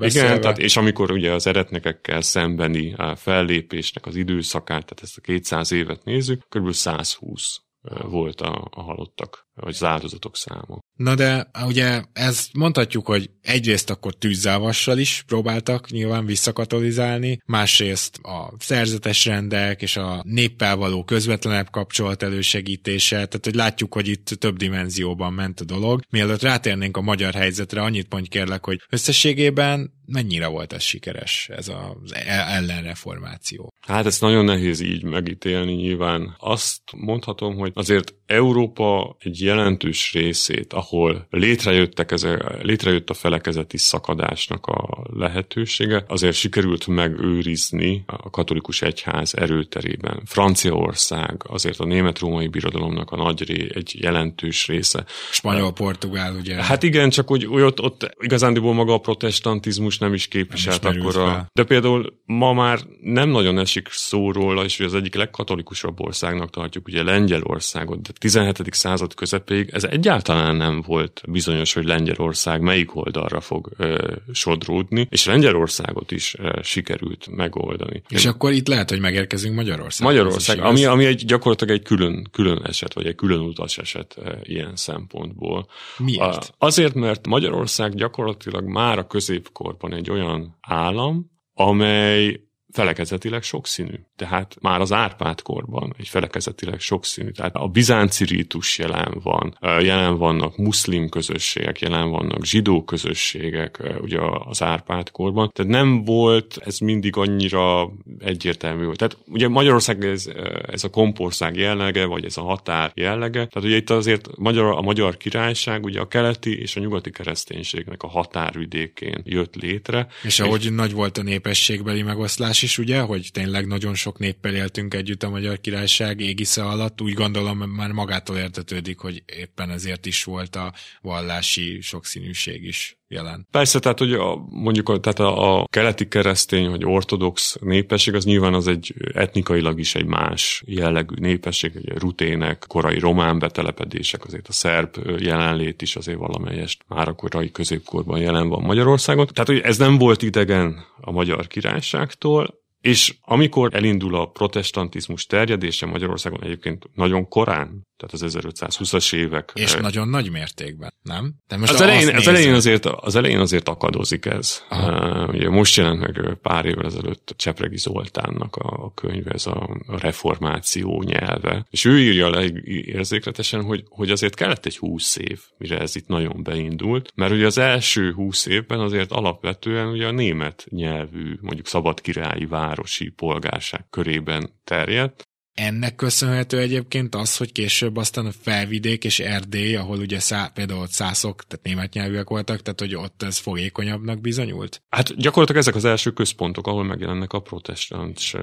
Igen, 0.00 0.40
tehát, 0.40 0.58
és 0.58 0.76
amikor 0.76 1.10
ugye 1.10 1.32
az 1.32 1.46
eretnekekkel 1.46 2.20
szembeni 2.20 2.96
fellépésnek 3.16 4.06
az 4.06 4.16
időszakát, 4.16 4.84
tehát 4.84 5.02
ezt 5.02 5.16
a 5.16 5.20
200 5.20 5.72
évet 5.72 6.04
nézzük, 6.04 6.46
kb. 6.48 6.72
120 6.72 7.60
volt 8.02 8.40
a, 8.40 8.68
a 8.70 8.82
halottak, 8.82 9.46
vagy 9.54 9.74
az 9.74 9.84
áldozatok 9.84 10.36
száma. 10.36 10.78
Na 10.96 11.14
de 11.14 11.50
ugye 11.66 12.02
ezt 12.12 12.52
mondhatjuk, 12.52 13.06
hogy 13.06 13.30
egyrészt 13.42 13.90
akkor 13.90 14.14
tűzzávvassal 14.14 14.98
is 14.98 15.22
próbáltak 15.26 15.90
nyilván 15.90 16.26
visszakatolizálni, 16.26 17.40
másrészt 17.46 18.18
a 18.22 18.54
szerzetes 18.58 19.24
rendek 19.24 19.82
és 19.82 19.96
a 19.96 20.22
néppel 20.26 20.76
való 20.76 21.04
közvetlenebb 21.04 21.70
kapcsolat 21.70 22.22
elősegítése, 22.22 23.14
tehát 23.14 23.44
hogy 23.44 23.54
látjuk, 23.54 23.94
hogy 23.94 24.08
itt 24.08 24.26
több 24.26 24.56
dimenzióban 24.56 25.32
ment 25.32 25.60
a 25.60 25.64
dolog. 25.64 26.00
Mielőtt 26.10 26.42
rátérnénk 26.42 26.96
a 26.96 27.00
magyar 27.00 27.34
helyzetre, 27.34 27.80
annyit 27.82 28.12
mondj 28.12 28.28
kérlek, 28.28 28.64
hogy 28.64 28.80
összességében 28.90 29.92
mennyire 30.06 30.46
volt 30.46 30.72
ez 30.72 30.82
sikeres, 30.82 31.48
ez 31.48 31.68
az 31.68 32.12
e- 32.12 32.54
ellenreformáció? 32.54 33.69
Hát 33.80 34.06
ezt 34.06 34.20
nagyon 34.20 34.44
nehéz 34.44 34.80
így 34.80 35.04
megítélni 35.04 35.72
nyilván. 35.72 36.36
Azt 36.38 36.80
mondhatom, 36.96 37.56
hogy 37.56 37.72
azért 37.74 38.14
Európa 38.30 39.16
egy 39.18 39.42
jelentős 39.42 40.12
részét, 40.12 40.72
ahol 40.72 41.26
létrejöttek 41.30 42.12
ezek, 42.12 42.62
létrejött 42.62 43.10
a 43.10 43.14
felekezeti 43.14 43.76
szakadásnak 43.76 44.66
a 44.66 45.04
lehetősége, 45.12 46.04
azért 46.08 46.36
sikerült 46.36 46.86
megőrizni 46.86 48.04
a 48.06 48.30
katolikus 48.30 48.82
egyház 48.82 49.34
erőterében. 49.34 50.22
Franciaország, 50.24 51.42
azért 51.48 51.78
a 51.78 51.84
német-római 51.84 52.48
birodalomnak 52.48 53.10
a 53.10 53.16
nagy 53.16 53.42
ré, 53.46 53.70
egy 53.74 53.96
jelentős 54.00 54.66
része. 54.66 55.04
Spanyol-portugál, 55.30 56.34
ugye? 56.34 56.54
Hát 56.54 56.82
igen, 56.82 57.10
csak 57.10 57.30
úgy, 57.30 57.46
úgy 57.46 57.62
ott, 57.62 57.80
ott 57.80 58.16
igazándiból 58.20 58.74
maga 58.74 58.92
a 58.92 58.98
protestantizmus 58.98 59.98
nem 59.98 60.14
is 60.14 60.28
képviselt 60.28 60.82
nem 60.82 61.00
akkor 61.00 61.16
a... 61.16 61.46
De 61.52 61.64
például 61.64 62.20
ma 62.24 62.52
már 62.52 62.80
nem 63.00 63.28
nagyon 63.28 63.58
esik 63.58 63.88
szó 63.90 64.32
róla, 64.32 64.64
és 64.64 64.76
hogy 64.76 64.86
az 64.86 64.94
egyik 64.94 65.14
legkatolikusabb 65.14 66.00
országnak 66.00 66.50
tartjuk, 66.50 66.86
ugye 66.86 67.02
Lengyelországot, 67.02 68.02
de 68.02 68.10
17. 68.20 68.74
század 68.74 69.14
közepéig 69.14 69.70
ez 69.72 69.84
egyáltalán 69.84 70.56
nem 70.56 70.82
volt 70.86 71.22
bizonyos, 71.28 71.72
hogy 71.72 71.84
Lengyelország 71.84 72.60
melyik 72.60 72.96
oldalra 72.96 73.40
fog 73.40 73.70
ö, 73.76 74.14
sodródni, 74.32 75.06
és 75.10 75.24
Lengyelországot 75.24 76.10
is 76.10 76.34
ö, 76.38 76.58
sikerült 76.62 77.26
megoldani. 77.30 78.02
És 78.08 78.24
Én... 78.24 78.30
akkor 78.30 78.52
itt 78.52 78.68
lehet, 78.68 78.90
hogy 78.90 79.00
megérkezünk 79.00 79.54
Magyarország. 79.54 80.06
Magyarország, 80.06 80.60
ami, 80.60 80.84
ami 80.84 81.04
egy 81.04 81.24
gyakorlatilag 81.24 81.74
egy 81.76 81.82
külön, 81.82 82.28
külön 82.30 82.62
eset, 82.64 82.94
vagy 82.94 83.06
egy 83.06 83.14
külön 83.14 83.40
utas 83.40 83.78
eset 83.78 84.14
ö, 84.18 84.32
ilyen 84.42 84.76
szempontból. 84.76 85.66
Miért? 85.98 86.22
A, 86.58 86.66
azért, 86.66 86.94
mert 86.94 87.26
Magyarország 87.26 87.94
gyakorlatilag 87.94 88.64
már 88.64 88.98
a 88.98 89.06
középkorban 89.06 89.94
egy 89.94 90.10
olyan 90.10 90.58
állam, 90.60 91.30
amely 91.54 92.40
felekezetileg 92.72 93.42
sokszínű. 93.42 93.94
Tehát 94.16 94.56
már 94.60 94.80
az 94.80 94.92
Árpád 94.92 95.42
korban 95.42 95.94
egy 95.98 96.08
felekezetileg 96.08 96.80
sokszínű. 96.80 97.30
Tehát 97.30 97.54
a 97.54 97.66
bizánci 97.66 98.24
rítus 98.24 98.78
jelen 98.78 99.20
van, 99.22 99.56
jelen 99.60 100.16
vannak 100.16 100.56
muszlim 100.56 101.08
közösségek, 101.08 101.80
jelen 101.80 102.10
vannak 102.10 102.44
zsidó 102.44 102.84
közösségek 102.84 103.82
ugye 104.00 104.18
az 104.44 104.62
Árpád 104.62 105.10
korban. 105.10 105.50
Tehát 105.52 105.72
nem 105.72 106.04
volt 106.04 106.58
ez 106.64 106.78
mindig 106.78 107.16
annyira 107.16 107.92
egyértelmű. 108.18 108.92
Tehát 108.92 109.16
ugye 109.26 109.48
Magyarország 109.48 110.04
ez, 110.04 110.28
ez 110.66 110.84
a 110.84 110.90
kompország 110.90 111.56
jellege, 111.56 112.04
vagy 112.04 112.24
ez 112.24 112.36
a 112.36 112.42
határ 112.42 112.92
jellege. 112.94 113.46
Tehát 113.46 113.68
ugye 113.68 113.76
itt 113.76 113.90
azért 113.90 114.28
magyar, 114.36 114.76
a 114.76 114.80
magyar 114.80 115.16
királyság 115.16 115.84
ugye 115.84 116.00
a 116.00 116.08
keleti 116.08 116.60
és 116.60 116.76
a 116.76 116.80
nyugati 116.80 117.10
kereszténységnek 117.10 118.02
a 118.02 118.08
határvidékén 118.08 119.22
jött 119.24 119.54
létre. 119.54 120.06
És 120.22 120.40
ahogy 120.40 120.64
és, 120.64 120.70
nagy 120.70 120.92
volt 120.92 121.18
a 121.18 121.22
népességbeli 121.22 122.02
megoszlás, 122.02 122.59
is, 122.62 122.78
ugye, 122.78 123.00
hogy 123.00 123.28
tényleg 123.32 123.66
nagyon 123.66 123.94
sok 123.94 124.18
néppel 124.18 124.54
éltünk 124.54 124.94
együtt 124.94 125.22
a 125.22 125.30
Magyar 125.30 125.60
Királyság 125.60 126.20
égisze 126.20 126.64
alatt, 126.64 127.00
úgy 127.00 127.14
gondolom 127.14 127.58
már 127.58 127.90
magától 127.90 128.36
értetődik, 128.36 128.98
hogy 128.98 129.22
éppen 129.26 129.70
ezért 129.70 130.06
is 130.06 130.24
volt 130.24 130.56
a 130.56 130.74
vallási 131.00 131.80
sokszínűség 131.80 132.64
is 132.64 132.99
jelen. 133.10 133.46
Persze, 133.50 133.78
tehát 133.78 133.98
hogy 133.98 134.12
a, 134.12 134.44
mondjuk 134.50 135.00
tehát 135.00 135.18
a, 135.18 135.58
a 135.58 135.64
keleti 135.70 136.08
keresztény 136.08 136.70
vagy 136.70 136.84
ortodox 136.84 137.56
népesség 137.60 138.14
az 138.14 138.24
nyilván 138.24 138.54
az 138.54 138.66
egy 138.66 138.94
etnikailag 139.14 139.78
is 139.78 139.94
egy 139.94 140.06
más 140.06 140.62
jellegű 140.66 141.14
népesség, 141.18 141.72
egy 141.74 141.98
rutének, 141.98 142.64
korai 142.68 142.98
román 142.98 143.38
betelepedések, 143.38 144.24
azért 144.24 144.48
a 144.48 144.52
szerb 144.52 144.96
jelenlét 145.18 145.82
is 145.82 145.96
azért 145.96 146.18
valamelyest 146.18 146.84
már 146.88 147.08
a 147.08 147.12
korai 147.14 147.50
középkorban 147.50 148.20
jelen 148.20 148.48
van 148.48 148.62
Magyarországon. 148.62 149.26
Tehát, 149.26 149.48
hogy 149.48 149.60
ez 149.60 149.78
nem 149.78 149.98
volt 149.98 150.22
idegen 150.22 150.84
a 151.00 151.10
magyar 151.10 151.46
királyságtól, 151.46 152.58
és 152.80 153.14
amikor 153.20 153.74
elindul 153.74 154.14
a 154.14 154.26
protestantizmus 154.26 155.26
terjedése 155.26 155.86
Magyarországon 155.86 156.42
egyébként 156.42 156.90
nagyon 156.94 157.28
korán, 157.28 157.88
tehát 158.00 158.34
az 158.36 158.36
1520-as 158.36 159.14
évek. 159.14 159.52
És 159.54 159.74
eh, 159.74 159.80
nagyon 159.80 160.08
nagy 160.08 160.30
mértékben, 160.30 160.92
nem? 161.02 161.34
De 161.48 161.56
most 161.56 161.72
az, 161.72 161.80
elején, 161.80 162.16
az, 162.16 162.28
elején 162.28 162.54
azért, 162.54 162.86
az 162.86 163.16
elején 163.16 163.38
azért 163.38 163.68
akadozik 163.68 164.26
ez. 164.26 164.62
Uh, 164.70 165.28
ugye 165.28 165.48
most 165.48 165.76
jelent 165.76 166.00
meg 166.00 166.38
pár 166.42 166.64
évvel 166.64 166.84
ezelőtt 166.84 167.34
Csepregi 167.36 167.76
Zoltánnak 167.76 168.56
a, 168.56 168.84
a 168.84 168.92
könyve, 168.94 169.30
ez 169.30 169.46
a, 169.46 169.78
a 169.86 169.98
reformáció 169.98 171.02
nyelve. 171.02 171.66
És 171.70 171.84
ő 171.84 171.98
írja 171.98 172.30
le 172.30 172.44
érzékletesen, 172.64 173.62
hogy, 173.62 173.84
hogy 173.88 174.10
azért 174.10 174.34
kellett 174.34 174.66
egy 174.66 174.76
húsz 174.76 175.16
év, 175.16 175.40
mire 175.58 175.78
ez 175.78 175.96
itt 175.96 176.06
nagyon 176.06 176.42
beindult, 176.42 177.12
mert 177.14 177.32
ugye 177.32 177.46
az 177.46 177.58
első 177.58 178.12
húsz 178.12 178.46
évben 178.46 178.80
azért 178.80 179.12
alapvetően 179.12 179.86
ugye 179.86 180.06
a 180.06 180.10
német 180.10 180.66
nyelvű, 180.68 181.38
mondjuk 181.40 181.66
szabadkirályi 181.66 182.46
városi 182.46 183.08
polgárság 183.08 183.86
körében 183.90 184.50
terjedt, 184.64 185.28
ennek 185.54 185.94
köszönhető 185.94 186.58
egyébként 186.58 187.14
az, 187.14 187.36
hogy 187.36 187.52
később 187.52 187.96
aztán 187.96 188.26
a 188.26 188.32
felvidék 188.42 189.04
és 189.04 189.18
Erdély, 189.18 189.76
ahol 189.76 189.98
ugye 189.98 190.20
szá, 190.20 190.50
például 190.54 190.80
ott 190.80 190.90
szászok, 190.90 191.44
tehát 191.46 191.66
német 191.66 191.92
nyelvűek 191.92 192.28
voltak, 192.28 192.62
tehát 192.62 192.80
hogy 192.80 192.94
ott 192.94 193.22
ez 193.22 193.38
fogékonyabbnak 193.38 194.20
bizonyult? 194.20 194.82
Hát 194.88 195.16
gyakorlatilag 195.16 195.60
ezek 195.60 195.74
az 195.74 195.84
első 195.84 196.10
központok, 196.10 196.66
ahol 196.66 196.84
megjelennek 196.84 197.32
a 197.32 197.40
protestáns 197.40 198.34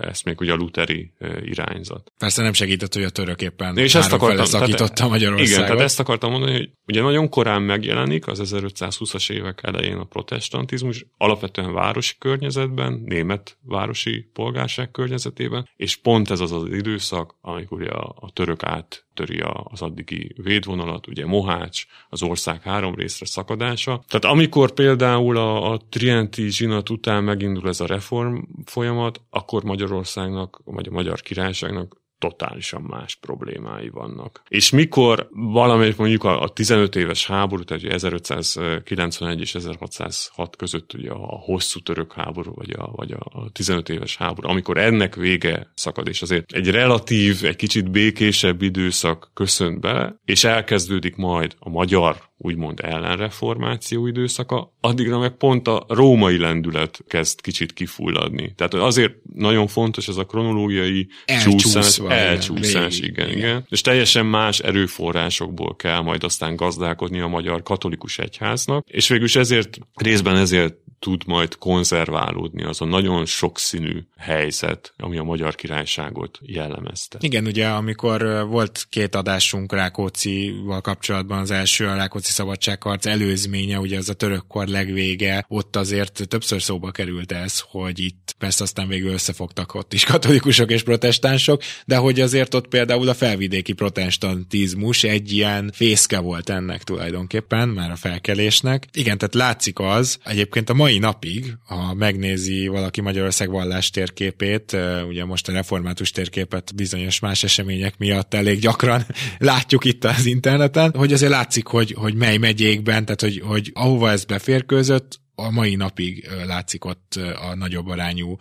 eszmék, 0.00 0.40
ugye 0.40 0.52
a 0.52 0.56
luteri 0.56 1.12
irányzat. 1.44 2.12
Persze 2.18 2.42
nem 2.42 2.52
segített, 2.52 2.94
hogy 2.94 3.04
a 3.04 3.10
török 3.10 3.42
éppen 3.42 3.78
és 3.78 3.94
ezt 3.94 4.12
akartam, 4.12 4.44
szakította 4.44 4.92
tehát, 4.92 5.10
Magyarországot. 5.10 5.50
Igen, 5.50 5.66
tehát 5.66 5.80
ezt 5.80 6.00
akartam 6.00 6.30
mondani, 6.30 6.52
hogy 6.52 6.70
ugye 6.86 7.02
nagyon 7.02 7.28
korán 7.28 7.62
megjelenik 7.62 8.26
az 8.26 8.40
1520-as 8.44 9.32
évek 9.32 9.60
elején 9.62 9.96
a 9.96 10.04
protestantizmus, 10.04 11.06
alapvetően 11.16 11.72
városi 11.72 12.14
környezetben, 12.18 13.02
német 13.04 13.58
városi 13.62 14.28
polgárság 14.32 14.90
környezetében, 14.90 15.68
és 15.76 15.96
pont 15.96 16.30
ez 16.30 16.40
az 16.40 16.52
az 16.56 16.72
időszak, 16.72 17.34
amikor 17.40 17.80
ugye 17.80 17.90
a, 17.90 18.14
a 18.20 18.30
török 18.30 18.62
áttöri 18.62 19.42
az 19.64 19.82
addigi 19.82 20.34
védvonalat, 20.42 21.06
ugye 21.06 21.26
Mohács, 21.26 21.86
az 22.08 22.22
ország 22.22 22.62
három 22.62 22.94
részre 22.94 23.26
szakadása. 23.26 24.04
Tehát 24.08 24.36
amikor 24.36 24.70
például 24.70 25.36
a, 25.36 25.72
a 25.72 25.80
Trienti 25.88 26.50
zsinat 26.50 26.90
után 26.90 27.24
megindul 27.24 27.68
ez 27.68 27.80
a 27.80 27.86
reform 27.86 28.36
folyamat, 28.64 29.20
akkor 29.30 29.64
Magyarországnak, 29.64 30.60
vagy 30.64 30.88
a 30.88 30.92
Magyar 30.92 31.20
Királyságnak 31.20 32.04
totálisan 32.28 32.82
más 32.82 33.14
problémái 33.14 33.88
vannak. 33.88 34.42
És 34.48 34.70
mikor 34.70 35.28
valamelyik 35.32 35.96
mondjuk 35.96 36.24
a, 36.24 36.42
a 36.42 36.48
15 36.48 36.96
éves 36.96 37.26
háború, 37.26 37.62
tehát 37.62 37.84
1591 37.84 39.40
és 39.40 39.54
1606 39.54 40.56
között 40.56 40.94
ugye 40.94 41.10
a 41.10 41.38
hosszú 41.40 41.80
török 41.80 42.12
háború, 42.12 42.54
vagy 42.54 42.70
a, 42.70 42.90
vagy 42.92 43.12
a 43.12 43.50
15 43.52 43.88
éves 43.88 44.16
háború, 44.16 44.48
amikor 44.48 44.78
ennek 44.78 45.14
vége 45.14 45.70
szakad, 45.74 46.08
és 46.08 46.22
azért 46.22 46.52
egy 46.52 46.70
relatív, 46.70 47.44
egy 47.44 47.56
kicsit 47.56 47.90
békésebb 47.90 48.62
időszak 48.62 49.30
köszönt 49.34 49.80
be, 49.80 50.20
és 50.24 50.44
elkezdődik 50.44 51.16
majd 51.16 51.56
a 51.58 51.68
magyar 51.68 52.25
úgymond 52.38 52.80
ellenreformáció 52.82 54.06
időszaka, 54.06 54.72
addigra 54.80 55.18
meg 55.18 55.30
pont 55.30 55.68
a 55.68 55.84
római 55.88 56.38
lendület 56.38 57.04
kezd 57.08 57.40
kicsit 57.40 57.72
kifulladni. 57.72 58.52
Tehát 58.56 58.74
azért 58.74 59.14
nagyon 59.34 59.66
fontos 59.66 60.08
ez 60.08 60.16
a 60.16 60.24
kronológiai 60.24 61.08
csúszás, 61.42 61.98
elcsúszás, 62.08 62.98
igen, 62.98 63.28
igen, 63.28 63.38
igen. 63.38 63.66
És 63.68 63.80
teljesen 63.80 64.26
más 64.26 64.58
erőforrásokból 64.58 65.76
kell 65.76 66.00
majd 66.00 66.24
aztán 66.24 66.56
gazdálkodni 66.56 67.20
a 67.20 67.26
magyar 67.26 67.62
katolikus 67.62 68.18
egyháznak, 68.18 68.86
és 68.88 69.08
végülis 69.08 69.36
ezért 69.36 69.78
részben 69.94 70.36
ezért 70.36 70.74
tud 70.98 71.22
majd 71.26 71.56
konzerválódni 71.58 72.64
az 72.64 72.80
a 72.80 72.84
nagyon 72.84 73.26
sokszínű 73.26 74.02
helyzet, 74.16 74.94
ami 74.96 75.18
a 75.18 75.22
magyar 75.22 75.54
királyságot 75.54 76.38
jellemezte. 76.42 77.18
Igen, 77.20 77.46
ugye 77.46 77.66
amikor 77.68 78.46
volt 78.48 78.86
két 78.88 79.14
adásunk 79.14 79.72
Rákóczival 79.72 80.80
kapcsolatban, 80.80 81.38
az 81.38 81.50
első 81.50 81.86
a 81.86 81.94
Rákóczi 81.94 82.30
szabadságharc 82.30 83.06
előzménye, 83.06 83.78
ugye 83.78 83.98
az 83.98 84.08
a 84.08 84.14
török 84.14 84.46
kor 84.46 84.66
legvége, 84.66 85.44
ott 85.48 85.76
azért 85.76 86.28
többször 86.28 86.62
szóba 86.62 86.90
került 86.90 87.32
ez, 87.32 87.60
hogy 87.70 87.98
itt 87.98 88.34
persze 88.38 88.62
aztán 88.62 88.88
végül 88.88 89.12
összefogtak 89.12 89.74
ott 89.74 89.92
is 89.92 90.04
katolikusok 90.04 90.70
és 90.70 90.82
protestánsok, 90.82 91.62
de 91.84 91.96
hogy 91.96 92.20
azért 92.20 92.54
ott 92.54 92.68
például 92.68 93.08
a 93.08 93.14
felvidéki 93.14 93.72
protestantizmus 93.72 95.04
egy 95.04 95.32
ilyen 95.32 95.70
fészke 95.74 96.18
volt 96.18 96.48
ennek 96.48 96.82
tulajdonképpen, 96.82 97.68
már 97.68 97.90
a 97.90 97.96
felkelésnek. 97.96 98.86
Igen, 98.92 99.18
tehát 99.18 99.34
látszik 99.34 99.78
az, 99.78 100.18
egyébként 100.24 100.70
a 100.70 100.74
mai 100.86 100.98
napig, 100.98 101.56
ha 101.66 101.94
megnézi 101.94 102.66
valaki 102.66 103.00
Magyarország 103.00 103.50
vallás 103.50 103.90
térképét, 103.90 104.76
ugye 105.08 105.24
most 105.24 105.48
a 105.48 105.52
református 105.52 106.10
térképet 106.10 106.74
bizonyos 106.74 107.20
más 107.20 107.42
események 107.42 107.98
miatt 107.98 108.34
elég 108.34 108.58
gyakran 108.58 109.06
látjuk 109.38 109.84
itt 109.84 110.04
az 110.04 110.26
interneten, 110.26 110.94
hogy 110.96 111.12
azért 111.12 111.32
látszik, 111.32 111.66
hogy, 111.66 111.94
hogy 111.98 112.14
mely 112.14 112.36
megyékben, 112.36 113.04
tehát 113.04 113.20
hogy, 113.20 113.42
hogy 113.44 113.70
ahova 113.74 114.10
ez 114.10 114.24
beférkőzött, 114.24 115.20
a 115.36 115.50
mai 115.50 115.74
napig 115.74 116.28
látszik 116.46 116.84
ott 116.84 117.18
a 117.50 117.54
nagyobb 117.54 117.86
arányú 117.86 118.36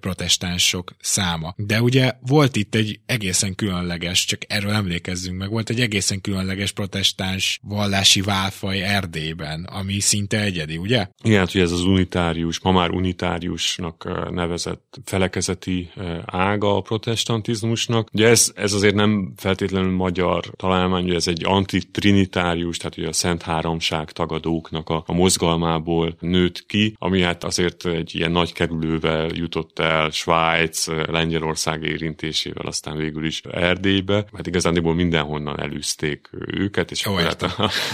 protestánsok 0.00 0.96
száma. 1.00 1.54
De 1.56 1.82
ugye 1.82 2.12
volt 2.20 2.56
itt 2.56 2.74
egy 2.74 3.00
egészen 3.06 3.54
különleges, 3.54 4.24
csak 4.24 4.40
erről 4.48 4.72
emlékezzünk 4.72 5.38
meg, 5.38 5.50
volt 5.50 5.70
egy 5.70 5.80
egészen 5.80 6.20
különleges 6.20 6.72
protestáns 6.72 7.60
vallási 7.62 8.20
válfaj 8.20 8.82
Erdélyben, 8.82 9.64
ami 9.64 10.00
szinte 10.00 10.40
egyedi, 10.40 10.76
ugye? 10.76 11.06
Igen, 11.22 11.38
hát, 11.38 11.52
hogy 11.52 11.60
ez 11.60 11.72
az 11.72 11.84
unitárius, 11.84 12.60
ma 12.60 12.72
már 12.72 12.90
unitáriusnak 12.90 14.30
nevezett 14.30 14.98
felekezeti 15.04 15.90
ága 16.24 16.76
a 16.76 16.80
protestantizmusnak. 16.80 18.08
Ugye 18.12 18.28
ez, 18.28 18.52
ez 18.54 18.72
azért 18.72 18.94
nem 18.94 19.32
feltétlenül 19.36 19.90
magyar 19.90 20.44
találmány, 20.56 21.10
ez 21.10 21.28
egy 21.28 21.44
antitrinitárius, 21.44 22.76
tehát 22.76 22.98
ugye 22.98 23.08
a 23.08 23.12
Szent 23.12 23.42
Háromság 23.42 24.12
tagadóknak 24.12 24.88
a, 24.88 25.02
a 25.06 25.12
mozgalmából 25.12 26.16
nőtt 26.36 26.66
ki, 26.66 26.94
ami 26.98 27.22
hát 27.22 27.44
azért 27.44 27.86
egy 27.86 28.14
ilyen 28.14 28.30
nagy 28.30 28.52
kerülővel 28.52 29.30
jutott 29.34 29.78
el 29.78 30.10
Svájc, 30.10 30.86
Lengyelország 30.86 31.82
érintésével, 31.82 32.66
aztán 32.66 32.96
végül 32.96 33.24
is 33.24 33.40
Erdélybe. 33.50 34.26
Hát 34.36 34.46
igazándiból 34.46 34.94
mindenhonnan 34.94 35.60
elűzték 35.60 36.30
őket, 36.46 36.90
és 36.90 37.04
akkor, 37.04 37.22
hát, 37.22 37.42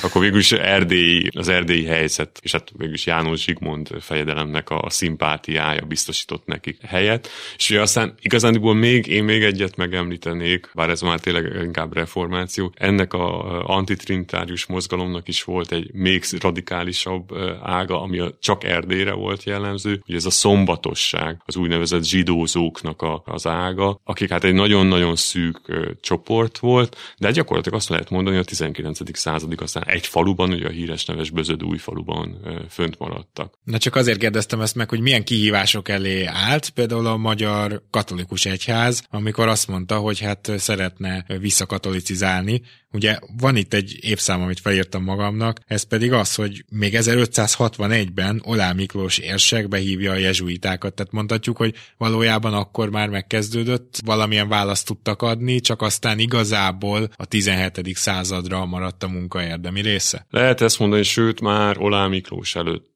akkor 0.03 0.21
végül 0.21 0.39
is 0.39 0.53
Erdély, 0.53 1.29
az 1.35 1.49
erdélyi 1.49 1.85
helyzet, 1.85 2.39
és 2.43 2.53
hát 2.53 2.71
végül 2.77 2.95
is 2.95 3.07
János 3.07 3.43
Zsigmond 3.43 3.89
fejedelemnek 4.01 4.71
a 4.71 4.91
szimpátiája 4.91 5.85
biztosított 5.85 6.47
nekik 6.47 6.79
helyet. 6.87 7.29
És 7.57 7.71
ugye 7.71 7.81
aztán 7.81 8.15
igazándiból 8.21 8.75
még, 8.75 9.07
én 9.07 9.25
még 9.25 9.43
egyet 9.43 9.77
megemlítenék, 9.77 10.71
bár 10.75 10.91
ez 10.91 11.01
már 11.01 11.21
tényleg 11.21 11.65
inkább 11.65 11.95
reformáció, 11.95 12.73
ennek 12.77 13.13
a 13.13 13.65
antitrintárius 13.69 14.67
mozgalomnak 14.67 15.29
is 15.29 15.45
volt 15.45 15.73
egy 15.73 15.91
még 15.93 16.25
radikálisabb 16.41 17.37
ága, 17.63 18.03
ami 18.03 18.19
a 18.19 18.32
csak 18.41 18.65
Erdélyre 18.65 19.13
volt 19.13 19.45
jellemző, 19.45 20.03
hogy 20.07 20.15
ez 20.15 20.25
a 20.25 20.31
szombatosság, 20.31 21.43
az 21.45 21.57
úgynevezett 21.57 22.05
zsidózóknak 22.05 23.03
a, 23.03 23.23
az 23.25 23.47
ága, 23.47 24.01
akik 24.05 24.31
hát 24.31 24.45
egy 24.45 24.55
nagyon-nagyon 24.55 25.17
szűk 25.17 25.61
ö, 25.67 25.91
csoport 26.01 26.59
volt, 26.59 26.97
de 27.19 27.31
gyakorlatilag 27.31 27.79
azt 27.79 27.89
lehet 27.89 28.11
mondani, 28.11 28.37
hogy 28.37 28.45
a 28.45 28.49
19. 28.49 29.19
századig 29.19 29.61
aztán 29.61 29.85
egy 29.87 30.07
faluban, 30.07 30.53
ugye 30.53 30.67
a 30.67 30.71
híres 30.71 31.05
neves 31.05 31.31
Bözöd 31.31 31.65
új 31.65 31.79
faluban 31.79 32.41
ö, 32.45 32.57
fönt 32.69 32.99
maradtak. 32.99 33.59
Na 33.65 33.79
csak 33.79 33.97
azért 33.97 34.19
kérdeztem 34.19 34.61
ezt 34.61 34.75
meg, 34.75 34.89
hogy 34.89 35.01
milyen 35.01 35.25
kihívások 35.25 35.89
elé 35.89 36.25
állt, 36.25 36.71
például 36.71 37.07
a 37.07 37.17
magyar 37.17 37.83
katolikus 37.91 38.47
egyház, 38.47 39.07
amikor 39.11 39.49
azt 39.49 39.69
mondta, 39.69 39.99
hogy 39.99 40.21
hát 40.21 40.53
szeretne 40.57 41.25
visszakatolicizálni, 41.39 42.63
Ugye 42.93 43.19
van 43.41 43.57
itt 43.57 43.75
egy 43.75 43.99
évszám, 44.01 44.43
amit 44.43 44.61
felírtam 44.61 45.03
magamnak, 45.03 45.59
ez 45.67 45.83
pedig 45.83 46.13
az, 46.13 46.35
hogy 46.35 46.65
még 46.71 46.97
1561-ben 46.99 48.43
Olá 48.45 48.73
Miklós 48.73 49.19
érsek 49.19 49.69
behívja 49.69 50.13
a 50.13 50.17
jezsuitákat, 50.17 50.95
tehát 50.95 51.13
mondhatjuk, 51.13 51.57
hogy 51.57 51.75
valójában 51.97 52.55
akkor 52.55 52.91
már 52.91 53.09
megkezdődött, 53.09 53.99
valamilyen 54.05 54.49
választ 54.49 54.87
tudtak 54.87 55.23
adni, 55.23 55.61
csak 55.61 55.83
aztán 55.83 56.19
igazából 56.19 57.09
a 57.17 57.25
17. 57.25 57.97
századra 57.97 58.67
maradt 58.67 59.03
a 59.03 59.09
munka 59.09 59.43
érdemi 59.43 59.81
része. 59.81 60.27
Lehet 60.31 60.61
ezt 60.61 60.79
mondani, 60.79 61.03
sőt 61.03 61.41
már 61.41 61.79
Olá 61.79 62.07
Miklós 62.07 62.55
előtt 62.57 62.92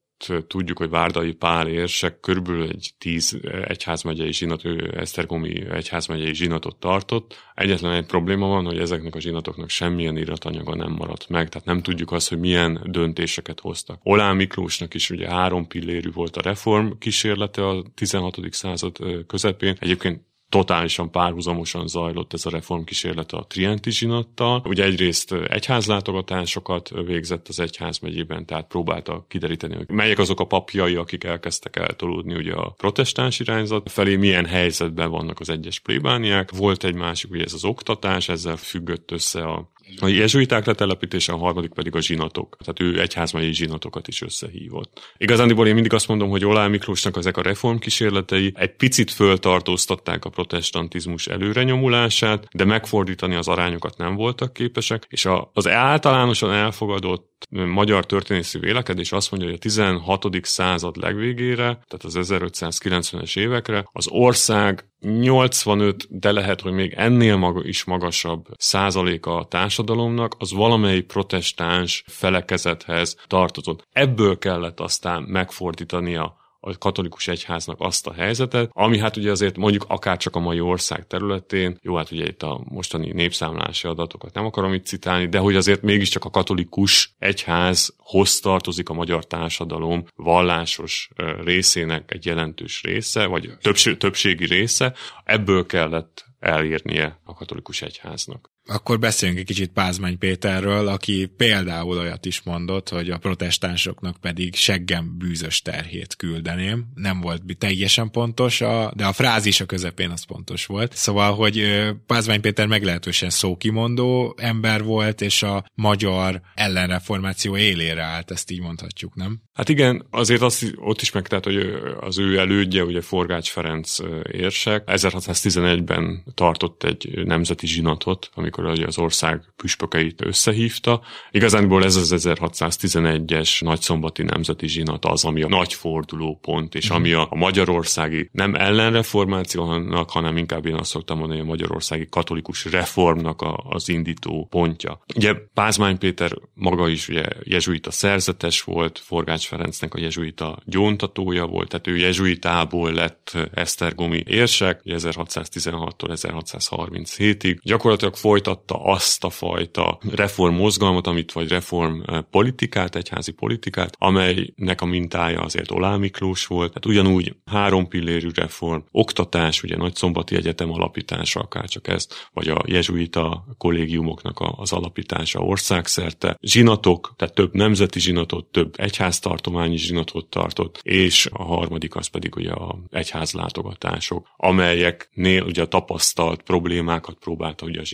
tudjuk, 0.46 0.78
hogy 0.78 0.88
Várdai 0.88 1.32
Pál 1.32 1.68
érsek 1.68 2.20
körülbelül 2.20 2.68
egy 2.68 2.90
tíz 2.98 3.40
egyházmegyei 3.64 4.32
zsinat, 4.32 4.64
ő 4.64 4.92
Esztergomi 4.96 5.70
egyházmegyei 5.70 6.34
zsinatot 6.34 6.76
tartott. 6.76 7.34
Egyetlen 7.54 7.92
egy 7.92 8.06
probléma 8.06 8.46
van, 8.46 8.64
hogy 8.64 8.78
ezeknek 8.78 9.14
a 9.14 9.20
zsinatoknak 9.20 9.68
semmilyen 9.68 10.16
iratanyaga 10.16 10.74
nem 10.74 10.92
maradt 10.92 11.28
meg, 11.28 11.48
tehát 11.48 11.66
nem 11.66 11.82
tudjuk 11.82 12.12
azt, 12.12 12.28
hogy 12.28 12.38
milyen 12.38 12.80
döntéseket 12.84 13.60
hoztak. 13.60 14.00
Olán 14.02 14.36
Miklósnak 14.36 14.94
is 14.94 15.10
ugye 15.10 15.28
három 15.28 15.66
pillérű 15.66 16.10
volt 16.10 16.36
a 16.36 16.42
reform 16.42 16.90
kísérlete 16.98 17.68
a 17.68 17.84
16. 17.94 18.38
század 18.50 18.96
közepén. 19.26 19.76
Egyébként 19.80 20.20
totálisan 20.48 21.10
párhuzamosan 21.10 21.86
zajlott 21.86 22.32
ez 22.32 22.46
a 22.46 22.50
reformkísérlet 22.50 23.32
a 23.32 23.44
Trienti 23.48 23.90
zsinattal. 23.90 24.62
Ugye 24.64 24.84
egyrészt 24.84 25.32
egyházlátogatásokat 25.32 26.90
végzett 27.04 27.48
az 27.48 27.60
egyház 27.60 27.98
megyében, 27.98 28.46
tehát 28.46 28.66
próbálta 28.66 29.24
kideríteni, 29.28 29.74
hogy 29.74 29.88
melyek 29.88 30.18
azok 30.18 30.40
a 30.40 30.46
papjai, 30.46 30.94
akik 30.94 31.24
elkezdtek 31.24 31.76
eltolódni 31.76 32.34
ugye 32.34 32.52
a 32.52 32.70
protestáns 32.70 33.40
irányzat 33.40 33.90
felé, 33.90 34.16
milyen 34.16 34.46
helyzetben 34.46 35.10
vannak 35.10 35.40
az 35.40 35.48
egyes 35.48 35.78
plébániák. 35.80 36.50
Volt 36.50 36.84
egy 36.84 36.94
másik, 36.94 37.30
ugye 37.30 37.44
ez 37.44 37.52
az 37.52 37.64
oktatás, 37.64 38.28
ezzel 38.28 38.56
függött 38.56 39.10
össze 39.10 39.44
a 39.44 39.70
a 40.00 40.06
jezsuiták 40.06 40.66
letelepítése, 40.66 41.32
a 41.32 41.36
harmadik 41.36 41.72
pedig 41.72 41.94
a 41.94 42.00
zsinatok. 42.00 42.56
Tehát 42.64 42.80
ő 42.80 43.00
egyházmai 43.00 43.52
zsinatokat 43.52 44.08
is 44.08 44.22
összehívott. 44.22 45.14
Igazándiból 45.16 45.66
én 45.66 45.74
mindig 45.74 45.92
azt 45.92 46.08
mondom, 46.08 46.28
hogy 46.28 46.44
Olá 46.44 46.66
Miklósnak 46.66 47.16
ezek 47.16 47.36
a 47.36 47.42
reformkísérletei 47.42 48.52
egy 48.54 48.76
picit 48.76 49.10
föltartóztatták 49.10 50.24
a 50.24 50.30
protestantizmus 50.30 51.26
előrenyomulását, 51.26 52.48
de 52.52 52.64
megfordítani 52.64 53.34
az 53.34 53.48
arányokat 53.48 53.96
nem 53.96 54.14
voltak 54.14 54.52
képesek, 54.52 55.06
és 55.08 55.28
az 55.52 55.68
általánosan 55.68 56.52
elfogadott 56.52 57.35
magyar 57.50 58.06
történészi 58.06 58.58
vélekedés 58.58 59.12
azt 59.12 59.30
mondja, 59.30 59.48
hogy 59.48 59.58
a 59.58 59.62
16. 59.62 60.26
század 60.42 60.96
legvégére, 60.96 61.64
tehát 61.64 62.04
az 62.04 62.18
1590-es 62.20 63.38
évekre 63.38 63.88
az 63.92 64.08
ország 64.08 64.88
85, 65.00 66.18
de 66.18 66.32
lehet, 66.32 66.60
hogy 66.60 66.72
még 66.72 66.92
ennél 66.96 67.36
maga 67.36 67.64
is 67.64 67.84
magasabb 67.84 68.46
százaléka 68.56 69.36
a 69.36 69.46
társadalomnak, 69.46 70.34
az 70.38 70.52
valamely 70.52 71.00
protestáns 71.00 72.04
felekezethez 72.06 73.16
tartozott. 73.26 73.86
Ebből 73.92 74.38
kellett 74.38 74.80
aztán 74.80 75.22
megfordítania 75.22 76.36
a 76.66 76.78
katolikus 76.78 77.28
egyháznak 77.28 77.76
azt 77.80 78.06
a 78.06 78.12
helyzetet, 78.12 78.70
ami 78.72 78.98
hát 78.98 79.16
ugye 79.16 79.30
azért 79.30 79.56
mondjuk 79.56 79.84
akár 79.88 80.16
csak 80.16 80.36
a 80.36 80.40
mai 80.40 80.60
ország 80.60 81.06
területén, 81.06 81.78
jó, 81.82 81.96
hát 81.96 82.10
ugye 82.10 82.26
itt 82.26 82.42
a 82.42 82.60
mostani 82.64 83.12
népszámlási 83.12 83.88
adatokat 83.88 84.34
nem 84.34 84.44
akarom 84.44 84.72
itt 84.72 84.86
citálni, 84.86 85.28
de 85.28 85.38
hogy 85.38 85.56
azért 85.56 85.82
mégiscsak 85.82 86.24
a 86.24 86.30
katolikus 86.30 87.14
egyházhoz 87.18 88.40
tartozik 88.40 88.88
a 88.88 88.94
magyar 88.94 89.26
társadalom 89.26 90.04
vallásos 90.16 91.10
részének 91.44 92.12
egy 92.12 92.26
jelentős 92.26 92.82
része, 92.82 93.26
vagy 93.26 93.50
többségi 93.98 94.46
része, 94.46 94.94
ebből 95.24 95.66
kellett 95.66 96.24
elérnie 96.38 97.20
a 97.24 97.34
katolikus 97.34 97.82
egyháznak. 97.82 98.55
Akkor 98.68 98.98
beszéljünk 98.98 99.40
egy 99.40 99.46
kicsit 99.46 99.70
Pázmány 99.70 100.18
Péterről, 100.18 100.88
aki 100.88 101.30
például 101.36 101.98
olyat 101.98 102.26
is 102.26 102.42
mondott, 102.42 102.88
hogy 102.88 103.10
a 103.10 103.18
protestánsoknak 103.18 104.16
pedig 104.20 104.54
seggem 104.54 105.14
bűzös 105.18 105.62
terhét 105.62 106.16
küldeném. 106.16 106.86
Nem 106.94 107.20
volt 107.20 107.42
teljesen 107.58 108.10
pontos, 108.10 108.60
a, 108.60 108.92
de 108.96 109.06
a 109.06 109.12
frázis 109.12 109.60
a 109.60 109.66
közepén 109.66 110.10
az 110.10 110.24
pontos 110.24 110.66
volt. 110.66 110.92
Szóval, 110.94 111.34
hogy 111.34 111.84
Pázmány 112.06 112.40
Péter 112.40 112.66
meglehetősen 112.66 113.30
szókimondó 113.30 114.34
ember 114.36 114.82
volt, 114.82 115.20
és 115.20 115.42
a 115.42 115.64
magyar 115.74 116.40
ellenreformáció 116.54 117.56
élére 117.56 118.02
állt, 118.02 118.30
ezt 118.30 118.50
így 118.50 118.60
mondhatjuk, 118.60 119.14
nem? 119.14 119.40
Hát 119.52 119.68
igen, 119.68 120.06
azért 120.10 120.42
azt, 120.42 120.72
ott 120.76 121.00
is 121.00 121.12
megtelt, 121.12 121.44
hogy 121.44 121.56
az 122.00 122.18
ő 122.18 122.38
elődje, 122.38 122.84
ugye 122.84 123.00
Forgács 123.00 123.50
Ferenc 123.50 123.96
érsek, 124.32 124.82
1611-ben 124.86 126.24
tartott 126.34 126.82
egy 126.82 127.24
nemzeti 127.24 127.66
zsinatot, 127.66 128.30
amikor 128.34 128.55
amikor 128.58 128.86
az 128.86 128.98
ország 128.98 129.42
püspökeit 129.56 130.24
összehívta. 130.24 131.00
Igazánból 131.30 131.84
ez 131.84 131.96
az 131.96 132.14
1611-es 132.16 133.64
nagyszombati 133.64 134.22
nemzeti 134.22 134.68
zsinat 134.68 135.04
az, 135.04 135.24
ami 135.24 135.42
a 135.42 135.48
nagy 135.48 135.74
fordulópont, 135.74 136.74
és 136.74 136.90
ami 136.90 137.12
a, 137.12 137.26
a 137.30 137.36
magyarországi 137.36 138.28
nem 138.32 138.54
ellenreformációnak, 138.54 140.10
hanem 140.10 140.36
inkább 140.36 140.66
én 140.66 140.74
azt 140.74 140.90
szoktam 140.90 141.18
mondani, 141.18 141.40
a 141.40 141.44
magyarországi 141.44 142.06
katolikus 142.10 142.64
reformnak 142.64 143.42
a, 143.42 143.64
az 143.68 143.88
indító 143.88 144.46
pontja. 144.50 145.00
Ugye 145.14 145.34
Pázmány 145.54 145.98
Péter 145.98 146.32
maga 146.54 146.88
is 146.88 147.08
ugye 147.08 147.24
jezsuita 147.42 147.90
szerzetes 147.90 148.62
volt, 148.62 148.98
Forgács 148.98 149.46
Ferencnek 149.46 149.94
a 149.94 150.00
jezsuita 150.00 150.58
gyóntatója 150.64 151.46
volt, 151.46 151.68
tehát 151.68 151.86
ő 151.86 151.96
jezsuitából 151.96 152.92
lett 152.92 153.38
Esztergomi 153.54 154.22
érsek, 154.26 154.80
1616-tól 154.84 156.08
1637-ig. 156.08 157.58
Gyakorlatilag 157.62 158.14
folyt 158.14 158.45
folytatta 158.46 158.84
azt 158.84 159.24
a 159.24 159.30
fajta 159.30 159.98
reformmozgalmat, 160.10 161.06
amit 161.06 161.32
vagy 161.32 161.48
reform 161.48 162.00
politikát, 162.30 162.96
egyházi 162.96 163.32
politikát, 163.32 163.96
amelynek 163.98 164.80
a 164.80 164.84
mintája 164.84 165.40
azért 165.40 165.70
Olá 165.70 165.96
Miklós 165.96 166.46
volt. 166.46 166.68
Tehát 166.68 166.86
ugyanúgy 166.86 167.36
három 167.44 167.88
pillérű 167.88 168.28
reform, 168.34 168.80
oktatás, 168.90 169.62
ugye 169.62 169.76
Nagyszombati 169.76 170.36
Egyetem 170.36 170.72
alapítása, 170.72 171.40
akár 171.40 171.68
csak 171.68 171.88
ezt, 171.88 172.14
vagy 172.32 172.48
a 172.48 172.62
jezsuita 172.66 173.44
kollégiumoknak 173.58 174.36
az 174.56 174.72
alapítása 174.72 175.40
országszerte, 175.40 176.36
zsinatok, 176.40 177.14
tehát 177.16 177.34
több 177.34 177.54
nemzeti 177.54 178.00
zsinatot, 178.00 178.46
több 178.46 178.74
egyháztartományi 178.76 179.76
zsinatot 179.76 180.26
tartott, 180.26 180.80
és 180.82 181.28
a 181.32 181.42
harmadik 181.42 181.96
az 181.96 182.06
pedig 182.06 182.36
ugye 182.36 182.50
a 182.50 182.78
egyházlátogatások, 182.90 184.26
amelyeknél 184.36 185.42
ugye 185.42 185.62
a 185.62 185.66
tapasztalt 185.66 186.42
problémákat 186.42 187.16
próbálta 187.18 187.66
ugye 187.66 187.80
a 187.80 187.84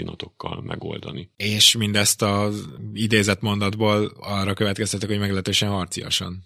zsinatokkal 0.42 0.62
megoldani. 0.62 1.30
És 1.36 1.76
mindezt 1.76 2.22
az 2.22 2.68
idézett 2.92 3.40
mondatból 3.40 4.12
arra 4.20 4.54
következtetek, 4.54 5.08
hogy 5.08 5.18
meglehetősen 5.18 5.68
harciasan. 5.68 6.42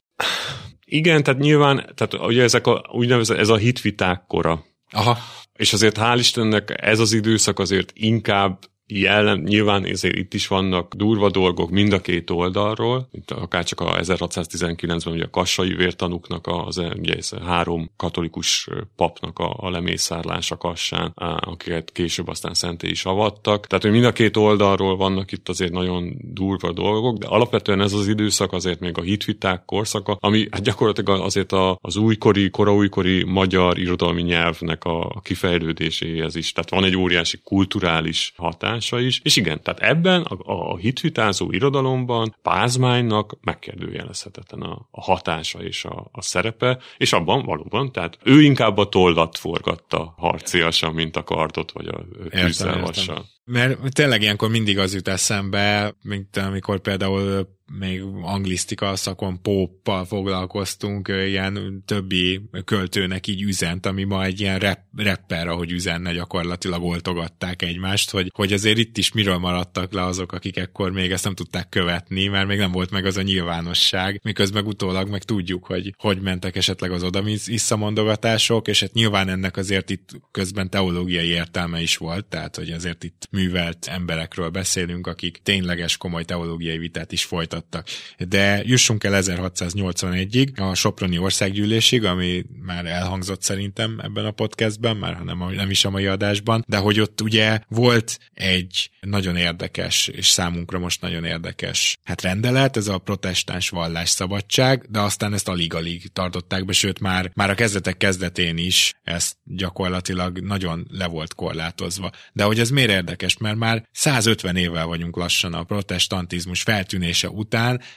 Igen, 0.85 1.23
tehát 1.23 1.41
nyilván, 1.41 1.93
tehát 1.95 2.15
ugye 2.15 2.43
ezek 2.43 2.67
a, 2.67 2.85
úgynevezett, 2.93 3.39
ez 3.39 3.49
a 3.49 3.57
hitviták 3.57 4.25
kora. 4.27 4.65
Aha. 4.91 5.19
És 5.53 5.73
azért 5.73 5.97
hál' 5.99 6.17
Istennek 6.19 6.73
ez 6.77 7.01
az 7.01 7.13
időszak 7.13 7.59
azért 7.59 7.93
inkább 7.95 8.59
jelen, 8.87 9.39
nyilván 9.39 9.85
ezért 9.85 10.17
itt 10.17 10.35
is 10.35 10.47
vannak 10.47 10.95
durva 10.95 11.31
dolgok 11.31 11.71
mind 11.71 11.93
a 11.93 12.01
két 12.01 12.31
oldalról, 12.31 13.09
itt 13.13 13.31
akár 13.31 13.65
csak 13.65 13.81
a 13.81 14.01
1619-ben 14.01 15.15
ugye 15.15 15.25
a 15.25 15.31
kassai 15.31 15.75
vértanuknak 15.75 16.47
az 16.47 16.79
ugye 16.79 17.15
ez 17.15 17.31
három 17.31 17.91
katolikus 17.97 18.69
papnak 18.97 19.39
a, 19.39 19.57
a 19.59 19.71
lemészárlása 19.71 20.57
kassán, 20.57 21.13
akiket 21.41 21.93
később 21.93 22.29
aztán 22.29 22.55
szenté 22.55 22.89
is 22.89 23.05
avattak. 23.05 23.67
Tehát, 23.67 23.85
hogy 23.85 23.93
mind 23.93 24.05
a 24.05 24.13
két 24.13 24.37
oldalról 24.37 24.97
vannak 24.97 25.33
itt 25.33 25.49
azért 25.49 25.73
nagyon 25.73 26.17
durva 26.21 26.73
dolgok, 26.73 27.19
de 27.19 27.27
alapvetően 27.27 27.81
ez 27.81 27.93
az 27.93 28.09
időszak 28.09 28.53
azért 28.53 28.81
még 28.81 28.99
a 28.99 29.03
hitviták 29.03 29.65
korszaka, 29.65 30.17
ami 30.21 30.49
hát 30.51 30.63
gyakorlatilag 30.63 31.21
azért 31.21 31.53
a, 31.53 31.79
az 31.81 31.97
újkori, 31.97 32.51
koraújkori 32.51 33.25
magyar 33.25 33.79
irodalmi 33.79 34.23
nyelvnek 34.23 34.85
a 34.85 35.21
kifejlődéséhez 35.23 36.37
is. 36.37 36.53
Tehát 36.53 36.71
van 36.71 36.85
egy 36.85 36.97
óriási 36.97 37.41
kulturális 37.45 38.33
hatás, 38.37 38.76
hatása 38.77 39.01
is, 39.01 39.21
és 39.25 39.37
igen, 39.37 39.63
tehát 39.63 39.81
ebben 39.81 40.23
a, 40.23 40.73
a 40.73 40.77
hitvitázó 40.77 41.53
irodalomban 41.53 42.37
Pázmánynak 42.43 43.39
megkérdőjelezhetetlen 43.41 44.61
a, 44.61 44.89
a 44.91 45.01
hatása 45.01 45.63
és 45.63 45.85
a, 45.85 46.09
a 46.13 46.23
szerepe, 46.23 46.79
és 46.97 47.13
abban 47.13 47.45
valóban, 47.45 47.93
tehát 47.93 48.19
ő 48.23 48.43
inkább 48.43 48.77
a 48.77 48.89
tollat 48.89 49.39
forgatta 49.39 50.15
harciasan, 50.17 50.95
mint 50.95 51.17
a 51.17 51.23
kardot, 51.23 51.73
vagy 51.73 51.87
a 51.87 52.05
tűzzelvassal. 52.31 53.25
Mert 53.45 53.93
tényleg 53.93 54.23
ilyenkor 54.23 54.51
mindig 54.51 54.79
az 54.79 54.95
jut 54.95 55.09
eszembe, 55.09 55.95
mint 56.03 56.37
amikor 56.37 56.81
például 56.81 57.56
még 57.73 58.03
anglisztika 58.23 58.97
szakon 58.97 59.43
póppal 59.43 60.05
foglalkoztunk, 60.05 61.09
ilyen 61.09 61.83
többi 61.87 62.41
költőnek 62.65 63.27
így 63.27 63.43
üzent, 63.43 63.87
ami 63.87 64.05
ma 64.05 64.25
egy 64.25 64.41
ilyen 64.41 64.59
rap, 64.59 64.79
rapper, 64.97 65.49
ahogy 65.49 65.71
üzenne, 65.71 66.13
gyakorlatilag 66.13 66.83
oltogatták 66.83 67.63
egymást, 67.63 68.11
hogy, 68.11 68.31
hogy 68.35 68.53
azért 68.53 68.79
itt 68.79 68.99
is 68.99 69.13
miről 69.13 69.39
maradtak 69.39 69.93
le 69.93 70.05
azok, 70.05 70.33
akik 70.33 70.57
ekkor 70.57 70.93
még 70.93 71.11
ezt 71.11 71.25
nem 71.25 71.35
tudták 71.35 71.69
követni, 71.69 72.27
mert 72.27 72.47
még 72.47 72.59
nem 72.59 72.73
volt 72.73 72.91
meg 72.91 73.05
az 73.05 73.17
a 73.17 73.23
nyilvánosság, 73.23 74.21
miközben 74.23 74.65
utólag 74.65 75.09
meg 75.09 75.23
tudjuk, 75.23 75.67
hogy 75.67 75.95
hogy 75.99 76.21
mentek 76.21 76.57
esetleg 76.57 76.91
az 76.91 77.03
oda 77.03 77.23
visszamondogatások, 77.47 78.69
és 78.69 78.81
hát 78.81 78.93
nyilván 78.93 79.29
ennek 79.29 79.57
azért 79.57 79.91
itt 79.91 80.11
közben 80.31 80.71
teológiai 80.71 81.29
értelme 81.29 81.83
is 81.83 81.97
volt, 81.97 82.27
tehát 82.27 82.57
hogy 82.57 82.71
azért 82.71 83.05
itt 83.05 83.29
művelt 83.31 83.87
emberekről 83.87 84.49
beszélünk, 84.49 85.07
akik 85.07 85.41
tényleges 85.43 85.97
komoly 85.97 86.25
teológiai 86.25 86.79
vitát 86.79 87.13
is 87.13 87.25
folytatnak 87.25 87.56
folytattak. 87.57 87.89
De 88.29 88.63
jussunk 88.65 89.05
el 89.05 89.23
1681-ig, 89.23 90.71
a 90.71 90.75
Soproni 90.75 91.19
országgyűlésig, 91.19 92.05
ami 92.05 92.45
már 92.63 92.87
elhangzott 92.87 93.43
szerintem 93.43 93.99
ebben 94.03 94.25
a 94.25 94.31
podcastben, 94.31 94.97
már 94.97 95.15
hanem 95.15 95.55
nem 95.55 95.71
is 95.71 95.85
a 95.85 95.91
mai 95.91 96.07
adásban, 96.07 96.65
de 96.69 96.77
hogy 96.77 97.01
ott 97.01 97.21
ugye 97.21 97.61
volt 97.69 98.19
egy 98.35 98.91
nagyon 99.01 99.37
érdekes, 99.37 100.09
és 100.09 100.27
számunkra 100.27 100.79
most 100.79 101.01
nagyon 101.01 101.25
érdekes 101.25 101.99
hát 102.05 102.23
rendelet, 102.23 102.77
ez 102.77 102.89
a 102.89 102.99
protestáns 102.99 103.69
vallásszabadság, 103.69 104.87
de 104.91 105.01
aztán 105.01 105.33
ezt 105.33 105.49
alig-alig 105.49 106.13
tartották 106.13 106.65
be, 106.65 106.73
sőt 106.73 107.01
már, 107.01 107.31
már 107.35 107.51
a 107.51 107.55
kezdetek 107.55 107.97
kezdetén 107.97 108.57
is 108.57 108.95
ezt 109.03 109.37
gyakorlatilag 109.45 110.41
nagyon 110.41 110.87
le 110.91 111.07
volt 111.07 111.35
korlátozva. 111.35 112.11
De 112.33 112.45
hogy 112.45 112.61
ez 112.61 112.71
miért 112.71 112.91
érdekes? 112.91 113.37
Mert 113.37 113.57
már 113.57 113.89
150 113.93 114.57
évvel 114.57 114.87
vagyunk 114.87 115.17
lassan 115.17 115.55
a 115.55 115.63
protestantizmus 115.63 116.63
feltűnése 116.63 117.29
után, 117.29 117.46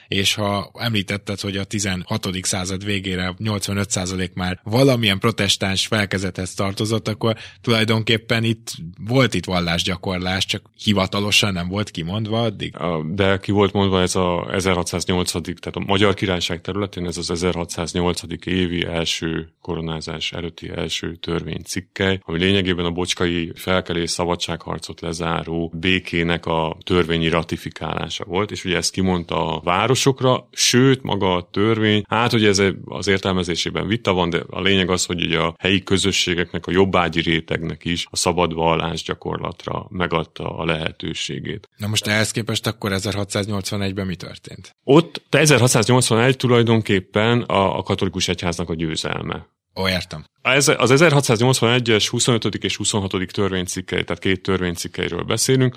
és 0.07 0.33
ha 0.33 0.71
említetted, 0.73 1.39
hogy 1.39 1.57
a 1.57 1.63
16. 1.63 2.27
század 2.41 2.85
végére 2.85 3.33
85% 3.37 4.33
már 4.33 4.59
valamilyen 4.63 5.19
protestáns 5.19 5.87
felkezethez 5.87 6.53
tartozott, 6.53 7.07
akkor 7.07 7.35
tulajdonképpen 7.61 8.43
itt 8.43 8.71
volt 9.07 9.33
itt 9.33 9.45
vallásgyakorlás, 9.45 10.45
csak 10.45 10.61
hivatalosan 10.83 11.53
nem 11.53 11.67
volt 11.67 11.91
kimondva 11.91 12.41
addig. 12.41 12.75
De 13.05 13.37
ki 13.37 13.51
volt 13.51 13.73
mondva 13.73 14.01
ez 14.01 14.15
a 14.15 14.47
1608. 14.51 15.31
tehát 15.31 15.75
a 15.75 15.83
Magyar 15.85 16.13
Királyság 16.13 16.61
területén 16.61 17.05
ez 17.05 17.17
az 17.17 17.31
1608. 17.31 18.21
évi 18.45 18.85
első 18.85 19.53
koronázás 19.61 20.31
előtti 20.31 20.69
első 20.75 21.15
törvénycikkely, 21.15 22.19
ami 22.25 22.39
lényegében 22.39 22.85
a 22.85 22.91
bocskai 22.91 23.51
felkelés 23.55 24.09
szabadságharcot 24.09 25.01
lezáró 25.01 25.71
békének 25.75 26.45
a 26.45 26.77
törvényi 26.83 27.27
ratifikálása 27.27 28.23
volt, 28.25 28.51
és 28.51 28.65
ugye 28.65 28.77
ezt 28.77 28.91
kimondta 28.91 29.38
a 29.39 29.61
városokra, 29.63 30.47
sőt, 30.51 31.03
maga 31.03 31.35
a 31.35 31.49
törvény, 31.51 32.03
hát 32.07 32.33
ugye 32.33 32.47
ez 32.47 32.61
az 32.85 33.07
értelmezésében 33.07 33.87
vita 33.87 34.13
van, 34.13 34.29
de 34.29 34.43
a 34.49 34.61
lényeg 34.61 34.89
az, 34.89 35.05
hogy 35.05 35.23
ugye 35.23 35.39
a 35.39 35.55
helyi 35.59 35.83
közösségeknek, 35.83 36.67
a 36.67 36.71
jobbágyi 36.71 37.21
rétegnek 37.21 37.85
is 37.85 38.07
a 38.09 38.15
szabad 38.15 38.53
vallás 38.53 39.03
gyakorlatra 39.03 39.85
megadta 39.89 40.57
a 40.57 40.65
lehetőségét. 40.65 41.69
Na 41.77 41.87
most 41.87 42.07
ehhez 42.07 42.31
képest 42.31 42.67
akkor 42.67 42.91
1681-ben 42.93 44.05
mi 44.05 44.15
történt? 44.15 44.75
Ott 44.83 45.21
1681 45.29 46.37
tulajdonképpen 46.37 47.41
a, 47.41 47.77
a 47.77 47.83
katolikus 47.83 48.27
egyháznak 48.27 48.69
a 48.69 48.75
győzelme. 48.75 49.47
Ó, 49.75 49.87
értem. 49.87 50.25
Ez, 50.41 50.67
az 50.67 50.93
1681-es 50.95 52.07
25. 52.09 52.45
és 52.45 52.77
26. 52.77 53.31
törvénycikkei, 53.31 54.03
tehát 54.03 54.21
két 54.21 54.41
törvénycikkeiről 54.41 55.23
beszélünk, 55.23 55.75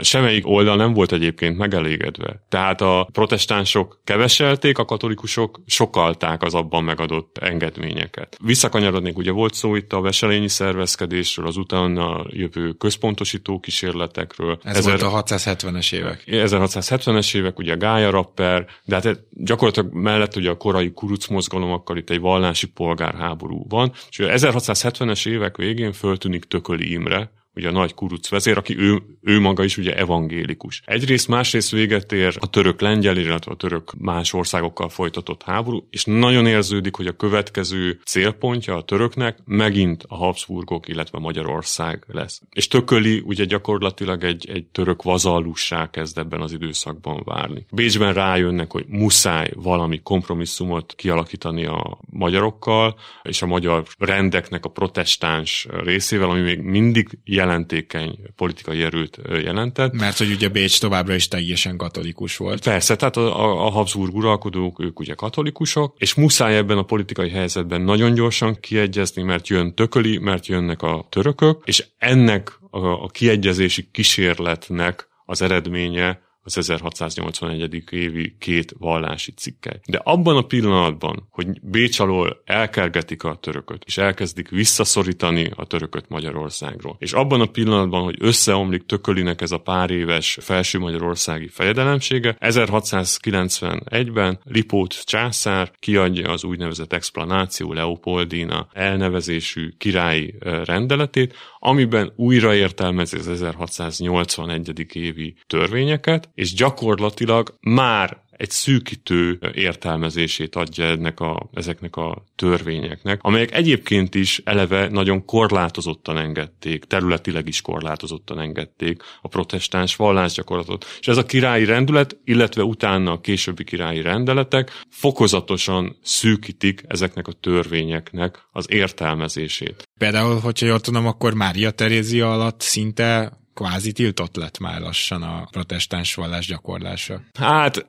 semmelyik 0.00 0.46
oldal 0.46 0.76
nem 0.76 0.92
volt 0.92 1.12
egyébként 1.12 1.56
megelégedve. 1.56 2.42
Tehát 2.48 2.80
a 2.80 3.08
protestánsok 3.12 4.00
keveselték, 4.04 4.78
a 4.78 4.84
katolikusok 4.84 5.60
sokalták 5.66 6.42
az 6.42 6.54
abban 6.54 6.84
megadott 6.84 7.38
engedményeket. 7.38 8.36
Visszakanyarodnék, 8.44 9.16
ugye 9.16 9.30
volt 9.30 9.54
szó 9.54 9.74
itt 9.74 9.92
a 9.92 10.00
veselényi 10.00 10.48
szervezkedésről, 10.48 11.46
az 11.46 11.56
utána 11.56 12.26
jövő 12.28 12.72
központosító 12.72 13.60
kísérletekről. 13.60 14.58
Ez 14.62 14.76
Ezer, 14.76 15.00
volt 15.00 15.14
a 15.14 15.22
670-es 15.22 15.92
évek. 15.92 16.22
1670-es 16.26 17.36
évek, 17.36 17.58
ugye 17.58 17.74
Gája 17.74 18.10
Rapper, 18.10 18.66
de 18.84 18.94
hát 18.94 19.20
gyakorlatilag 19.30 19.92
mellett 19.92 20.36
ugye 20.36 20.50
a 20.50 20.56
korai 20.56 20.92
kuruc 20.92 21.26
mozgalomokkal 21.26 21.96
itt 21.96 22.10
egy 22.10 22.20
vallási 22.20 22.66
polgárháború 22.66 23.31
van, 23.68 23.92
és 24.08 24.18
1670-es 24.22 25.28
évek 25.28 25.56
végén 25.56 25.92
föltűnik 25.92 26.44
Tököli 26.44 26.92
Imre, 26.92 27.30
ugye 27.54 27.68
a 27.68 27.72
nagy 27.72 27.94
kuruc 27.94 28.28
vezér, 28.28 28.56
aki 28.56 28.78
ő, 28.78 29.02
ő 29.22 29.40
maga 29.40 29.64
is 29.64 29.76
ugye 29.76 29.96
evangélikus. 29.96 30.82
Egyrészt, 30.84 31.28
másrészt 31.28 31.70
véget 31.70 32.12
ér 32.12 32.36
a 32.40 32.50
török 32.50 32.80
lengyel, 32.80 33.16
illetve 33.16 33.52
a 33.52 33.56
török 33.56 33.92
más 33.98 34.32
országokkal 34.32 34.88
folytatott 34.88 35.42
háború, 35.42 35.86
és 35.90 36.04
nagyon 36.04 36.46
érződik, 36.46 36.96
hogy 36.96 37.06
a 37.06 37.16
következő 37.16 38.00
célpontja 38.04 38.76
a 38.76 38.82
töröknek 38.82 39.38
megint 39.44 40.04
a 40.08 40.14
Habsburgok, 40.14 40.88
illetve 40.88 41.18
Magyarország 41.18 42.04
lesz. 42.06 42.42
És 42.50 42.68
Tököli 42.68 43.22
ugye 43.24 43.44
gyakorlatilag 43.44 44.24
egy, 44.24 44.50
egy 44.50 44.64
török 44.64 45.02
vazallussá 45.02 45.90
kezd 45.90 46.18
ebben 46.18 46.40
az 46.40 46.52
időszakban 46.52 47.22
várni. 47.24 47.66
Bécsben 47.70 48.12
rájönnek, 48.12 48.72
hogy 48.72 48.84
muszáj 48.88 49.50
valami 49.54 50.00
kompromisszumot 50.02 50.94
kialakítani 50.96 51.64
a 51.64 51.98
magyarokkal, 52.10 52.98
és 53.22 53.42
a 53.42 53.46
magyar 53.46 53.84
rendeknek 53.98 54.64
a 54.64 54.68
protestáns 54.68 55.66
részével, 55.84 56.30
ami 56.30 56.40
még 56.40 56.60
mindig 56.60 57.18
jelentékeny 57.42 58.18
politikai 58.36 58.82
erőt 58.82 59.18
jelentett. 59.28 59.92
Mert 59.92 60.18
hogy 60.18 60.30
ugye 60.30 60.48
Bécs 60.48 60.80
továbbra 60.80 61.14
is 61.14 61.28
teljesen 61.28 61.76
katolikus 61.76 62.36
volt. 62.36 62.64
Persze, 62.64 62.96
tehát 62.96 63.16
a, 63.16 63.66
a 63.66 63.70
Habsburg 63.70 64.14
uralkodók, 64.14 64.80
ők 64.80 65.00
ugye 65.00 65.14
katolikusok, 65.14 65.94
és 65.98 66.14
muszáj 66.14 66.56
ebben 66.56 66.78
a 66.78 66.82
politikai 66.82 67.30
helyzetben 67.30 67.80
nagyon 67.80 68.14
gyorsan 68.14 68.60
kiegyezni, 68.60 69.22
mert 69.22 69.48
jön 69.48 69.74
tököli, 69.74 70.18
mert 70.18 70.46
jönnek 70.46 70.82
a 70.82 71.06
törökök, 71.08 71.62
és 71.64 71.84
ennek 71.98 72.58
a, 72.70 72.86
a 72.86 73.06
kiegyezési 73.06 73.88
kísérletnek 73.92 75.08
az 75.24 75.42
eredménye 75.42 76.20
az 76.42 76.58
1681. 76.58 77.82
évi 77.90 78.36
két 78.38 78.74
vallási 78.78 79.32
cikkely. 79.32 79.80
De 79.86 80.00
abban 80.04 80.36
a 80.36 80.42
pillanatban, 80.42 81.28
hogy 81.30 81.46
Bécs 81.62 81.98
alól 81.98 82.42
elkergetik 82.44 83.24
a 83.24 83.34
törököt, 83.34 83.82
és 83.86 83.98
elkezdik 83.98 84.48
visszaszorítani 84.48 85.50
a 85.56 85.64
törököt 85.64 86.08
Magyarországról, 86.08 86.96
és 86.98 87.12
abban 87.12 87.40
a 87.40 87.46
pillanatban, 87.46 88.02
hogy 88.02 88.16
összeomlik 88.18 88.86
tökölinek 88.86 89.40
ez 89.40 89.52
a 89.52 89.58
pár 89.58 89.90
éves 89.90 90.38
felső 90.40 90.78
magyarországi 90.78 91.48
fejedelemsége, 91.48 92.36
1691-ben 92.40 94.40
Lipót 94.44 95.04
császár 95.04 95.70
kiadja 95.78 96.30
az 96.30 96.44
úgynevezett 96.44 96.92
explanáció 96.92 97.72
Leopoldina 97.72 98.66
elnevezésű 98.72 99.68
királyi 99.78 100.34
rendeletét, 100.64 101.34
amiben 101.64 102.12
újraértelmezi 102.16 103.16
az 103.16 103.28
1681. 103.28 104.86
évi 104.92 105.34
törvényeket, 105.46 106.30
és 106.34 106.54
gyakorlatilag 106.54 107.58
már 107.60 108.22
egy 108.42 108.50
szűkítő 108.50 109.38
értelmezését 109.54 110.56
adja 110.56 110.84
ennek 110.84 111.20
a, 111.20 111.50
ezeknek 111.52 111.96
a 111.96 112.24
törvényeknek, 112.36 113.18
amelyek 113.22 113.54
egyébként 113.54 114.14
is 114.14 114.40
eleve 114.44 114.88
nagyon 114.88 115.24
korlátozottan 115.24 116.18
engedték, 116.18 116.84
területileg 116.84 117.48
is 117.48 117.60
korlátozottan 117.60 118.40
engedték 118.40 119.02
a 119.20 119.28
protestáns 119.28 119.96
vallásgyakorlatot. 119.96 120.86
És 121.00 121.08
ez 121.08 121.16
a 121.16 121.26
királyi 121.26 121.64
rendület, 121.64 122.16
illetve 122.24 122.62
utána 122.62 123.12
a 123.12 123.20
későbbi 123.20 123.64
királyi 123.64 124.00
rendeletek 124.00 124.70
fokozatosan 124.90 125.96
szűkítik 126.02 126.82
ezeknek 126.86 127.26
a 127.28 127.32
törvényeknek 127.32 128.38
az 128.52 128.66
értelmezését. 128.68 129.88
Például, 129.98 130.40
hogyha 130.40 130.66
jól 130.66 130.80
tudom, 130.80 131.06
akkor 131.06 131.34
Mária 131.34 131.70
Terézia 131.70 132.32
alatt 132.32 132.60
szinte 132.60 133.40
kvázi 133.54 133.92
tiltott 133.92 134.36
lett 134.36 134.58
már 134.58 134.80
lassan 134.80 135.22
a 135.22 135.48
protestáns 135.50 136.14
vallás 136.14 136.46
gyakorlása. 136.46 137.20
Hát 137.38 137.86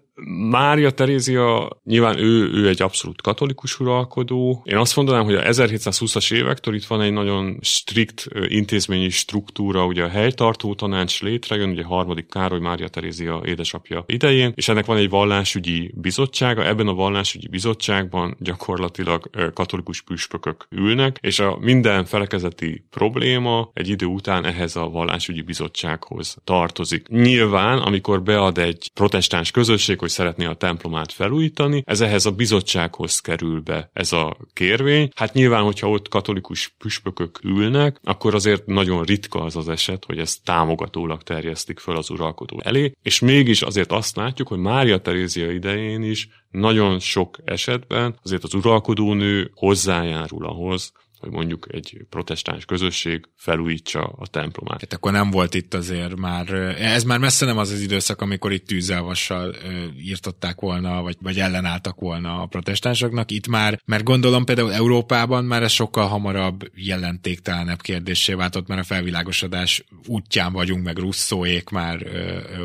Mária 0.49 0.91
Terézia, 0.91 1.69
nyilván 1.83 2.17
ő, 2.17 2.51
ő 2.53 2.67
egy 2.67 2.81
abszolút 2.81 3.21
katolikus 3.21 3.79
uralkodó. 3.79 4.63
Én 4.65 4.77
azt 4.77 4.95
mondanám, 4.95 5.23
hogy 5.23 5.35
a 5.35 5.41
1720-as 5.41 6.33
évektől 6.33 6.75
itt 6.75 6.85
van 6.85 7.01
egy 7.01 7.11
nagyon 7.11 7.57
strikt 7.61 8.27
intézményi 8.47 9.09
struktúra, 9.09 9.85
ugye 9.85 10.03
a 10.03 10.09
helytartó 10.09 10.73
tanács 10.75 11.21
létrejön, 11.21 11.69
ugye 11.69 11.83
harmadik 11.83 12.29
Károly 12.29 12.59
Mária 12.59 12.87
Terézia 12.87 13.41
édesapja 13.45 14.03
idején, 14.07 14.51
és 14.55 14.67
ennek 14.67 14.85
van 14.85 14.97
egy 14.97 15.09
vallásügyi 15.09 15.93
bizottsága, 15.95 16.65
ebben 16.65 16.87
a 16.87 16.93
vallásügyi 16.93 17.47
bizottságban 17.47 18.35
gyakorlatilag 18.39 19.29
katolikus 19.53 20.01
püspökök 20.01 20.67
ülnek, 20.69 21.17
és 21.21 21.39
a 21.39 21.57
minden 21.61 22.05
felekezeti 22.05 22.85
probléma 22.89 23.71
egy 23.73 23.89
idő 23.89 24.05
után 24.05 24.45
ehhez 24.45 24.75
a 24.75 24.89
vallásügyi 24.89 25.41
bizottsághoz 25.41 26.37
tartozik. 26.43 27.07
Nyilván, 27.07 27.77
amikor 27.77 28.23
bead 28.23 28.57
egy 28.57 28.91
protestáns 28.93 29.51
közösség, 29.51 30.01
hogy 30.03 30.11
szeretné 30.11 30.45
a 30.45 30.53
templomát 30.53 31.11
felújítani, 31.11 31.83
ez 31.85 32.01
ehhez 32.01 32.25
a 32.25 32.31
bizottsághoz 32.31 33.19
kerül 33.19 33.61
be 33.61 33.89
ez 33.93 34.13
a 34.13 34.37
kérvény. 34.53 35.09
Hát 35.15 35.33
nyilván, 35.33 35.63
hogyha 35.63 35.89
ott 35.89 36.07
katolikus 36.07 36.75
püspökök 36.77 37.39
ülnek, 37.43 37.99
akkor 38.03 38.35
azért 38.35 38.65
nagyon 38.65 39.03
ritka 39.03 39.41
az 39.41 39.55
az 39.55 39.69
eset, 39.69 40.05
hogy 40.05 40.17
ezt 40.17 40.43
támogatólag 40.43 41.23
terjesztik 41.23 41.79
föl 41.79 41.97
az 41.97 42.09
uralkodó 42.09 42.61
elé, 42.63 42.91
és 43.01 43.19
mégis 43.19 43.61
azért 43.61 43.91
azt 43.91 44.15
látjuk, 44.15 44.47
hogy 44.47 44.59
Mária 44.59 44.97
Terézia 44.97 45.51
idején 45.51 46.03
is 46.03 46.29
nagyon 46.51 46.99
sok 46.99 47.37
esetben 47.45 48.15
azért 48.23 48.43
az 48.43 48.53
uralkodónő 48.53 49.51
hozzájárul 49.55 50.45
ahhoz, 50.45 50.91
hogy 51.23 51.31
mondjuk 51.31 51.67
egy 51.71 51.97
protestáns 52.09 52.65
közösség 52.65 53.25
felújítsa 53.35 54.01
a 54.01 54.27
templomát. 54.27 54.79
Hát 54.79 54.93
akkor 54.93 55.11
nem 55.11 55.31
volt 55.31 55.53
itt 55.53 55.73
azért 55.73 56.15
már, 56.15 56.49
ez 56.79 57.03
már 57.03 57.19
messze 57.19 57.45
nem 57.45 57.57
az 57.57 57.71
az 57.71 57.81
időszak, 57.81 58.21
amikor 58.21 58.51
itt 58.51 58.67
tűzelvassal 58.67 59.55
írtották 59.97 60.59
volna, 60.59 61.01
vagy, 61.01 61.15
vagy 61.21 61.39
ellenálltak 61.39 61.99
volna 61.99 62.41
a 62.41 62.45
protestánsoknak. 62.45 63.31
Itt 63.31 63.47
már, 63.47 63.79
mert 63.85 64.03
gondolom 64.03 64.45
például 64.45 64.73
Európában 64.73 65.45
már 65.45 65.63
ez 65.63 65.71
sokkal 65.71 66.07
hamarabb 66.07 66.69
jelentéktelenebb 66.75 67.81
kérdésé 67.81 68.33
váltott, 68.33 68.67
mert 68.67 68.81
a 68.81 68.83
felvilágosodás 68.83 69.83
útján 70.07 70.53
vagyunk, 70.53 70.83
meg 70.83 70.97
russzóék 70.97 71.69
már 71.69 72.05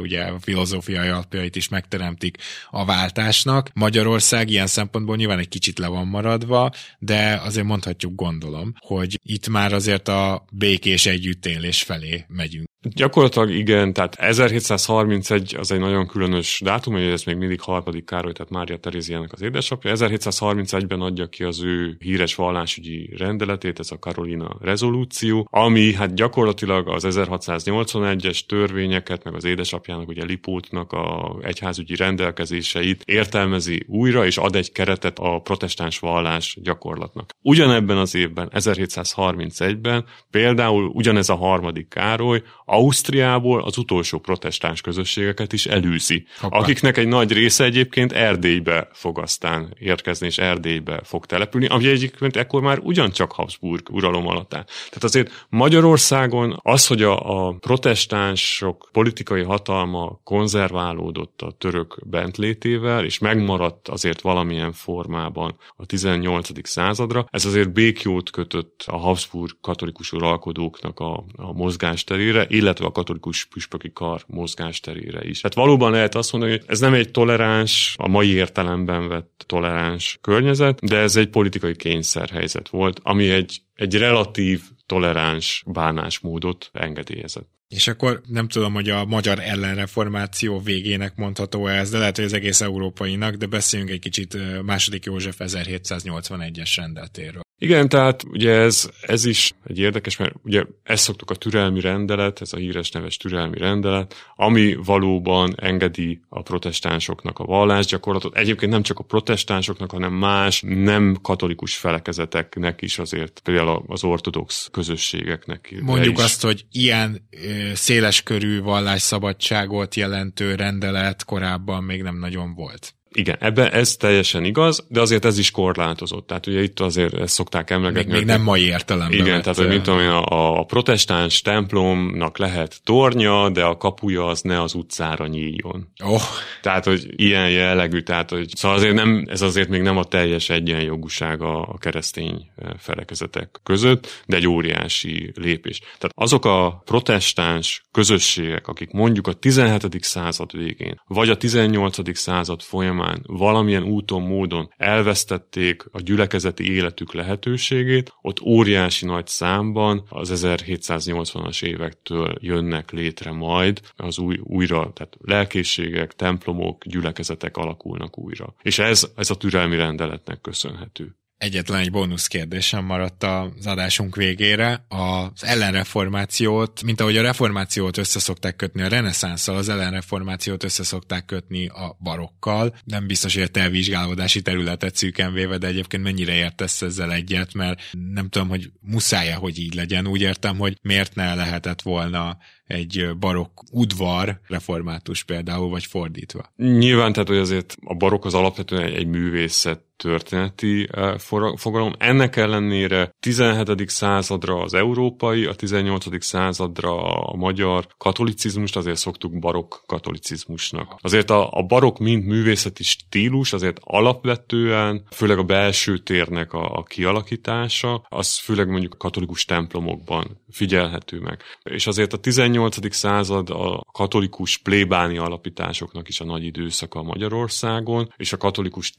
ugye 0.03 0.23
a 0.23 0.39
filozófiai 0.41 1.09
alapjait 1.09 1.57
is 1.57 1.69
megteremtik 1.69 2.37
a 2.71 2.85
váltásnak. 2.85 3.71
Magyarország 3.75 4.51
ilyen 4.51 4.67
szempontból 4.67 5.17
nyilván 5.17 5.39
egy 5.39 5.49
kicsit 5.49 5.79
le 5.79 5.87
van 5.87 6.07
maradva, 6.07 6.71
de 6.99 7.41
azért 7.45 7.67
mondhatjuk 7.67 8.15
gondolom 8.15 8.47
gondolom, 8.49 8.73
hogy 8.79 9.19
itt 9.23 9.49
már 9.49 9.73
azért 9.73 10.09
a 10.09 10.45
békés 10.53 11.07
együttélés 11.07 11.83
felé 11.83 12.25
megyünk. 12.29 12.67
Gyakorlatilag 12.81 13.51
igen, 13.51 13.93
tehát 13.93 14.15
1731 14.15 15.55
az 15.59 15.73
egy 15.73 15.79
nagyon 15.79 16.07
különös 16.07 16.61
dátum, 16.65 16.93
hogy 16.93 17.03
ez 17.03 17.23
még 17.23 17.37
mindig 17.37 17.61
harmadik 17.61 18.05
Károly, 18.05 18.33
tehát 18.33 18.51
Mária 18.53 18.77
Teréziának 18.77 19.33
az 19.33 19.43
édesapja. 19.43 19.93
1731-ben 19.95 21.01
adja 21.01 21.27
ki 21.27 21.45
az 21.45 21.63
ő 21.63 21.97
híres 21.99 22.35
vallásügyi 22.35 23.15
rendeletét, 23.17 23.79
ez 23.79 23.91
a 23.91 23.99
Karolina 23.99 24.57
rezolúció, 24.61 25.49
ami 25.51 25.95
hát 25.95 26.15
gyakorlatilag 26.15 26.89
az 26.89 27.05
1681-es 27.07 28.41
törvényeket, 28.47 29.25
meg 29.25 29.35
az 29.35 29.45
édesapjának, 29.45 30.09
ugye 30.09 30.25
Lipótnak 30.25 30.93
a 30.93 31.37
egyházügyi 31.43 31.97
rendelkezéseit 31.97 33.03
értelmezi 33.05 33.85
újra, 33.87 34.27
és 34.27 34.37
ad 34.37 34.57
egy 34.57 34.73
keretet 34.73 35.19
a 35.19 35.41
protestáns 35.41 35.99
vallás 35.99 36.59
gyakorlatnak. 36.63 37.31
Ugyanebben 37.43 37.97
az 37.99 38.15
évben, 38.15 38.38
1731-ben 38.47 40.05
például 40.31 40.91
ugyanez 40.95 41.29
a 41.29 41.37
harmadik 41.37 41.89
Károly 41.89 42.43
Ausztriából 42.65 43.63
az 43.63 43.79
utolsó 43.79 44.19
protestáns 44.19 44.81
közösségeket 44.81 45.53
is 45.53 45.67
elűzi, 45.67 46.27
Hoppá. 46.41 46.59
akiknek 46.59 46.97
egy 46.97 47.09
nagy 47.09 47.33
része 47.33 47.65
egyébként 47.65 48.13
Erdélybe 48.13 48.89
fog 48.93 49.19
aztán 49.19 49.75
érkezni, 49.79 50.27
és 50.27 50.39
Erdélybe 50.39 51.01
fog 51.05 51.27
települni, 51.27 51.67
ami 51.67 51.89
egyébként 51.89 52.37
ekkor 52.37 52.63
már 52.63 52.79
ugyancsak 52.83 53.33
Habsburg 53.33 53.89
uralom 53.91 54.27
alatt 54.27 54.55
áll. 54.55 54.65
Tehát 54.65 55.05
azért 55.05 55.47
Magyarországon 55.49 56.61
az, 56.63 56.87
hogy 56.87 57.03
a, 57.03 57.47
a 57.47 57.53
protestánsok 57.53 58.89
politikai 58.93 59.43
hatalma 59.43 60.21
konzerválódott 60.25 61.43
a 61.43 61.55
török 61.59 61.99
bentlétével, 62.07 63.05
és 63.05 63.19
megmaradt 63.19 63.89
azért 63.89 64.21
valamilyen 64.21 64.73
formában 64.73 65.57
a 65.77 65.87
18. 65.87 66.69
századra, 66.69 67.27
ez 67.31 67.45
azért 67.45 67.73
békjót 68.19 68.31
kötött 68.31 68.85
a 68.87 68.97
Habsburg 68.97 69.57
katolikus 69.61 70.13
uralkodóknak 70.13 71.01
a, 71.01 71.25
a 71.37 71.53
mozgásterére, 71.53 72.47
illetve 72.49 72.87
a 72.87 72.93
katolikus 72.93 73.45
püspöki 73.45 73.93
kar 73.93 74.25
mozgásterére 74.27 75.25
is. 75.25 75.41
Tehát 75.41 75.57
valóban 75.57 75.91
lehet 75.91 76.15
azt 76.15 76.33
mondani, 76.33 76.53
hogy 76.53 76.65
ez 76.67 76.81
nem 76.81 76.95
egy 76.95 77.11
toleráns, 77.11 77.95
a 77.99 78.09
mai 78.09 78.29
értelemben 78.29 79.09
vett 79.09 79.45
toleráns 79.47 80.19
környezet, 80.21 80.81
de 80.81 80.97
ez 80.97 81.17
egy 81.17 81.29
politikai 81.29 81.77
kényszerhelyzet 81.77 82.69
volt, 82.69 83.01
ami 83.03 83.31
egy, 83.31 83.61
egy 83.75 83.95
relatív 83.95 84.63
toleráns 84.87 85.63
bánásmódot 85.67 86.71
engedélyezett. 86.73 87.57
És 87.69 87.89
akkor 87.89 88.21
nem 88.27 88.49
tudom, 88.49 88.73
hogy 88.73 88.89
a 88.89 89.05
magyar 89.05 89.39
ellenreformáció 89.39 90.61
végének 90.61 91.17
mondható 91.17 91.67
ez, 91.67 91.91
de 91.91 91.99
lehet, 91.99 92.17
hogy 92.17 92.25
az 92.25 92.33
egész 92.33 92.61
európainak, 92.61 93.35
de 93.35 93.47
beszéljünk 93.47 93.91
egy 93.91 94.01
kicsit 94.01 94.63
második 94.63 95.05
József 95.05 95.37
1781-es 95.39 96.73
rendeletéről. 96.77 97.47
Igen, 97.61 97.89
tehát 97.89 98.25
ugye 98.31 98.53
ez, 98.53 98.91
ez 99.01 99.25
is 99.25 99.53
egy 99.67 99.79
érdekes, 99.79 100.17
mert 100.17 100.35
ugye 100.43 100.65
ezt 100.83 101.03
szoktuk 101.03 101.31
a 101.31 101.35
türelmi 101.35 101.81
rendelet, 101.81 102.41
ez 102.41 102.53
a 102.53 102.57
híres 102.57 102.91
neves 102.91 103.17
türelmi 103.17 103.59
rendelet, 103.59 104.15
ami 104.37 104.75
valóban 104.85 105.55
engedi 105.57 106.21
a 106.29 106.43
protestánsoknak 106.43 107.39
a 107.39 107.45
vallásgyakorlatot. 107.45 108.37
Egyébként 108.37 108.73
nem 108.73 108.83
csak 108.83 108.99
a 108.99 109.03
protestánsoknak, 109.03 109.91
hanem 109.91 110.13
más 110.13 110.63
nem 110.67 111.17
katolikus 111.23 111.77
felekezeteknek 111.77 112.83
is 112.83 112.99
azért, 112.99 113.41
például 113.45 113.85
az 113.87 114.05
ortodox 114.05 114.69
közösségeknek. 114.73 115.75
Mondjuk 115.81 116.19
is. 116.19 116.25
azt, 116.25 116.43
hogy 116.43 116.65
ilyen 116.71 117.29
széleskörű 117.75 118.63
vallásszabadságot 118.63 119.95
jelentő 119.95 120.55
rendelet 120.55 121.25
korábban 121.25 121.85
még 121.85 122.03
nem 122.03 122.19
nagyon 122.19 122.55
volt. 122.55 122.98
Igen, 123.13 123.37
ebben 123.41 123.73
ez 123.73 123.97
teljesen 123.97 124.45
igaz, 124.45 124.87
de 124.89 125.01
azért 125.01 125.25
ez 125.25 125.39
is 125.39 125.51
korlátozott. 125.51 126.27
Tehát 126.27 126.47
ugye 126.47 126.63
itt 126.63 126.81
azért 126.81 127.15
ezt 127.15 127.35
szokták 127.35 127.71
emlegetni. 127.71 128.11
Még, 128.11 128.19
még 128.19 128.27
nem 128.27 128.43
mai 128.43 128.67
értelemben. 128.67 129.19
Igen, 129.19 129.43
tehát 129.43 129.59
hogy 129.59 129.69
mint 129.69 129.83
tudom 129.83 130.01
én, 130.01 130.09
a, 130.09 130.59
a 130.59 130.65
protestáns 130.65 131.41
templomnak 131.41 132.39
lehet 132.39 132.81
tornya, 132.85 133.51
de 133.51 133.65
a 133.65 133.77
kapuja 133.77 134.27
az 134.27 134.41
ne 134.41 134.63
az 134.63 134.75
utcára 134.75 135.27
nyíljon. 135.27 135.89
Oh. 136.05 136.23
Tehát, 136.63 136.85
hogy 136.85 137.07
ilyen 137.17 137.51
jellegű, 137.51 138.01
tehát, 138.01 138.31
hogy 138.31 138.49
szóval 138.57 138.77
azért 138.77 138.95
nem, 138.95 139.25
ez 139.29 139.43
azért 139.43 139.69
még 139.69 139.83
nem 139.83 139.97
a 139.97 140.05
teljes 140.05 140.51
egyenjogúsága 140.51 141.63
a 141.63 141.79
keresztény 141.79 142.51
eh, 142.57 142.71
felekezetek 142.79 143.61
között, 143.63 144.23
de 144.27 144.37
egy 144.37 144.47
óriási 144.47 145.33
lépés. 145.35 145.79
Tehát 145.79 146.13
azok 146.15 146.45
a 146.45 146.83
protestáns 146.85 147.83
közösségek, 147.93 148.67
akik 148.67 148.91
mondjuk 148.91 149.27
a 149.27 149.33
17. 149.33 150.03
század 150.03 150.57
végén, 150.57 151.01
vagy 151.07 151.29
a 151.29 151.37
18. 151.37 152.17
század 152.19 152.63
folyamán 152.63 152.98
folyamán 152.99 153.23
valamilyen 153.27 153.83
úton, 153.83 154.23
módon 154.23 154.71
elvesztették 154.77 155.85
a 155.93 156.01
gyülekezeti 156.01 156.73
életük 156.73 157.13
lehetőségét, 157.13 158.13
ott 158.23 158.41
óriási 158.41 159.07
nagy 159.07 159.27
számban 159.27 160.03
az 160.09 160.33
1780-as 160.45 161.65
évektől 161.65 162.35
jönnek 162.41 162.91
létre 162.91 163.33
majd 163.33 163.81
az 163.97 164.19
új, 164.19 164.39
újra, 164.43 164.93
tehát 164.93 165.17
lelkészségek, 165.21 166.13
templomok, 166.13 166.85
gyülekezetek 166.87 167.57
alakulnak 167.57 168.19
újra. 168.19 168.55
És 168.63 168.79
ez, 168.79 169.07
ez 169.17 169.31
a 169.31 169.37
türelmi 169.37 169.77
rendeletnek 169.77 170.41
köszönhető 170.41 171.17
egyetlen 171.39 171.81
egy 171.81 171.91
bónusz 171.91 172.27
kérdésem 172.27 172.85
maradt 172.85 173.25
az 173.25 173.67
adásunk 173.67 174.17
végére. 174.17 174.85
Az 174.89 175.45
ellenreformációt, 175.45 176.83
mint 176.83 177.01
ahogy 177.01 177.17
a 177.17 177.23
reformációt 177.23 177.97
összeszokták 177.97 178.57
kötni 178.57 178.83
a 178.83 178.89
reneszánszal, 178.89 179.57
az 179.57 179.69
ellenreformációt 179.69 180.65
összeszokták 180.65 181.25
kötni 181.25 181.67
a 181.67 181.97
barokkal. 182.03 182.77
Nem 182.85 183.07
biztos, 183.07 183.35
hogy 183.35 183.43
a 183.43 183.49
te 183.49 183.69
vizsgálódási 183.69 184.43
területet 184.43 184.97
szűken 184.97 185.33
véve, 185.33 185.59
de 185.59 185.67
egyébként 185.67 186.03
mennyire 186.03 186.35
értesz 186.35 186.83
ezzel 186.83 187.13
egyet, 187.13 187.55
mert 187.55 187.81
nem 188.13 188.29
tudom, 188.29 188.49
hogy 188.49 188.71
muszáj 188.81 189.31
hogy 189.31 189.59
így 189.59 189.75
legyen. 189.75 190.07
Úgy 190.07 190.21
értem, 190.21 190.57
hogy 190.59 190.79
miért 190.83 191.15
ne 191.15 191.35
lehetett 191.35 191.83
volna 191.83 192.39
egy 192.67 193.09
barokk 193.19 193.61
udvar 193.73 194.41
református 194.47 195.23
például, 195.23 195.69
vagy 195.69 195.85
fordítva. 195.85 196.53
Nyilván, 196.57 197.13
tehát 197.13 197.29
hogy 197.29 197.39
azért 197.39 197.77
a 197.85 197.95
barokk 197.95 198.25
az 198.25 198.35
alapvetően 198.35 198.83
egy, 198.83 198.95
egy 198.95 199.07
művészet 199.07 199.88
történeti 199.99 200.89
eh, 200.93 201.19
fogalom. 201.57 201.93
Ennek 201.99 202.37
ellenére 202.37 203.15
17. 203.21 203.89
századra 203.89 204.63
az 204.63 204.75
európai, 204.75 205.45
a 205.45 205.55
18. 205.55 206.25
századra 206.25 207.13
a 207.23 207.37
magyar 207.37 207.87
katolicizmust 207.99 208.77
azért 208.77 208.97
szoktuk 208.97 209.39
barokk 209.39 209.75
katolicizmusnak. 209.87 210.95
Azért 211.01 211.31
a, 211.31 211.51
a 211.53 211.63
barokk 211.63 211.99
mint 211.99 212.27
művészeti 212.27 212.83
stílus 212.83 213.53
azért 213.53 213.81
alapvetően, 213.85 215.03
főleg 215.11 215.39
a 215.39 215.43
belső 215.43 215.99
térnek 215.99 216.53
a, 216.53 216.77
a 216.77 216.83
kialakítása, 216.83 218.07
az 218.09 218.39
főleg 218.39 218.69
mondjuk 218.69 218.95
a 218.95 218.97
katolikus 218.97 219.45
templomokban 219.45 220.41
figyelhető 220.51 221.21
meg. 221.21 221.43
És 221.63 221.87
azért 221.87 222.13
a 222.13 222.17
18. 222.17 222.95
század 222.95 223.51
a 223.51 223.85
katolikus 223.93 224.59
plébáni 224.59 225.19
alapításoknak 225.19 226.09
is 226.09 226.21
a 226.21 226.25
nagy 226.25 226.45
időszaka 226.45 227.03
Magyarországon, 227.03 228.13
és 228.17 228.33
a 228.33 228.37
katolikus 228.37 228.91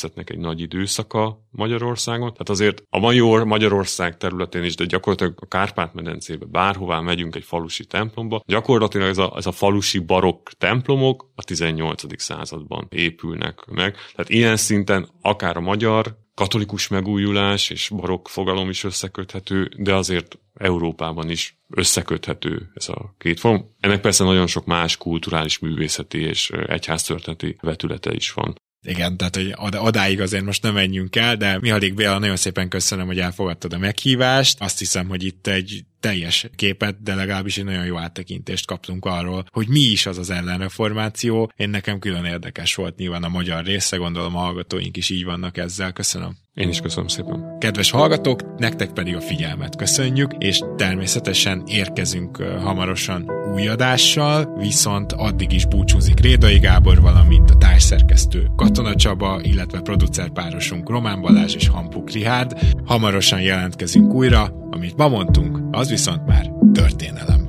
templomépítészetnek 0.00 0.30
egy 0.30 0.38
nagy 0.38 0.60
időszaka 0.60 1.46
Magyarországon. 1.50 2.32
Tehát 2.32 2.48
azért 2.48 2.82
a 2.88 2.98
major 2.98 3.44
Magyarország 3.44 4.16
területén 4.16 4.64
is, 4.64 4.74
de 4.74 4.84
gyakorlatilag 4.84 5.34
a 5.40 5.46
Kárpát-medencébe 5.46 6.44
bárhová 6.44 7.00
megyünk 7.00 7.36
egy 7.36 7.44
falusi 7.44 7.84
templomba, 7.84 8.42
gyakorlatilag 8.46 9.08
ez 9.08 9.18
a, 9.18 9.32
ez 9.36 9.46
a 9.46 9.52
falusi 9.52 9.98
barokk 9.98 10.48
templomok 10.58 11.30
a 11.34 11.42
18. 11.42 12.20
században 12.22 12.86
épülnek 12.90 13.64
meg. 13.70 13.96
Tehát 14.14 14.30
ilyen 14.30 14.56
szinten 14.56 15.08
akár 15.22 15.56
a 15.56 15.60
magyar 15.60 16.18
katolikus 16.34 16.88
megújulás 16.88 17.70
és 17.70 17.88
barokk 17.88 18.28
fogalom 18.28 18.68
is 18.68 18.84
összeköthető, 18.84 19.70
de 19.76 19.94
azért 19.94 20.38
Európában 20.54 21.30
is 21.30 21.58
összeköthető 21.70 22.70
ez 22.74 22.88
a 22.88 23.14
két 23.18 23.40
form. 23.40 23.60
Ennek 23.80 24.00
persze 24.00 24.24
nagyon 24.24 24.46
sok 24.46 24.64
más 24.64 24.96
kulturális, 24.96 25.58
művészeti 25.58 26.18
és 26.18 26.50
egyháztörténeti 26.50 27.56
vetülete 27.60 28.12
is 28.14 28.32
van. 28.32 28.54
Igen, 28.82 29.16
tehát 29.16 29.36
hogy 29.36 29.54
odáig 29.78 30.20
azért 30.20 30.44
most 30.44 30.62
nem 30.62 30.74
menjünk 30.74 31.16
el, 31.16 31.36
de 31.36 31.58
Mihalik 31.58 31.94
Béla, 31.94 32.18
nagyon 32.18 32.36
szépen 32.36 32.68
köszönöm, 32.68 33.06
hogy 33.06 33.18
elfogadtad 33.18 33.72
a 33.72 33.78
meghívást. 33.78 34.60
Azt 34.60 34.78
hiszem, 34.78 35.08
hogy 35.08 35.24
itt 35.24 35.46
egy 35.46 35.84
teljes 36.00 36.46
képet, 36.56 37.02
de 37.02 37.14
legalábbis 37.14 37.58
egy 37.58 37.64
nagyon 37.64 37.84
jó 37.84 37.98
áttekintést 37.98 38.66
kaptunk 38.66 39.04
arról, 39.04 39.44
hogy 39.50 39.68
mi 39.68 39.80
is 39.80 40.06
az 40.06 40.18
az 40.18 40.30
ellenreformáció. 40.30 41.52
Én 41.56 41.70
nekem 41.70 41.98
külön 41.98 42.24
érdekes 42.24 42.74
volt 42.74 42.96
nyilván 42.96 43.24
a 43.24 43.28
magyar 43.28 43.64
része, 43.64 43.96
gondolom 43.96 44.36
a 44.36 44.40
hallgatóink 44.40 44.96
is 44.96 45.10
így 45.10 45.24
vannak 45.24 45.56
ezzel. 45.56 45.92
Köszönöm. 45.92 46.36
Én 46.54 46.68
is 46.68 46.80
köszönöm 46.80 47.08
szépen. 47.08 47.58
Kedves 47.58 47.90
hallgatók, 47.90 48.58
nektek 48.58 48.92
pedig 48.92 49.16
a 49.16 49.20
figyelmet 49.20 49.76
köszönjük, 49.76 50.32
és 50.38 50.60
természetesen 50.76 51.62
érkezünk 51.66 52.36
hamarosan 52.36 53.30
új 53.54 53.68
adással, 53.68 54.54
viszont 54.58 55.12
addig 55.12 55.52
is 55.52 55.66
búcsúzik 55.66 56.20
Rédai 56.20 56.58
Gábor, 56.58 57.00
valamint 57.00 57.50
a 57.50 57.56
társszerkesztő 57.56 58.50
Katona 58.56 58.94
Csaba, 58.94 59.40
illetve 59.42 59.80
producerpárosunk 59.80 60.90
Román 60.90 61.20
Balázs 61.20 61.54
és 61.54 61.68
Hampuk 61.68 62.10
Rihárd. 62.10 62.58
Hamarosan 62.84 63.40
jelentkezünk 63.40 64.12
újra, 64.12 64.68
amit 64.70 64.96
ma 64.96 65.08
mondtunk, 65.08 65.58
az 65.70 65.88
viszont 65.88 66.26
már 66.26 66.52
történelem. 66.72 67.48